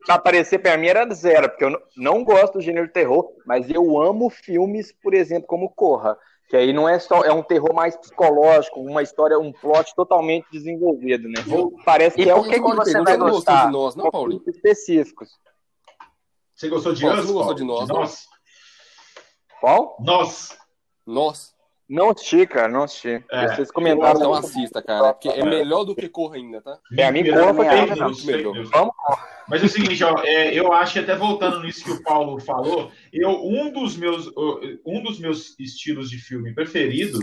[0.09, 3.69] aparecer pra mim era zero, porque eu não, não gosto do gênero de terror, mas
[3.71, 6.17] eu amo filmes, por exemplo, como Corra.
[6.49, 10.47] Que aí não é só, é um terror mais psicológico, uma história, um plot totalmente
[10.53, 11.37] desenvolvido, né?
[11.85, 13.67] Parece E que é o que que você vai gostar?
[13.67, 14.43] de nós, não, Paulinho?
[14.47, 15.31] específicos.
[16.55, 17.25] Você gostou de Paulo, Us?
[17.25, 17.97] você não gostou de nós, não?
[17.97, 18.27] Nós.
[19.61, 19.97] Qual?
[20.01, 20.59] Nós.
[21.07, 21.53] Nós.
[21.89, 23.23] Não assisti, cara, não assisti.
[23.31, 23.49] É.
[23.49, 24.19] Vocês comentaram.
[24.19, 25.13] Então assista, cara.
[25.13, 26.79] Porque é melhor do que Corra ainda, tá?
[26.97, 28.33] É, a mim Corra foi fake melhor, news, não.
[28.33, 28.71] fake news.
[28.71, 28.95] Vamos.
[29.47, 32.91] Mas é o seguinte, ó, é, eu acho até voltando nisso que o Paulo falou,
[33.13, 34.27] eu um dos meus
[34.87, 37.19] um dos meus estilos de filme preferido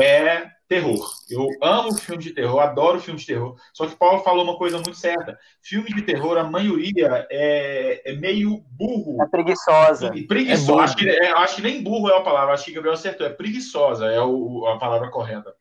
[0.00, 1.06] é terror.
[1.28, 3.56] Eu amo filme de terror, adoro filme de terror.
[3.74, 5.38] Só que o Paulo falou uma coisa muito certa.
[5.60, 9.22] Filme de terror, a maioria é, é meio burro.
[9.22, 10.12] É preguiçosa.
[10.14, 10.66] E É preguiçosa.
[10.72, 10.80] burro.
[10.80, 13.26] acho, que, é, acho que nem burro é a palavra, acho que Gabriel acertou.
[13.26, 15.52] É preguiçosa, é o- a palavra correta.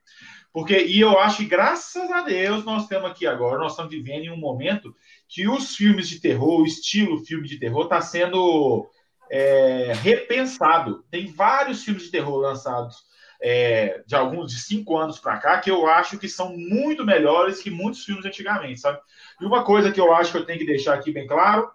[0.53, 4.25] Porque, e eu acho que, graças a Deus, nós estamos aqui agora, nós estamos vivendo
[4.25, 4.93] em um momento
[5.27, 8.85] que os filmes de terror, o estilo filme de terror, está sendo
[9.29, 11.03] é, repensado.
[11.09, 12.97] Tem vários filmes de terror lançados
[13.41, 17.61] é, de alguns de cinco anos para cá que eu acho que são muito melhores
[17.61, 18.99] que muitos filmes antigamente, sabe?
[19.41, 21.69] E uma coisa que eu acho que eu tenho que deixar aqui bem claro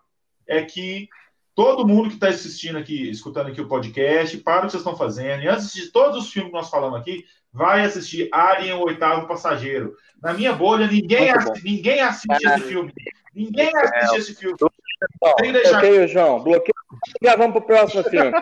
[0.47, 1.09] é que
[1.55, 4.97] todo mundo que está assistindo aqui, escutando aqui o podcast, para o que vocês estão
[4.97, 8.85] fazendo, e antes de todos os filmes que nós falamos aqui, vai assistir Alien, o
[8.85, 9.97] Oitavo Passageiro.
[10.23, 12.93] Na minha bolha, ninguém, assi- ninguém assiste esse filme.
[13.35, 14.57] Ninguém assiste esse filme.
[14.59, 16.43] Tem que deixar Bloqueio, João.
[16.43, 16.76] Bloqueio.
[17.21, 18.33] Gravamos pro próximo filme.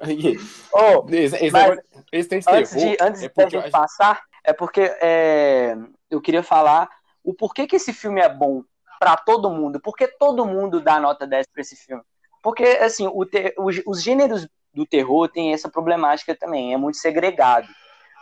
[0.00, 0.36] Aí,
[0.72, 1.78] Ô, Esse, esse, Mas-
[2.12, 2.96] esse tem Antes terror.
[2.96, 5.76] de, antes é da porque gente passar, é porque é,
[6.10, 6.88] eu queria falar
[7.24, 8.62] o porquê que esse filme é bom
[9.00, 9.80] pra todo mundo.
[9.80, 12.02] Por que todo mundo dá nota 10 pra esse filme?
[12.42, 16.98] Porque, assim, o te- os, os gêneros do terror tem essa problemática também, é muito
[16.98, 17.66] segregado.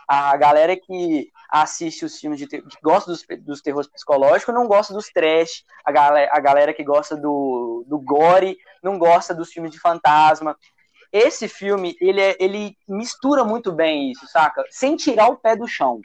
[0.07, 4.93] A galera que assiste os filmes de que gosta dos, dos terrores psicológicos, não gosta
[4.93, 5.65] dos trash.
[5.85, 10.57] A galera, a galera que gosta do, do gore não gosta dos filmes de fantasma
[11.15, 14.65] esse filme, ele, é- ele mistura muito bem isso, saca?
[14.69, 16.01] Sem tirar o pé do chão.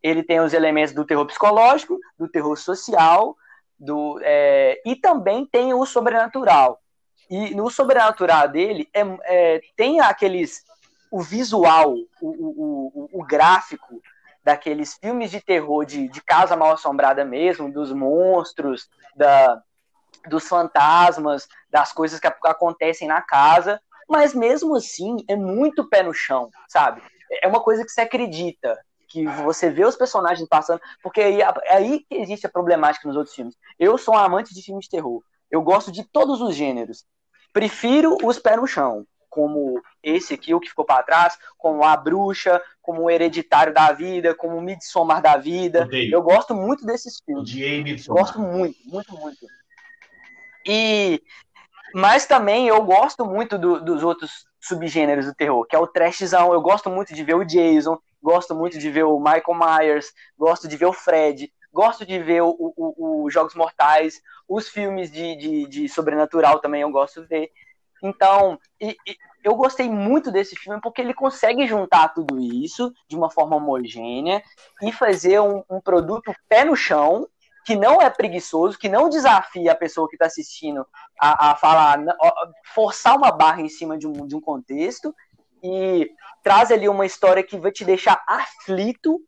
[0.00, 3.36] Ele tem os elementos do terror psicológico, do terror social,
[3.76, 6.80] do, é, e também tem o sobrenatural.
[7.28, 10.62] E no sobrenatural dele é, é, tem aqueles.
[11.16, 14.02] O visual, o, o, o, gráfico
[14.44, 18.86] daqueles filmes de terror de, de casa mal assombrada mesmo, dos monstros,
[19.16, 19.62] da,
[20.28, 26.12] dos fantasmas, das coisas que acontecem na casa, mas mesmo assim é muito pé no
[26.12, 27.00] chão, sabe?
[27.42, 28.78] É uma coisa que você acredita,
[29.08, 33.16] que você vê os personagens passando, porque aí, é aí que existe a problemática nos
[33.16, 33.56] outros filmes.
[33.78, 37.06] Eu sou um amante de filmes de terror, eu gosto de todos os gêneros,
[37.54, 39.06] prefiro os pé no chão,
[39.36, 43.92] como esse aqui, o que ficou para trás, como A Bruxa, como o Hereditário da
[43.92, 45.82] Vida, como o Midsommar da Vida.
[45.82, 46.14] Odeio.
[46.14, 47.42] Eu gosto muito desses filmes.
[47.50, 48.22] Odiei Midsommar.
[48.22, 49.46] Gosto muito, muito, muito.
[50.66, 51.22] E
[51.94, 56.52] mas também eu gosto muito do- dos outros subgêneros do terror, que é o trashzão.
[56.52, 60.66] Eu gosto muito de ver o Jason, gosto muito de ver o Michael Myers, gosto
[60.66, 65.10] de ver o Fred, gosto de ver o, o- o- o Jogos Mortais, os filmes
[65.10, 67.50] de, de, de sobrenatural também eu gosto de ver.
[68.02, 73.16] Então, e- e eu gostei muito desse filme porque ele consegue juntar tudo isso de
[73.16, 74.42] uma forma homogênea
[74.82, 77.28] e fazer um, um produto pé no chão,
[77.64, 80.86] que não é preguiçoso, que não desafia a pessoa que está assistindo
[81.20, 82.32] a, a falar, ó,
[82.74, 85.14] forçar uma barra em cima de um, de um contexto
[85.62, 86.10] e
[86.42, 89.20] traz ali uma história que vai te deixar aflito,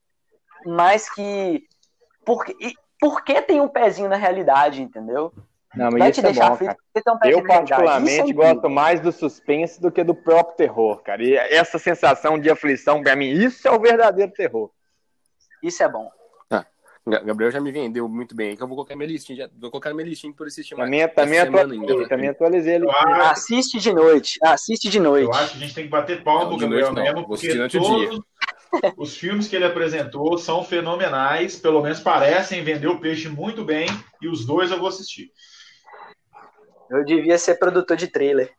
[0.64, 1.64] mas que.
[2.24, 2.54] Porque,
[3.00, 5.32] porque tem um pezinho na realidade, entendeu?
[5.78, 6.76] Não, Vai mas te isso é bom, pezinho
[7.24, 11.22] Eu, é particularmente, gosto mais do suspense do que do próprio terror, cara.
[11.22, 14.70] E essa sensação de aflição, pra mim, isso é o verdadeiro terror.
[15.62, 16.10] Isso é bom.
[17.08, 19.70] Ga- Gabriel já me vendeu muito bem, que eu vou colocar minha listinha, já, vou
[19.70, 20.90] colocar minha listinha por assistir mais.
[20.90, 22.86] Também, também, atualizei, ainda, também atualizei ele.
[23.30, 24.38] Assiste de noite.
[24.42, 25.24] Assiste de noite.
[25.24, 27.02] eu acho que a gente tem que bater palma pro Gabriel noite não.
[27.02, 28.20] mesmo, porque todos
[28.98, 33.88] os filmes que ele apresentou são fenomenais, pelo menos parecem vender o peixe muito bem,
[34.20, 35.32] e os dois eu vou assistir.
[36.90, 38.50] Eu devia ser produtor de trailer.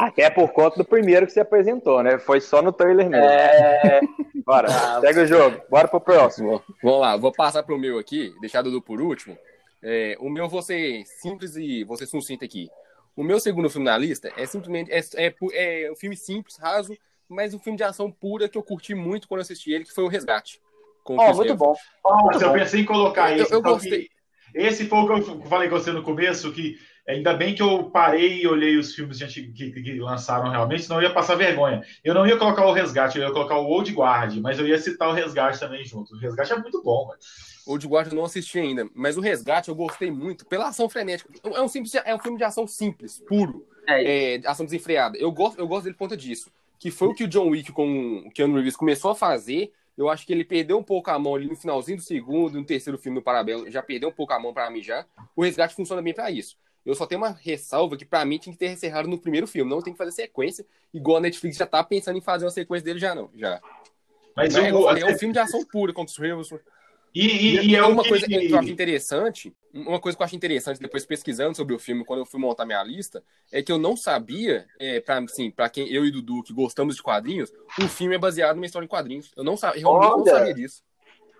[0.00, 2.18] Até por conta do primeiro que você apresentou, né?
[2.18, 3.24] Foi só no trailer mesmo.
[3.26, 4.00] É,
[4.44, 5.60] Bora, Ah, segue o jogo.
[5.70, 6.48] Bora pro próximo.
[6.50, 9.38] Vou- Vamos lá, vou passar pro meu aqui, deixar Dudu por último.
[9.82, 12.68] É, o meu vou ser simples e vou ser sucinto aqui.
[13.16, 16.96] O meu segundo filme na lista é simplesmente é, é, é um filme simples, raso,
[17.28, 19.92] mas um filme de ação pura que eu curti muito quando eu assisti ele, que
[19.92, 20.60] foi o Resgate.
[21.04, 21.78] com o ó, Chris muito Evans.
[22.04, 22.10] bom.
[22.10, 23.52] Nossa, eu pensei em colocar Eu- esse.
[23.52, 24.08] eu que gostei.
[24.54, 27.90] Esse foi o que eu falei com você no começo, que Ainda bem que eu
[27.90, 31.82] parei e olhei os filmes que, que, que, lançaram realmente, senão eu ia passar vergonha.
[32.04, 34.78] Eu não ia colocar o Resgate, eu ia colocar o Old Guard, mas eu ia
[34.78, 36.14] citar o Resgate também junto.
[36.14, 37.18] O Resgate é muito bom, velho.
[37.66, 41.28] Old Guard eu não assisti ainda, mas o Resgate eu gostei muito pela ação frenética.
[41.42, 43.66] É um, simples, é um filme de ação simples, puro.
[43.88, 44.36] É.
[44.36, 45.18] É, ação desenfreada.
[45.18, 46.52] Eu gosto, eu gosto dele por conta disso.
[46.78, 50.08] Que foi o que o John Wick com o Keanu Reeves começou a fazer eu
[50.08, 52.98] acho que ele perdeu um pouco a mão ali no finalzinho do segundo, no terceiro
[52.98, 55.06] filme do Parabelo, já perdeu um pouco a mão para mim já.
[55.36, 56.56] O resgate funciona bem para isso.
[56.84, 59.70] Eu só tenho uma ressalva que para mim tinha que ter encerrado no primeiro filme,
[59.70, 62.84] não tem que fazer sequência, igual a Netflix já tá pensando em fazer uma sequência
[62.84, 63.60] dele já não, já.
[64.34, 66.48] Mas, Mas eu, eu, é um filme de ação pura contra os Ravens.
[67.14, 68.08] E, e, e é uma que...
[68.08, 71.78] coisa que eu acho interessante, uma coisa que eu acho interessante depois pesquisando sobre o
[71.78, 73.22] filme, quando eu fui montar minha lista,
[73.52, 76.96] é que eu não sabia, é, para assim, para quem eu e Dudu que gostamos
[76.96, 79.30] de quadrinhos, o filme é baseado numa história em quadrinhos.
[79.36, 80.82] Eu não sabia, realmente Olha, não sabia disso.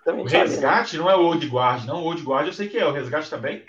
[0.06, 2.02] O Resgate não é o Old Guard, não.
[2.02, 3.64] O Old Guard eu sei que é, o Resgate também.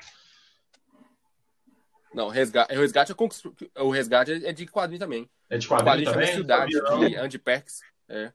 [2.14, 5.30] Não, o Resgate, o resgate, é, o resgate é de quadrinho também.
[5.50, 6.36] É de quadrinho, quadrinho também?
[6.36, 7.82] Cidade, de Andy Perks.
[8.10, 8.32] É.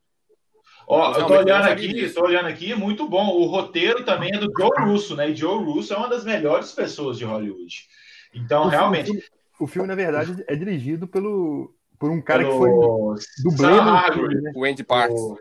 [0.90, 3.28] Ó, eu tô olhando aqui, tô olhando aqui, muito bom.
[3.28, 5.28] O roteiro também é do Joe Russo, né?
[5.28, 7.86] E Joe Russo é uma das melhores pessoas de Hollywood.
[8.34, 9.08] Então, o realmente.
[9.08, 9.22] Filme,
[9.60, 12.52] o filme, na verdade, é dirigido pelo, por um cara pelo...
[12.52, 14.52] que foi dublê Sam Hargrave, né?
[14.56, 15.20] O Andy Parks.
[15.20, 15.38] O,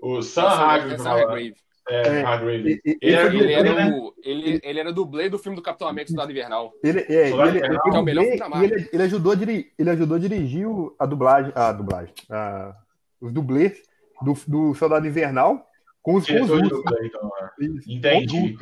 [0.00, 1.54] o Sam Hargrave.
[1.88, 2.80] É, é, Hargrave.
[2.84, 3.96] Ele, ele, era, ele, era né?
[3.96, 6.72] o, ele, ele era dublê do filme do Capitão América Cidade Invernal.
[6.82, 10.16] Ele, é, ele, ele, é o melhor filme Ele, ele, ajudou a dirigir, ele ajudou
[10.16, 10.66] a dirigir
[10.98, 12.74] a dublagem, a dublagem, a,
[13.20, 13.91] os dublês
[14.22, 15.66] do, do Soldado Invernal
[16.02, 16.82] com os, com os russos.
[17.02, 17.64] Então, é.
[17.86, 18.56] Entendi.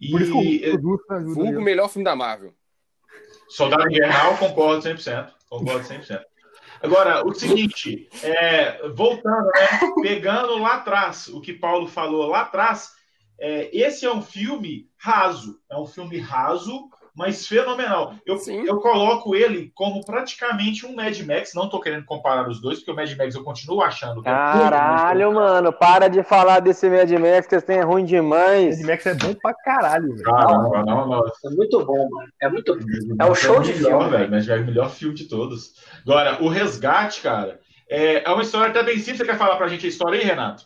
[0.00, 0.10] E...
[0.10, 2.54] Por isso que o melhor filme da Marvel.
[3.48, 5.32] Soldado Invernal, concordo 100%.
[5.48, 6.20] Concordo 100%.
[6.80, 12.92] Agora, o seguinte, é, voltando, né, pegando lá atrás, o que Paulo falou lá atrás,
[13.38, 16.88] é, esse é um filme raso, é um filme raso,
[17.18, 18.14] mas fenomenal.
[18.24, 21.52] Eu, eu coloco ele como praticamente um Mad Max.
[21.52, 24.22] Não tô querendo comparar os dois, porque o Mad Max eu continuo achando.
[24.22, 28.04] Que é caralho, é mano, para de falar desse Mad Max, que esse é ruim
[28.04, 28.78] demais.
[28.78, 30.22] Mad Max é bom pra caralho, velho.
[30.22, 32.32] Não, não, não, não, É muito bom, mano.
[32.40, 32.78] É muito
[33.18, 34.30] É o show é de melhor, filme, velho.
[34.30, 35.74] Mad Max é o melhor filme de todos.
[36.06, 37.58] Agora, o Resgate, cara,
[37.90, 39.16] é, é uma história até bem simples.
[39.18, 40.62] Você quer falar pra gente a história aí, Renato?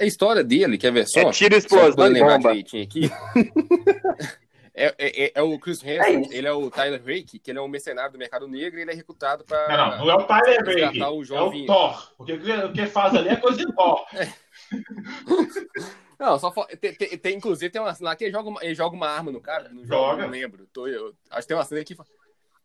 [0.00, 1.20] A história dele, quer ver só?
[1.20, 2.52] É tiro explosão e bomba.
[2.52, 3.10] Aqui.
[4.78, 7.58] É, é, é, é, o Chris Hansen, é ele é o Tyler Rake, que ele
[7.58, 9.68] é um mercenário do mercado negro e ele é recrutado para.
[9.68, 11.60] Não, não, não é o Tyler Rake, o jovem...
[11.60, 12.12] é o Thor.
[12.18, 14.04] Porque o que faz ali é coisa de Thor.
[16.18, 18.74] Não, só tem, tem, tem, inclusive tem uma cena lá que ele joga uma, ele
[18.74, 20.22] joga uma arma no cara, no jogo, joga.
[20.22, 20.66] não lembro.
[20.72, 21.94] Tô, eu, acho que tem uma cena que,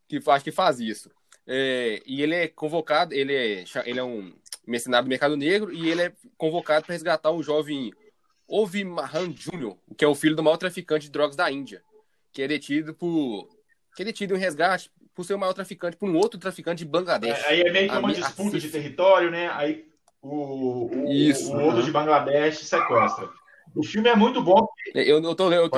[0.08, 1.10] que, acho que faz isso.
[1.46, 4.32] É, e ele é convocado, ele é, ele é um
[4.66, 7.92] mercenário do mercado negro e ele é convocado para resgatar o jovem
[8.46, 11.82] Ovi Mahan Jr., que é o filho do maior traficante de drogas da Índia
[12.32, 13.48] que é detido por.
[13.94, 16.90] que é detido em resgate por ser o maior traficante por um outro traficante de
[16.90, 17.44] Bangladesh.
[17.44, 19.50] É, aí é meio que uma disputa de território, né?
[19.52, 19.84] Aí
[20.22, 23.28] o, o, Isso, o outro de Bangladesh sequestra.
[23.76, 24.66] O filme é muito bom.
[24.94, 25.70] Eu, eu tô lendo.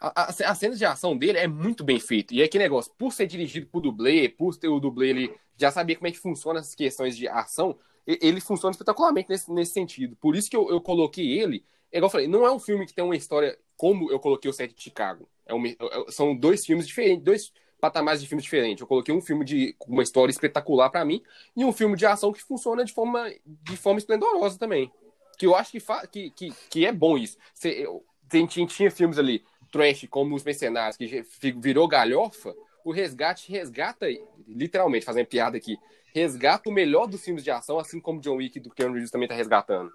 [0.00, 2.32] A, cena de ação dele é muito bem feita.
[2.32, 5.72] E é que negócio, por ser dirigido por dublê, por ter o dublê ele já
[5.72, 7.76] sabia como é que funciona essas questões de ação,
[8.06, 10.16] ele funciona espetacularmente nesse, nesse sentido.
[10.16, 11.64] Por isso que eu, eu coloquei ele.
[11.90, 14.50] É igual eu falei, não é um filme que tem uma história como eu coloquei
[14.50, 15.28] o set de Chicago.
[15.46, 15.62] É um,
[16.08, 18.80] são dois filmes diferentes, dois patamares de filmes diferentes.
[18.80, 21.22] Eu coloquei um filme de uma história espetacular para mim
[21.56, 24.90] e um filme de ação que funciona de forma, de forma esplendorosa também.
[25.38, 25.80] Que eu acho que,
[26.10, 27.36] que, que, que é bom isso.
[27.54, 32.54] Você, eu, tem, tinha, tinha filmes ali, trash, como Os Mercenários, que virou galhofa.
[32.84, 34.06] O Resgate resgata,
[34.46, 35.76] literalmente, fazendo piada aqui,
[36.14, 39.28] resgata o melhor dos filmes de ação, assim como John Wick do Keanu Reeves também
[39.28, 39.90] tá resgatando.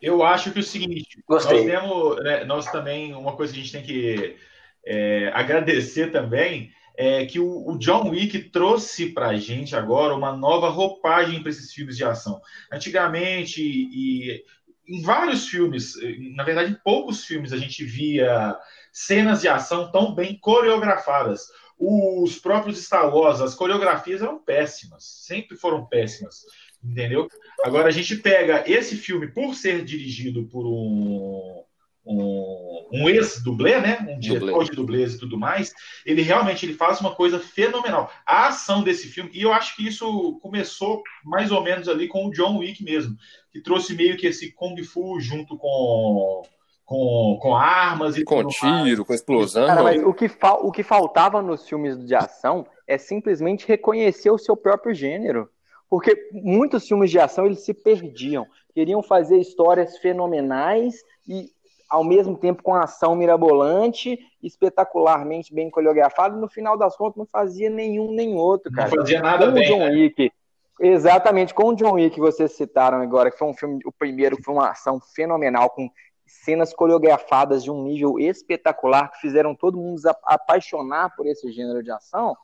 [0.00, 1.64] Eu acho que é o seguinte, Gostei.
[1.64, 4.36] nós temos, né, nós também, uma coisa que a gente tem que
[4.84, 10.36] é, agradecer também é que o, o John Wick trouxe para a gente agora uma
[10.36, 12.40] nova roupagem para esses filmes de ação.
[12.70, 14.44] Antigamente, e
[14.86, 15.94] em vários filmes,
[16.34, 18.56] na verdade, em poucos filmes, a gente via
[18.92, 21.46] cenas de ação tão bem coreografadas.
[21.78, 26.42] Os próprios Star Wars, as coreografias eram péssimas, sempre foram péssimas
[26.84, 27.28] entendeu?
[27.64, 31.62] Agora a gente pega esse filme por ser dirigido por um,
[32.04, 34.04] um, um ex-dublê, né?
[34.08, 35.72] Um diretor de dublês e tudo mais,
[36.04, 38.10] ele realmente ele faz uma coisa fenomenal.
[38.26, 42.26] A ação desse filme, e eu acho que isso começou mais ou menos ali com
[42.26, 43.16] o John Wick mesmo,
[43.52, 46.42] que trouxe meio que esse Kung Fu junto com
[46.84, 49.66] com, com armas e com tiro, com explosão.
[49.66, 50.30] Cara, mas o que,
[50.60, 55.48] o que faltava nos filmes de ação é simplesmente reconhecer o seu próprio gênero.
[55.88, 60.94] Porque muitos filmes de ação eles se perdiam, queriam fazer histórias fenomenais
[61.28, 61.50] e
[61.92, 67.68] ao mesmo tempo com ação mirabolante, espetacularmente bem coreografado, no final das contas não fazia
[67.68, 68.88] nenhum nem outro, cara.
[68.88, 69.62] Não fazia nada com bem.
[69.62, 69.90] o John né?
[69.90, 70.32] Wick,
[70.80, 74.42] exatamente, com o John Wick que vocês citaram agora, que foi um filme, o primeiro
[74.42, 75.90] foi uma ação fenomenal, com
[76.26, 81.82] cenas coreografadas de um nível espetacular, que fizeram todo mundo se apaixonar por esse gênero
[81.82, 82.36] de ação,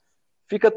[0.46, 0.72] fica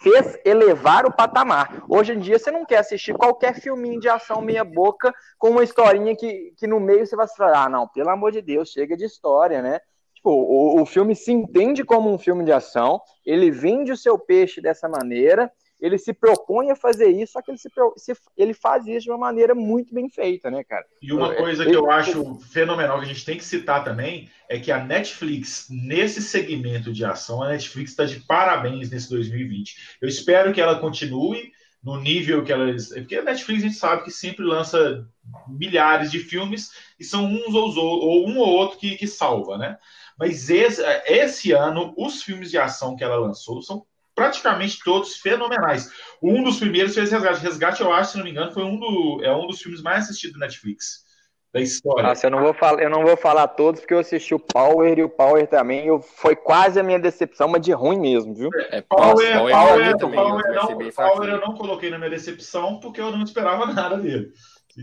[0.00, 1.84] fez elevar o patamar.
[1.88, 5.62] Hoje em dia você não quer assistir qualquer filminho de ação meia boca com uma
[5.62, 8.96] historinha que, que no meio você vai falar, ah, não, pelo amor de Deus, chega
[8.96, 9.80] de história, né?
[10.14, 14.18] Tipo, o, o filme se entende como um filme de ação, ele vende o seu
[14.18, 18.86] peixe dessa maneira, ele se propõe a fazer isso, só que ele, se, ele faz
[18.86, 20.84] isso de uma maneira muito bem feita, né, cara?
[21.02, 24.58] E uma coisa que eu acho fenomenal que a gente tem que citar também é
[24.58, 29.98] que a Netflix, nesse segmento de ação, a Netflix está de parabéns nesse 2020.
[30.00, 32.88] Eu espero que ela continue no nível que elas.
[32.88, 35.06] Porque a Netflix a gente sabe que sempre lança
[35.46, 39.76] milhares de filmes e são uns ou, ou um ou outro que, que salva, né?
[40.18, 43.86] Mas esse, esse ano, os filmes de ação que ela lançou são
[44.16, 45.92] praticamente todos fenomenais.
[46.22, 47.42] Um dos primeiros fez Resgate.
[47.42, 50.04] Resgate, eu acho, se não me engano, foi um, do, é um dos filmes mais
[50.04, 51.04] assistidos da Netflix.
[51.52, 52.02] Da história.
[52.02, 54.98] Nossa, eu não vou falar, eu não vou falar todos, porque eu assisti o Power
[54.98, 55.86] e o Power também.
[55.86, 58.50] Eu, foi quase a minha decepção, mas de ruim mesmo, viu?
[58.70, 63.00] É, Power, Power, Power, também, Power, não, Power eu não coloquei na minha decepção, porque
[63.00, 64.32] eu não esperava nada dele.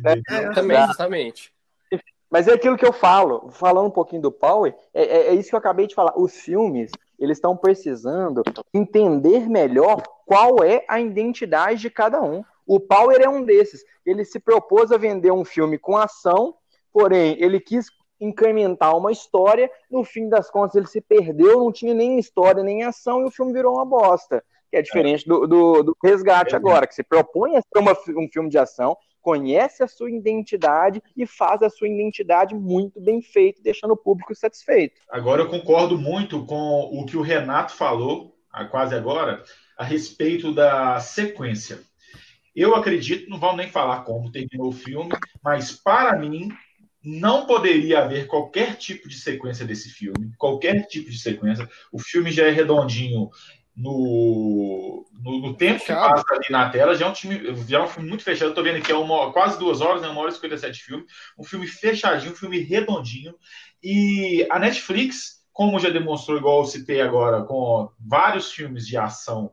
[0.05, 1.51] É, também, justamente.
[2.33, 5.49] Mas é aquilo que eu falo, falando um pouquinho do Power, é, é, é isso
[5.49, 6.13] que eu acabei de falar.
[6.17, 12.43] Os filmes, eles estão precisando entender melhor qual é a identidade de cada um.
[12.65, 13.83] O Power é um desses.
[14.05, 16.55] Ele se propôs a vender um filme com ação,
[16.91, 17.87] porém, ele quis
[18.19, 19.69] incrementar uma história.
[19.89, 23.31] No fim das contas, ele se perdeu, não tinha nem história, nem ação, e o
[23.31, 24.43] filme virou uma bosta.
[24.69, 28.27] Que é diferente do, do, do Resgate agora, que se propõe a ser uma, um
[28.31, 33.61] filme de ação, conhece a sua identidade e faz a sua identidade muito bem feita,
[33.63, 34.99] deixando o público satisfeito.
[35.09, 38.35] Agora eu concordo muito com o que o Renato falou,
[38.69, 39.41] quase agora,
[39.77, 41.79] a respeito da sequência.
[42.53, 45.09] Eu acredito, não vamos nem falar como terminou o filme,
[45.41, 46.49] mas para mim
[47.03, 51.67] não poderia haver qualquer tipo de sequência desse filme, qualquer tipo de sequência.
[51.91, 53.29] O filme já é redondinho
[53.75, 57.81] no, no, no tempo que passa ali na tela, já é um, time, já é
[57.81, 58.51] um filme muito fechado.
[58.51, 60.83] Eu tô vendo aqui, é uma, quase duas horas, né, uma hora e 57 de
[60.83, 61.05] filme.
[61.37, 63.35] Um filme fechadinho, um filme redondinho.
[63.81, 69.51] E a Netflix, como já demonstrou, igual eu citei agora, com vários filmes de ação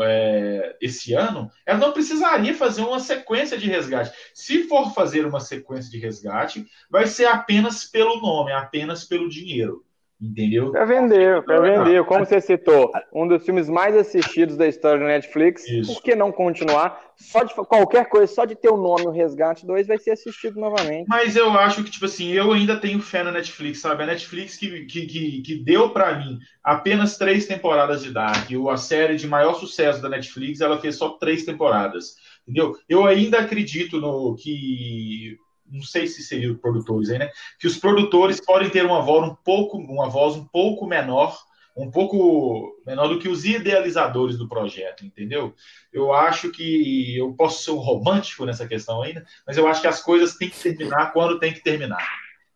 [0.00, 4.12] é, esse ano, ela não precisaria fazer uma sequência de resgate.
[4.32, 9.84] Se for fazer uma sequência de resgate, vai ser apenas pelo nome, apenas pelo dinheiro.
[10.20, 10.70] Entendeu?
[10.70, 12.04] Pra vender, pra vender.
[12.04, 15.66] Como você citou, um dos filmes mais assistidos da história do Netflix.
[15.66, 15.94] Isso.
[15.94, 17.00] Por que não continuar?
[17.16, 20.60] Só de qualquer coisa, só de ter o nome O Resgate 2 vai ser assistido
[20.60, 21.06] novamente.
[21.08, 24.02] Mas eu acho que, tipo assim, eu ainda tenho fé na Netflix, sabe?
[24.02, 28.46] A Netflix que, que, que, que deu para mim apenas três temporadas de Dark.
[28.70, 32.16] A série de maior sucesso da Netflix, ela fez só três temporadas.
[32.46, 32.76] Entendeu?
[32.86, 35.38] Eu ainda acredito no que
[35.70, 37.30] não sei se seriam produtores aí, né?
[37.58, 41.38] Que os produtores podem ter uma voz um pouco, uma voz um pouco menor,
[41.76, 45.54] um pouco menor do que os idealizadores do projeto, entendeu?
[45.92, 49.86] Eu acho que eu posso ser um romântico nessa questão ainda, mas eu acho que
[49.86, 52.06] as coisas têm que terminar quando tem que terminar.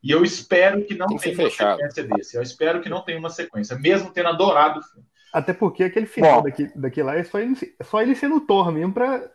[0.03, 1.77] E eu espero que não que tenha uma fechado.
[1.77, 2.37] sequência desse.
[2.37, 5.07] Eu espero que não tenha uma sequência, mesmo tendo adorado o filme.
[5.33, 8.93] Até porque aquele final daqui, daqui lá é só ele, só ele sendo Thor mesmo
[8.93, 9.31] pra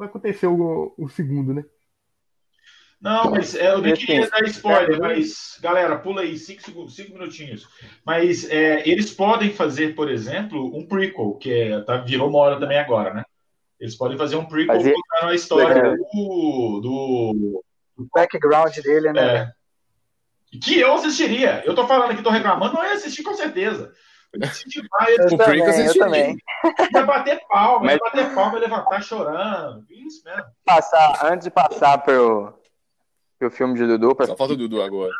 [0.00, 1.64] acontecer o, o segundo, né?
[3.04, 7.12] Não, mas é, eu não queria dar spoiler, mas, galera, pula aí, cinco, segundos, cinco
[7.12, 7.68] minutinhos.
[8.04, 12.78] Mas é, eles podem fazer, por exemplo, um prequel, que é, tá, virou moda também
[12.78, 13.22] agora, né?
[13.78, 15.90] Eles podem fazer um prequel Fazer- contando a história É.
[15.96, 17.62] do, do.
[17.98, 19.36] O background dele, né?
[19.36, 19.52] é,
[20.58, 21.62] que eu assistiria.
[21.66, 23.92] Eu tô falando aqui, tô reclamando, não ia assistir com certeza.
[24.32, 26.36] Eu demais, Eu O também, prequel eu também.
[26.94, 29.84] ia bater palma, Mas- bater palma, ia levantar chorando.
[29.90, 30.44] Isso mesmo.
[30.64, 32.52] Passar, antes de passar pro,
[33.48, 35.12] pro filme de Dudu, pra Só falta o Dudu agora.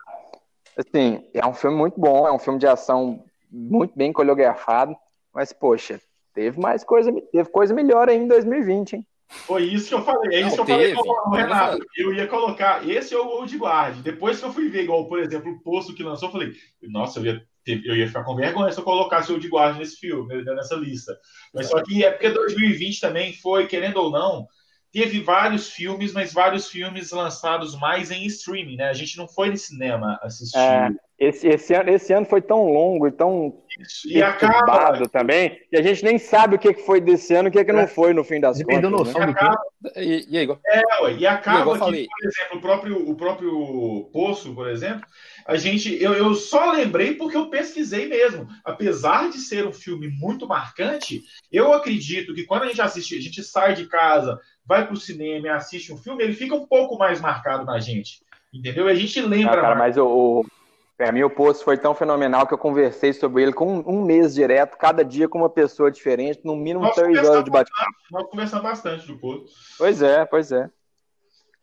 [0.76, 4.96] Assim, é um filme muito bom, é um filme de ação muito bem coreografado,
[5.32, 6.00] mas, poxa,
[6.34, 9.06] teve mais coisa, teve coisa melhor aí em 2020, hein?
[9.28, 10.36] Foi isso que eu falei.
[10.36, 11.02] É isso Não, que eu falei teve.
[11.02, 11.78] com o Renato.
[11.96, 12.86] Eu ia colocar.
[12.88, 13.96] Esse é o Old Guard.
[14.02, 16.52] Depois que eu fui ver, igual, por exemplo, o posto que lançou, eu falei,
[16.82, 19.78] nossa, eu ia, ter- eu ia ficar com vergonha se eu colocasse o Old Guard
[19.78, 21.18] nesse filme, nessa lista.
[21.54, 24.46] Mas só que é porque 2020 também foi, querendo ou não,
[24.94, 28.88] teve vários filmes, mas vários filmes lançados mais em streaming, né?
[28.88, 30.56] A gente não foi no cinema assistir.
[30.56, 30.88] É,
[31.18, 34.08] esse, esse, ano, esse ano foi tão longo e tão Isso.
[34.08, 35.08] E acaba.
[35.08, 37.72] também, que a gente nem sabe o que foi desse ano e o que, que
[37.72, 39.06] não foi no fim das perdeu contas.
[39.14, 39.26] noção né?
[39.26, 39.44] do que?
[39.44, 39.60] acaba,
[39.96, 42.06] E, e aí, igual- é, ué, e acaba eu que, falei.
[42.06, 45.04] por exemplo, o próprio, o próprio Poço, por exemplo,
[45.46, 48.46] a gente, eu, eu só lembrei porque eu pesquisei mesmo.
[48.64, 53.20] Apesar de ser um filme muito marcante, eu acredito que quando a gente assiste, a
[53.20, 56.66] gente sai de casa, vai para o cinema e assiste um filme, ele fica um
[56.66, 58.22] pouco mais marcado na gente.
[58.52, 58.88] Entendeu?
[58.88, 59.96] E a gente Ah, lembra cara, mais.
[59.96, 60.44] mas o,
[60.96, 64.04] pra mim o post foi tão fenomenal que eu conversei sobre ele com um, um
[64.04, 67.90] mês direto, cada dia com uma pessoa diferente, no mínimo Nós três horas de bate-papo.
[68.10, 69.54] Nós conversamos bastante do Poço.
[69.76, 70.70] Pois é, pois é.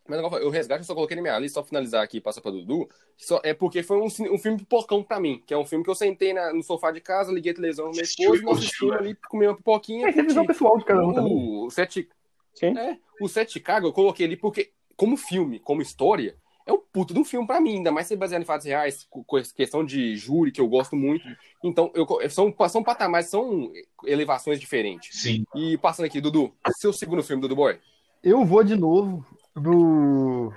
[0.06, 2.50] Mas eu Resgate eu só coloquei na minha lista, só finalizar aqui e passar pra
[2.50, 2.88] Dudu.
[3.16, 5.88] Só, é porque foi um, um filme pipocão pra mim, que é um filme que
[5.90, 8.44] eu sentei na- no sofá de casa, liguei a televisão com minha Assistiu esposa, e
[8.44, 10.08] nós assistimos ali, comi uma pipoquinha.
[10.08, 10.58] É, tem visão curti.
[10.58, 12.08] pessoal de cada um o Sete,
[12.54, 12.76] Sim.
[12.78, 17.12] é, o Sete Chicago eu coloquei ali porque, como filme, como história, é um puto
[17.12, 19.24] de um filme pra mim, ainda mais ser baseado em fatos reais, com
[19.54, 21.24] questão de júri, que eu gosto muito.
[21.62, 23.72] Então, eu, são, são patamares, são
[24.04, 25.20] elevações diferentes.
[25.20, 25.44] Sim.
[25.54, 27.80] E passando aqui, Dudu, seu segundo filme, Dudu Boy.
[28.22, 30.52] Eu vou de novo no.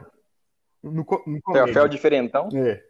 [0.84, 1.42] No, no comédia.
[1.42, 2.50] Troféu diferentão.
[2.54, 2.84] É.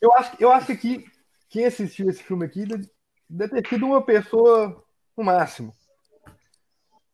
[0.00, 1.04] Eu acho, eu acho que
[1.48, 2.90] quem assistiu esse filme aqui deve,
[3.28, 4.84] deve ter sido uma pessoa
[5.16, 5.74] no máximo.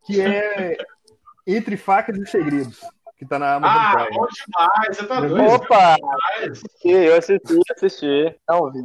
[0.05, 0.77] Que é
[1.47, 2.81] Entre Facas e Segredos,
[3.17, 4.17] que tá na Amazon Ah, Prime.
[4.19, 4.97] bom demais.
[4.97, 5.45] Você tá Eu- doido?
[5.47, 5.97] Opa!
[6.85, 8.35] Eu assisti, assisti.
[8.49, 8.81] Não vi.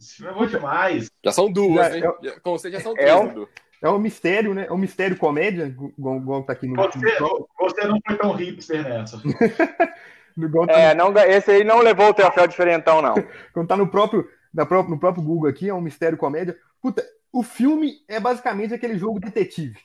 [0.00, 1.10] Esse filme é bom demais.
[1.24, 2.02] Já são duas, Já- hein?
[2.22, 3.48] Já- Com você já são É três, um- Dudu.
[3.80, 4.66] É um mistério, né?
[4.68, 5.66] É um mistério comédia,
[5.96, 6.74] igual, tá aqui no.
[6.76, 9.20] Você, no- você não foi tão hipster nessa.
[10.66, 13.14] tá É, não, esse aí não levou o troféu diferentão, não.
[13.52, 16.56] Quando tá no próprio, na pró- no próprio Google aqui, é um mistério comédia.
[16.82, 19.78] Puta, o filme é basicamente aquele jogo detetive.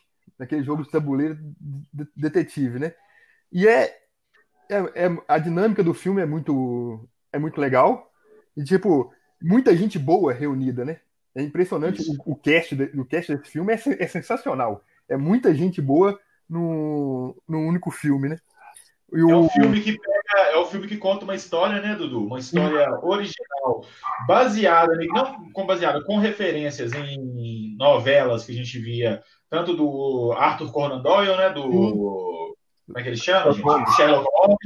[0.43, 1.35] Aquele jogo de tabuleiro
[1.93, 2.93] de- detetive, né?
[3.51, 3.95] E é,
[4.69, 8.11] é, é- A dinâmica do filme é muito, é muito legal.
[8.55, 10.99] E, tipo, muita gente boa reunida, né?
[11.35, 12.01] É impressionante.
[12.01, 12.15] Isso.
[12.25, 14.83] O, o, cast, de- o cast desse filme é, é sensacional.
[15.09, 18.37] É muita gente boa num, num único filme, né?
[19.11, 21.95] E É o, um filme que pega, é um filme que conta uma história, né,
[21.95, 22.25] Dudu?
[22.25, 23.85] Uma história original,
[24.27, 29.21] baseada, em- não com baseada, com referências em novelas que a gente via,
[29.53, 32.55] tanto do Arthur Conan Doyle, né, do
[32.87, 33.63] como é que ele chama, gente?
[33.63, 34.57] Do Sherlock Holmes,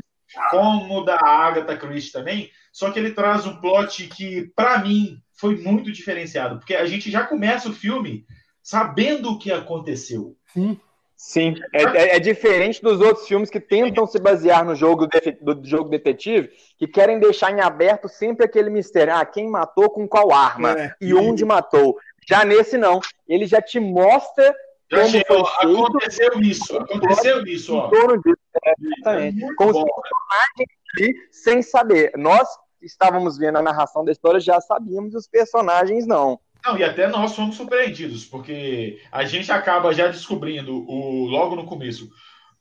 [0.50, 2.50] como da Agatha Christie também.
[2.72, 7.12] Só que ele traz um plot que, para mim, foi muito diferenciado, porque a gente
[7.12, 8.26] já começa o filme
[8.64, 10.38] sabendo o que aconteceu.
[10.54, 10.80] sim,
[11.20, 15.38] Sim, é, é- é diferente dos outros filmes que tentam se basear no jogo defe-
[15.42, 19.16] do jogo detetive, que querem deixar em aberto sempre aquele mistério.
[19.16, 21.98] Ah, quem matou com qual arma É, e onde matou.
[22.30, 24.54] Já nesse não, ele já te mostra
[24.90, 25.86] Já Como chegou, foi feito?
[25.86, 27.90] aconteceu isso, aconteceu isso, ó.
[27.90, 28.38] torno disso.
[28.64, 29.40] É, É exatamente.
[29.40, 29.86] muito Com os bom.
[29.86, 32.12] personagens ali, sem saber.
[32.16, 32.48] Nós
[32.82, 36.40] estávamos vendo a narração da história, já sabíamos, os personagens não.
[36.66, 41.66] Não, e até nós fomos surpreendidos, porque a gente acaba já descobrindo o, logo no
[41.66, 42.10] começo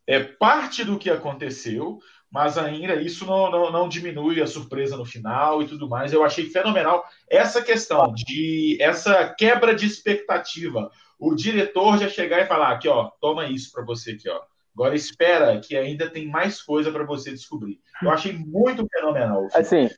[0.06, 1.98] é parte do que aconteceu,
[2.30, 6.12] mas ainda isso não, não, não diminui a surpresa no final e tudo mais.
[6.12, 10.90] Eu achei fenomenal essa questão de essa quebra de expectativa.
[11.18, 14.40] O diretor já chegar e falar aqui, ó, toma isso para você aqui, ó.
[14.74, 17.80] Agora espera que ainda tem mais coisa para você descobrir.
[18.02, 19.46] Eu achei muito fenomenal.
[19.46, 19.66] o filme.
[19.66, 19.88] Assim,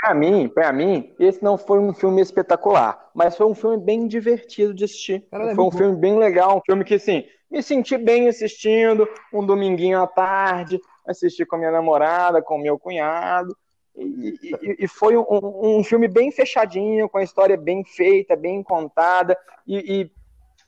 [0.00, 4.06] pra mim, para mim, esse não foi um filme espetacular, mas foi um filme bem
[4.06, 5.26] divertido de assistir.
[5.30, 9.08] Cara, é foi um filme bem legal, um filme que, assim, me senti bem assistindo,
[9.34, 13.56] um dominguinho à tarde, assisti com a minha namorada, com o meu cunhado,
[13.96, 18.62] e, e- e foi um, um filme bem fechadinho, com a história bem feita, bem
[18.62, 19.36] contada,
[19.66, 20.10] e, e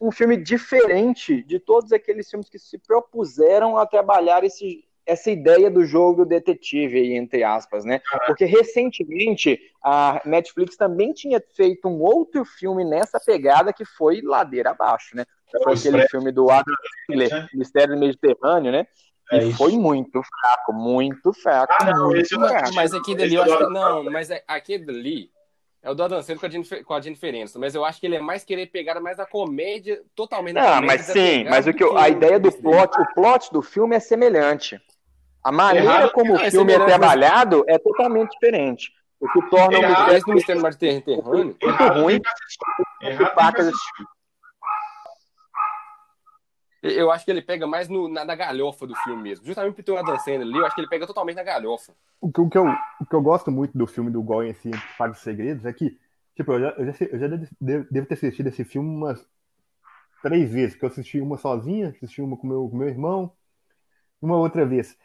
[0.00, 5.70] um filme diferente de todos aqueles filmes que se propuseram a trabalhar esse, essa ideia
[5.70, 8.00] do jogo detetive, aí, entre aspas, né?
[8.26, 14.70] Porque recentemente a Netflix também tinha feito um outro filme nessa pegada que foi ladeira
[14.70, 15.24] abaixo, né?
[15.62, 16.74] Foi aquele filme do Adam
[17.06, 17.48] Sandler, né?
[17.52, 18.86] Mistério do Mediterrâneo, né?
[19.32, 19.58] É E isso.
[19.58, 21.72] foi muito fraco, muito fraco.
[21.78, 22.74] Ah, não, muito esse fraco.
[22.74, 23.72] Mas aquele ali, Esse eu acho que.
[23.72, 25.30] Não, mas é- aquele ali
[25.82, 27.98] é o do Adam Sandler com a Jennifer, com a Jennifer Aniston, Mas eu acho
[28.00, 31.44] que ele é mais querer pegar mais a comédia, totalmente na Não, comédia, mas sim,
[31.44, 34.78] mas o que eu- do a ideia do plot, o plot do filme é semelhante.
[35.42, 38.92] A maneira Errado- como não, é o filme é semelhante, mas- trabalhado é totalmente diferente.
[39.18, 40.12] O que torna o Errado.
[40.12, 41.56] Esse do Mistério Mediterrâneo.
[41.60, 42.12] Errado ruim.
[42.14, 43.22] tem que assistir.
[43.22, 44.04] Errado que assistir.
[46.82, 49.44] Eu acho que ele pega mais no, na, na galhofa do filme mesmo.
[49.44, 51.92] Justamente por ter o Adam Sandler ali, eu acho que ele pega totalmente na galhofa.
[52.20, 52.64] O que, o, que eu,
[53.00, 55.98] o que eu gosto muito do filme do Goyen, assim, Paga os Segredos, é que,
[56.34, 57.28] tipo, eu já, eu já, eu já
[57.60, 59.26] devo, devo ter assistido esse filme umas
[60.22, 63.32] três vezes, porque eu assisti uma sozinha, assisti uma com meu, com meu irmão,
[64.20, 64.96] uma outra vez.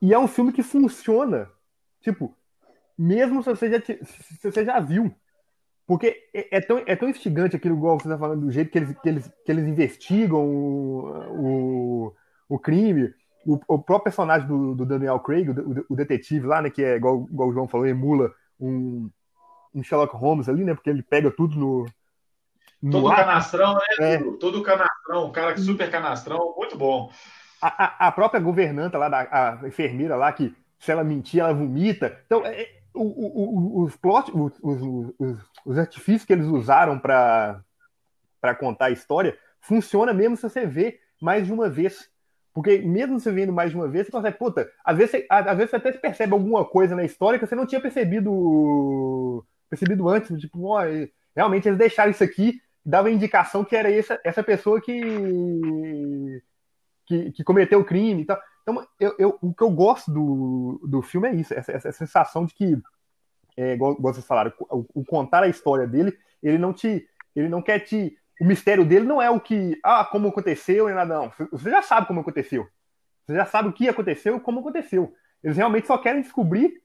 [0.00, 1.50] E é um filme que funciona,
[2.02, 2.36] tipo,
[2.98, 5.14] mesmo se você já, se você já viu.
[5.86, 8.78] Porque é, é, tão, é tão instigante aquilo, igual você está falando, do jeito que
[8.78, 12.14] eles, que eles, que eles investigam o, o,
[12.48, 13.14] o crime.
[13.46, 16.96] O, o, próprio personagem do, do Daniel Craig, o, o, detetive lá, né, que é,
[16.96, 19.08] igual, igual o João falou, emula um,
[19.72, 21.86] um Sherlock Holmes ali, né, porque ele pega tudo no,
[22.90, 23.80] Todo canastrão, né?
[24.00, 24.18] É.
[24.38, 27.10] Todo canastrão, um cara super canastrão, muito bom.
[27.60, 31.54] A, a, a, própria governanta lá, da, a enfermeira lá, que se ela mentir, ela
[31.54, 32.20] vomita.
[32.26, 37.62] Então, é, é o, o, os plot, os, os, os, artifícios que eles usaram para
[38.58, 42.08] contar a história funciona mesmo se você vê mais de uma vez.
[42.52, 45.56] Porque mesmo você vendo mais de uma vez, você consegue, puta, às vezes você, às
[45.56, 50.38] vezes você até percebe alguma coisa na história que você não tinha percebido percebido antes,
[50.40, 50.80] tipo, ó,
[51.34, 56.40] realmente eles deixaram isso aqui dava indicação que era essa, essa pessoa que,
[57.04, 58.40] que, que cometeu o crime e tal.
[58.68, 62.44] Então, eu, eu, o que eu gosto do, do filme é isso, essa, essa sensação
[62.44, 62.76] de que,
[63.56, 67.08] é, igual, igual vocês falaram, o, o, contar a história dele, ele não te.
[67.34, 68.18] Ele não quer te.
[68.40, 69.78] O mistério dele não é o que.
[69.84, 71.32] Ah, como aconteceu e nada, não.
[71.52, 72.66] Você já sabe como aconteceu.
[73.24, 75.14] Você já sabe o que aconteceu e como aconteceu.
[75.44, 76.82] Eles realmente só querem descobrir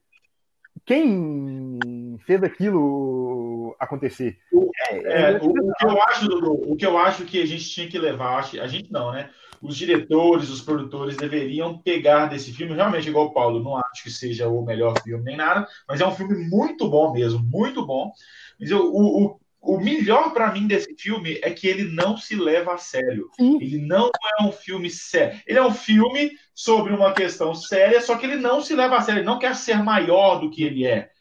[0.86, 1.80] quem
[2.26, 4.38] fez aquilo acontecer.
[4.54, 7.68] O, é, é, o, o, que eu acho, o que eu acho que a gente
[7.68, 9.32] tinha que levar, a gente não, né?
[9.62, 14.10] Os diretores, os produtores deveriam pegar desse filme, realmente, igual o Paulo, não acho que
[14.10, 18.12] seja o melhor filme nem nada, mas é um filme muito bom mesmo, muito bom.
[18.60, 22.74] Mas eu, o, o melhor para mim desse filme é que ele não se leva
[22.74, 23.30] a sério.
[23.40, 23.58] Sim.
[23.62, 24.10] Ele não
[24.40, 25.40] é um filme sério.
[25.46, 29.02] Ele é um filme sobre uma questão séria, só que ele não se leva a
[29.02, 29.20] sério.
[29.20, 31.12] Ele não quer ser maior do que ele é.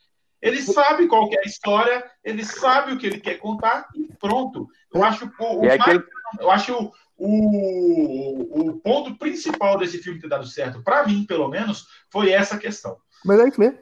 [0.41, 4.67] Ele sabe qual é a história, ele sabe o que ele quer contar e pronto.
[4.95, 6.03] Eu acho o, é aquele...
[6.39, 6.91] eu acho
[7.21, 12.57] o, o, ponto principal desse filme ter dado certo, para mim, pelo menos, foi essa
[12.57, 12.97] questão.
[13.25, 13.79] Mas é isso mesmo.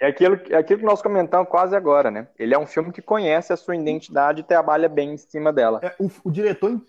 [0.00, 2.28] É aquilo, é aquilo que nós comentamos quase agora, né?
[2.38, 5.80] Ele é um filme que conhece a sua identidade e trabalha bem em cima dela.
[5.82, 6.80] É, o, o, diretor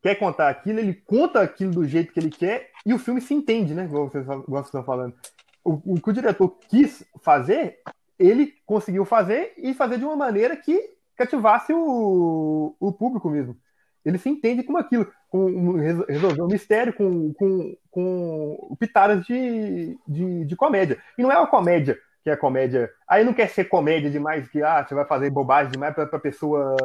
[0.00, 3.34] quer contar aquilo, ele conta aquilo do jeito que ele quer e o filme se
[3.34, 3.84] entende, né?
[3.84, 5.14] Igual vocês, igual vocês estão falando.
[5.64, 7.80] O, o que o diretor quis fazer,
[8.16, 13.56] ele conseguiu fazer e fazer de uma maneira que cativasse o, o público mesmo.
[14.06, 15.72] Ele se entende com aquilo, com
[16.06, 20.98] resolver um mistério com, com, com pitadas de, de, de comédia.
[21.18, 22.90] E não é uma comédia que é comédia.
[23.06, 26.20] Aí não quer ser comédia demais, que ah, você vai fazer bobagem demais para a
[26.20, 26.76] pessoa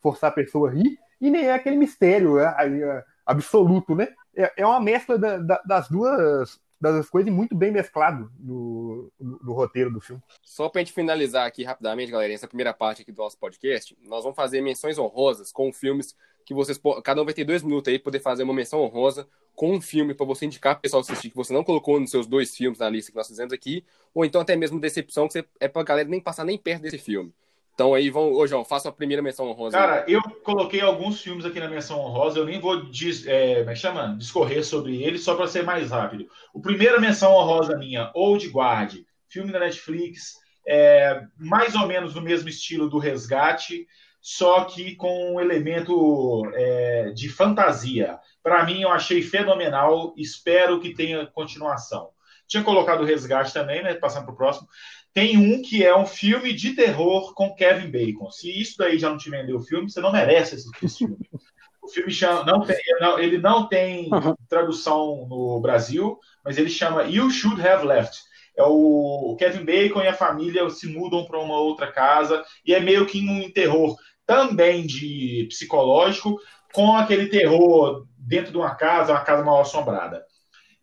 [0.00, 4.08] forçar a pessoa a rir, e nem é aquele mistério é, é, absoluto, né?
[4.36, 9.38] É, é uma mescla da, da, das duas das coisas muito bem mesclado no, no,
[9.42, 10.20] no, roteiro do filme.
[10.42, 14.22] Só pra gente finalizar aqui rapidamente, galera, essa primeira parte aqui do nosso podcast, nós
[14.22, 16.14] vamos fazer menções honrosas com filmes
[16.44, 16.80] que vocês.
[17.02, 20.14] Cada um vai ter dois minutos aí poder fazer uma menção honrosa com um filme
[20.14, 22.78] para você indicar para o pessoal assistir que você não colocou nos seus dois filmes
[22.78, 25.82] na lista que nós fizemos aqui, ou então até mesmo decepção, que você, é para
[25.82, 27.32] a galera nem passar nem perto desse filme.
[27.74, 29.76] Então aí vão, ô João, faça a primeira menção honrosa.
[29.76, 33.70] Cara, eu coloquei alguns filmes aqui na menção honrosa, eu nem vou dis, é, como
[33.70, 34.16] é chama?
[34.16, 36.28] discorrer sobre eles, só para ser mais rápido.
[36.52, 38.94] O primeira menção honrosa minha, Old Guard,
[39.28, 40.34] filme da Netflix,
[40.66, 43.86] é, mais ou menos no mesmo estilo do Resgate,
[44.26, 48.18] só que com um elemento é, de fantasia.
[48.42, 52.08] Para mim, eu achei fenomenal, espero que tenha continuação.
[52.48, 53.92] Tinha colocado o Resgate também, né?
[53.92, 54.66] Passando para o próximo.
[55.12, 58.30] Tem um que é um filme de terror com Kevin Bacon.
[58.30, 61.18] Se isso daí já não te vendeu o filme, você não merece assistir esse filme.
[61.82, 62.78] O filme chama, não tem,
[63.18, 64.08] ele não tem
[64.48, 68.22] tradução no Brasil, mas ele chama You Should Have Left.
[68.56, 72.72] É o, o Kevin Bacon e a família se mudam para uma outra casa e
[72.72, 73.96] é meio que um terror
[74.26, 76.38] também de psicológico
[76.72, 80.24] com aquele terror dentro de uma casa, uma casa mal assombrada.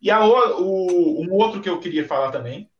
[0.00, 2.70] E a, o, um outro que eu queria falar também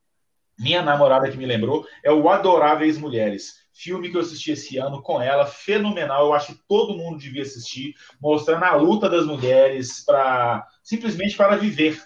[0.57, 3.63] minha namorada que me lembrou, é o Adoráveis Mulheres.
[3.73, 6.27] Filme que eu assisti esse ano com ela, fenomenal.
[6.27, 11.57] Eu acho que todo mundo devia assistir, mostrando a luta das mulheres para simplesmente para
[11.57, 12.01] viver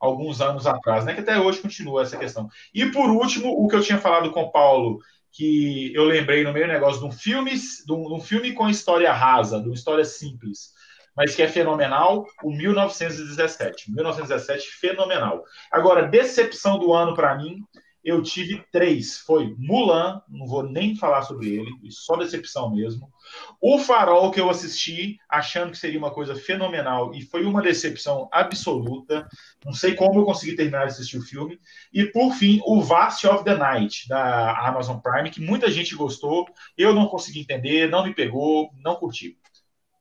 [0.00, 1.14] alguns anos atrás, né?
[1.14, 2.48] Que até hoje continua essa questão.
[2.74, 4.98] E por último, o que eu tinha falado com o Paulo,
[5.36, 8.68] que eu lembrei no meio negócio de um filme, de um, de um filme com
[8.68, 10.74] história rasa, de uma história simples
[11.16, 13.90] mas que é fenomenal, o 1917.
[13.90, 15.42] 1917, fenomenal.
[15.72, 17.64] Agora, decepção do ano para mim,
[18.06, 19.18] eu tive três.
[19.18, 23.12] Foi Mulan, não vou nem falar sobre ele, só decepção mesmo.
[23.60, 28.28] O Farol, que eu assisti, achando que seria uma coisa fenomenal, e foi uma decepção
[28.30, 29.28] absoluta.
[29.64, 31.58] Não sei como eu consegui terminar de assistir o filme.
[31.92, 36.46] E, por fim, o Vast of the Night, da Amazon Prime, que muita gente gostou.
[36.78, 39.36] Eu não consegui entender, não me pegou, não curti.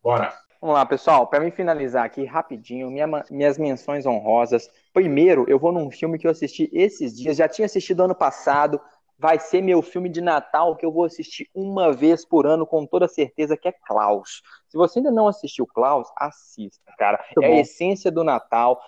[0.03, 0.44] Bora!
[0.65, 1.27] Vamos lá, pessoal.
[1.27, 4.67] Para mim finalizar aqui rapidinho, minha, minhas menções honrosas.
[4.91, 8.81] Primeiro, eu vou num filme que eu assisti esses dias, já tinha assistido ano passado.
[9.15, 12.83] Vai ser meu filme de Natal que eu vou assistir uma vez por ano, com
[12.83, 14.41] toda certeza, que é Klaus.
[14.67, 17.23] Se você ainda não assistiu Klaus, assista, cara.
[17.35, 17.57] Muito é bom.
[17.57, 18.81] a essência do Natal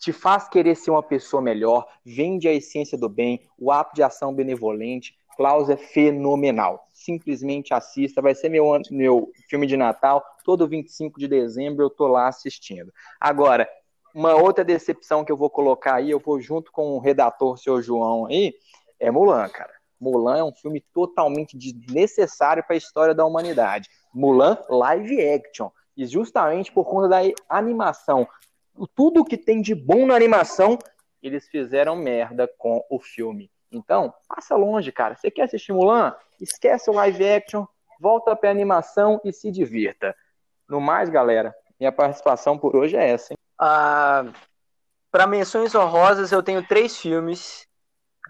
[0.00, 4.02] te faz querer ser uma pessoa melhor, vende a essência do bem, o ato de
[4.02, 5.16] ação benevolente.
[5.36, 6.84] Klaus é fenomenal.
[6.92, 10.20] Simplesmente assista, vai ser meu, meu filme de Natal.
[10.44, 12.92] Todo 25 de dezembro eu tô lá assistindo.
[13.20, 13.68] Agora,
[14.14, 17.80] uma outra decepção que eu vou colocar aí, eu vou junto com o redator, seu
[17.80, 18.54] João aí,
[19.00, 19.72] é Mulan, cara.
[20.00, 23.88] Mulan é um filme totalmente desnecessário para a história da humanidade.
[24.12, 25.70] Mulan live action.
[25.96, 28.26] E justamente por conta da animação
[28.94, 30.78] tudo que tem de bom na animação,
[31.22, 33.50] eles fizeram merda com o filme.
[33.70, 35.14] Então, passa longe, cara.
[35.14, 36.14] Você quer assistir Mulan?
[36.40, 37.64] Esquece o live action,
[38.00, 40.14] volta pra animação e se divirta.
[40.72, 43.34] No mais, galera, minha participação por hoje é essa.
[43.34, 43.36] Hein?
[43.58, 44.24] Ah,
[45.10, 47.68] para menções honrosas, eu tenho três filmes,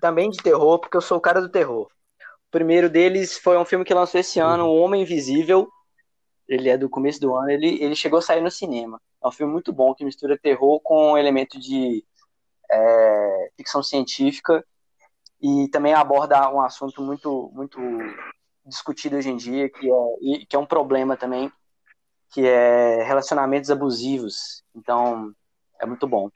[0.00, 1.86] também de terror, porque eu sou o cara do terror.
[2.18, 5.68] O primeiro deles foi um filme que lançou esse ano, O Homem Invisível.
[6.48, 9.00] Ele é do começo do ano, ele, ele chegou a sair no cinema.
[9.22, 12.04] É um filme muito bom que mistura terror com um elemento de
[12.68, 14.66] é, ficção científica
[15.40, 17.78] e também aborda um assunto muito muito
[18.66, 21.52] discutido hoje em dia que é que é um problema também
[22.32, 24.62] que é relacionamentos abusivos.
[24.74, 25.32] Então
[25.80, 26.30] é muito bom.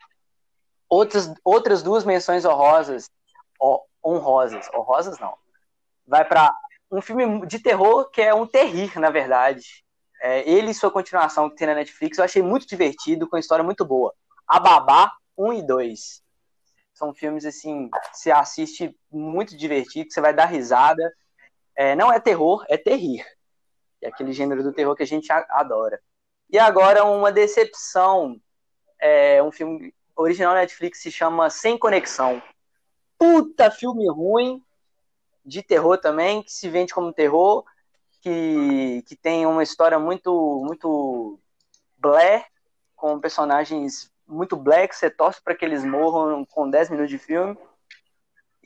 [0.89, 3.11] Outras outras duas menções honrosas
[4.05, 5.37] honrosas honrosas não
[6.07, 6.55] vai para
[6.93, 9.85] um filme de terror que é um terrir na verdade
[10.21, 13.41] é, ele e sua continuação que tem na Netflix, eu achei muito divertido, com uma
[13.41, 14.15] história muito boa.
[14.47, 16.23] A Babá 1 e 2.
[16.95, 21.13] São filmes, assim, você assiste muito divertido, você vai dar risada.
[21.77, 23.25] É, não é terror, é terrir.
[24.07, 26.01] É aquele gênero do terror que a gente adora.
[26.49, 28.41] E agora, uma decepção.
[28.99, 32.43] É, um filme original Netflix se chama Sem Conexão.
[33.19, 34.63] Puta filme ruim,
[35.45, 37.65] de terror também, que se vende como terror
[38.27, 41.39] que, que tem uma história muito, muito
[41.97, 42.45] blé,
[42.97, 47.57] com personagens muito black, você torce para que eles morram com 10 minutos de filme.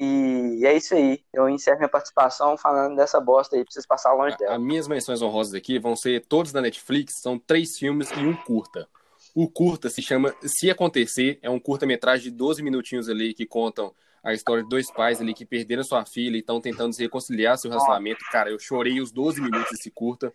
[0.03, 1.23] E é isso aí.
[1.31, 4.55] Eu encerro minha participação falando dessa bosta aí, pra vocês passar longe dela.
[4.55, 8.35] As minhas menções honrosas aqui vão ser todos da Netflix, são três filmes e um
[8.35, 8.89] curta.
[9.35, 13.95] O curta se chama Se Acontecer, é um curta-metragem de 12 minutinhos ali que contam
[14.25, 17.59] a história de dois pais ali que perderam sua filha e estão tentando se reconciliar
[17.59, 18.21] seu relacionamento.
[18.33, 20.33] Cara, eu chorei os 12 minutos desse curta.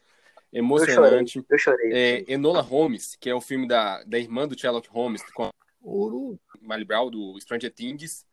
[0.53, 1.43] Emocionante.
[1.49, 1.89] Eu chorei.
[1.89, 2.23] Eu chorei.
[2.27, 5.51] É, Enola Holmes, que é o filme da, da irmã do Sherlock Holmes, com a
[6.61, 8.23] Millie Brown, do Stranger Things.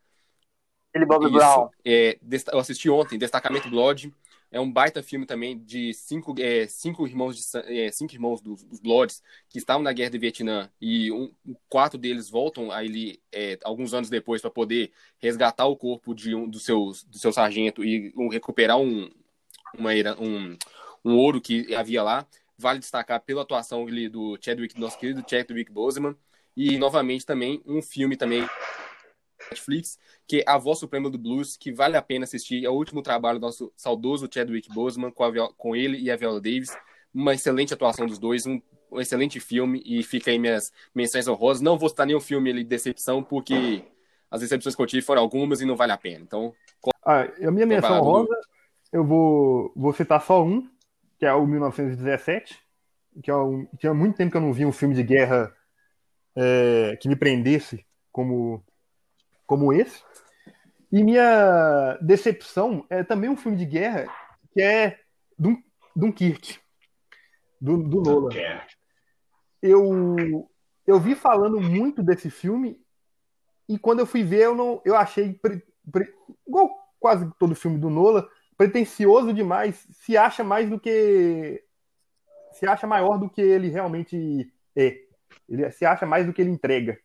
[0.94, 1.32] Ele Bob Isso.
[1.32, 1.70] Brown.
[1.84, 2.18] É,
[2.52, 4.12] eu assisti ontem, Destacamento Blood.
[4.50, 8.62] É um baita filme também de cinco, é, cinco irmãos, de, é, cinco irmãos dos,
[8.62, 11.32] dos Bloods que estavam na guerra do Vietnã e um,
[11.70, 16.46] quatro deles voltam ali é, alguns anos depois para poder resgatar o corpo de um
[16.46, 19.10] dos seus do seu sargento e um, recuperar um,
[19.74, 19.90] uma,
[20.20, 20.58] um,
[21.02, 22.26] um ouro que havia lá.
[22.58, 26.14] Vale destacar pela atuação ali do Chadwick, nosso querido Chadwick Boseman
[26.54, 28.46] e novamente também um filme também
[29.52, 32.64] Netflix, que é A Voz Suprema do Blues, que vale a pena assistir.
[32.64, 35.24] É o último trabalho do nosso saudoso Chadwick Boseman com,
[35.56, 36.76] com ele e a Viola Davis.
[37.14, 38.60] Uma excelente atuação dos dois, um,
[38.90, 41.60] um, excelente filme, e fica aí minhas menções honrosas.
[41.60, 43.84] Não vou citar nenhum filme ali de decepção, porque
[44.30, 46.24] as decepções que eu tive foram algumas e não vale a pena.
[46.24, 46.54] Então,
[47.04, 48.34] ah, a minha menção honrosa,
[48.92, 50.68] eu vou, vou citar só um,
[51.18, 52.58] que é o 1917,
[53.22, 55.54] que é um, tinha muito tempo que eu não vi um filme de guerra
[56.34, 58.64] é, que me prendesse como
[59.52, 60.02] como esse.
[60.90, 64.10] E minha decepção é também um filme de guerra
[64.50, 64.98] que é
[65.38, 65.56] Dun
[65.94, 66.58] Dunkirk,
[67.60, 68.30] do, do Nolan.
[69.60, 70.48] Eu,
[70.86, 72.80] eu vi falando muito desse filme
[73.68, 76.10] e quando eu fui ver, eu, não, eu achei, pre, pre,
[76.48, 78.26] igual quase todo filme do Nolan,
[78.56, 81.62] pretencioso demais, se acha mais do que.
[82.52, 84.98] se acha maior do que ele realmente é.
[85.46, 86.98] Ele se acha mais do que ele entrega.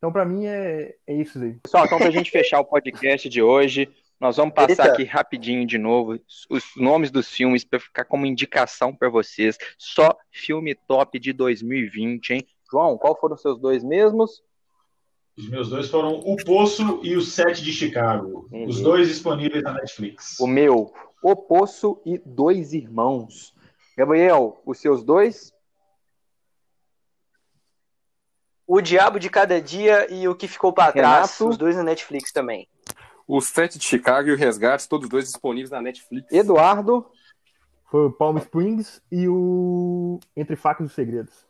[0.00, 1.58] Então, para mim, é, é isso aí.
[1.62, 3.86] Pessoal, então, para a gente fechar o podcast de hoje,
[4.18, 4.94] nós vamos passar Eita.
[4.94, 6.18] aqui rapidinho de novo
[6.48, 9.58] os nomes dos filmes para ficar como indicação para vocês.
[9.76, 12.46] Só filme top de 2020, hein?
[12.72, 14.42] João, qual foram os seus dois mesmos?
[15.36, 18.48] Os meus dois foram O Poço e O Sete de Chicago.
[18.50, 18.64] Uhum.
[18.64, 20.40] Os dois disponíveis na Netflix.
[20.40, 23.54] O meu, O Poço e Dois Irmãos.
[23.98, 25.52] Gabriel, os seus dois?
[28.72, 32.30] O Diabo de Cada Dia e O Que Ficou para Trás, os dois na Netflix
[32.30, 32.68] também.
[33.26, 36.32] O Sete de Chicago e o Resgate, todos dois disponíveis na Netflix.
[36.32, 37.04] Eduardo.
[37.90, 41.48] Foi o Palm Springs e o Entre Facas e Segredos.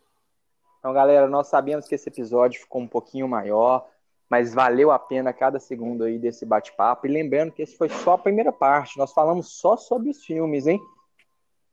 [0.79, 3.87] Então, galera, nós sabemos que esse episódio ficou um pouquinho maior,
[4.27, 7.07] mas valeu a pena cada segundo aí desse bate-papo.
[7.07, 10.67] E lembrando que esse foi só a primeira parte, nós falamos só sobre os filmes,
[10.67, 10.81] hein?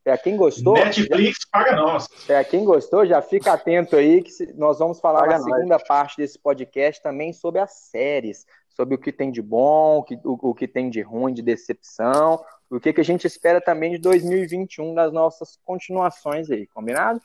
[0.08, 0.76] Para quem gostou.
[0.76, 2.08] Netflix já, paga nós.
[2.26, 5.54] Para quem gostou, já fica atento aí que nós vamos falar paga na nós.
[5.54, 10.04] segunda parte desse podcast também sobre as séries, sobre o que tem de bom, o
[10.04, 13.60] que, o, o que tem de ruim, de decepção, o que, que a gente espera
[13.60, 17.20] também de 2021 das nossas continuações aí, combinado?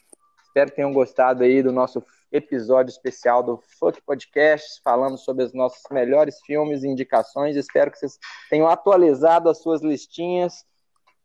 [0.45, 5.55] Espero que tenham gostado aí do nosso episódio especial do Fuck Podcast, falando sobre os
[5.55, 7.55] nossos melhores filmes e indicações.
[7.55, 8.19] Espero que vocês
[8.51, 10.65] tenham atualizado as suas listinhas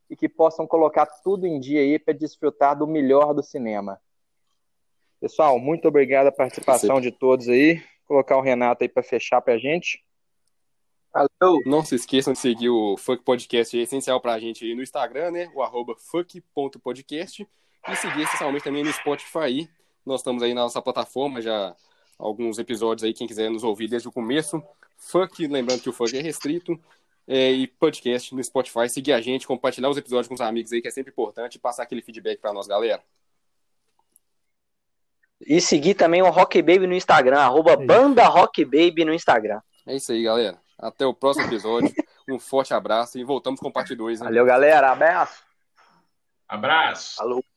[0.10, 4.00] e que possam colocar tudo em dia aí para desfrutar do melhor do cinema.
[5.20, 7.76] Pessoal, muito obrigado a participação de todos aí.
[7.76, 10.04] Vou colocar o Renato aí para fechar para a gente.
[11.12, 11.60] Valeu.
[11.66, 14.84] Não se esqueçam de seguir o Fuck Podcast, é essencial para a gente aí no
[14.84, 15.52] Instagram, né?
[15.56, 17.48] O arroba fuck.podcast
[17.88, 19.68] e seguir essencialmente também no Spotify.
[20.06, 21.76] Nós estamos aí na nossa plataforma já
[22.20, 24.62] alguns episódios aí, quem quiser nos ouvir desde o começo.
[24.98, 26.80] Funk, lembrando que o funk é restrito.
[27.28, 30.82] É, e podcast no Spotify, seguir a gente, compartilhar os episódios com os amigos aí,
[30.82, 33.04] que é sempre importante, e passar aquele feedback para nós, galera.
[35.42, 39.62] E seguir também o Rock Baby no Instagram, arroba Banda Rock Baby no Instagram.
[39.86, 40.58] É isso aí, galera.
[40.78, 41.94] Até o próximo episódio.
[42.30, 44.20] um forte abraço e voltamos com parte 2.
[44.20, 44.92] Valeu, galera.
[44.92, 45.44] Abraço.
[46.48, 47.16] Abraço.
[47.16, 47.57] Falou.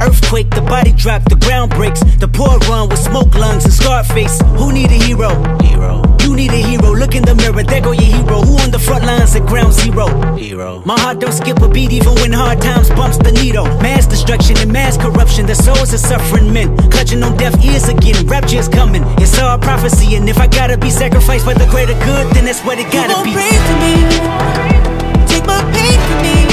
[0.00, 2.00] Earthquake, the body drop, the ground breaks.
[2.16, 4.40] The poor run with smoke lungs and scarred face.
[4.56, 5.30] Who need a hero?
[5.58, 6.02] Hero.
[6.22, 6.94] You need a hero.
[6.94, 8.42] Look in the mirror, there go your hero.
[8.42, 10.06] Who on the front lines at ground zero?
[10.36, 10.82] Hero.
[10.84, 13.64] My heart don't skip a beat, even when hard times bumps the needle.
[13.82, 15.46] Mass destruction and mass corruption.
[15.46, 18.26] The souls of suffering men clutching on deaf ears again.
[18.26, 19.02] Rapture's coming.
[19.18, 22.62] It's all prophecy, and if I gotta be sacrificed for the greater good, then that's
[22.64, 23.32] what it gotta you be.
[23.34, 25.26] Pray for me.
[25.26, 26.47] Take my pain me.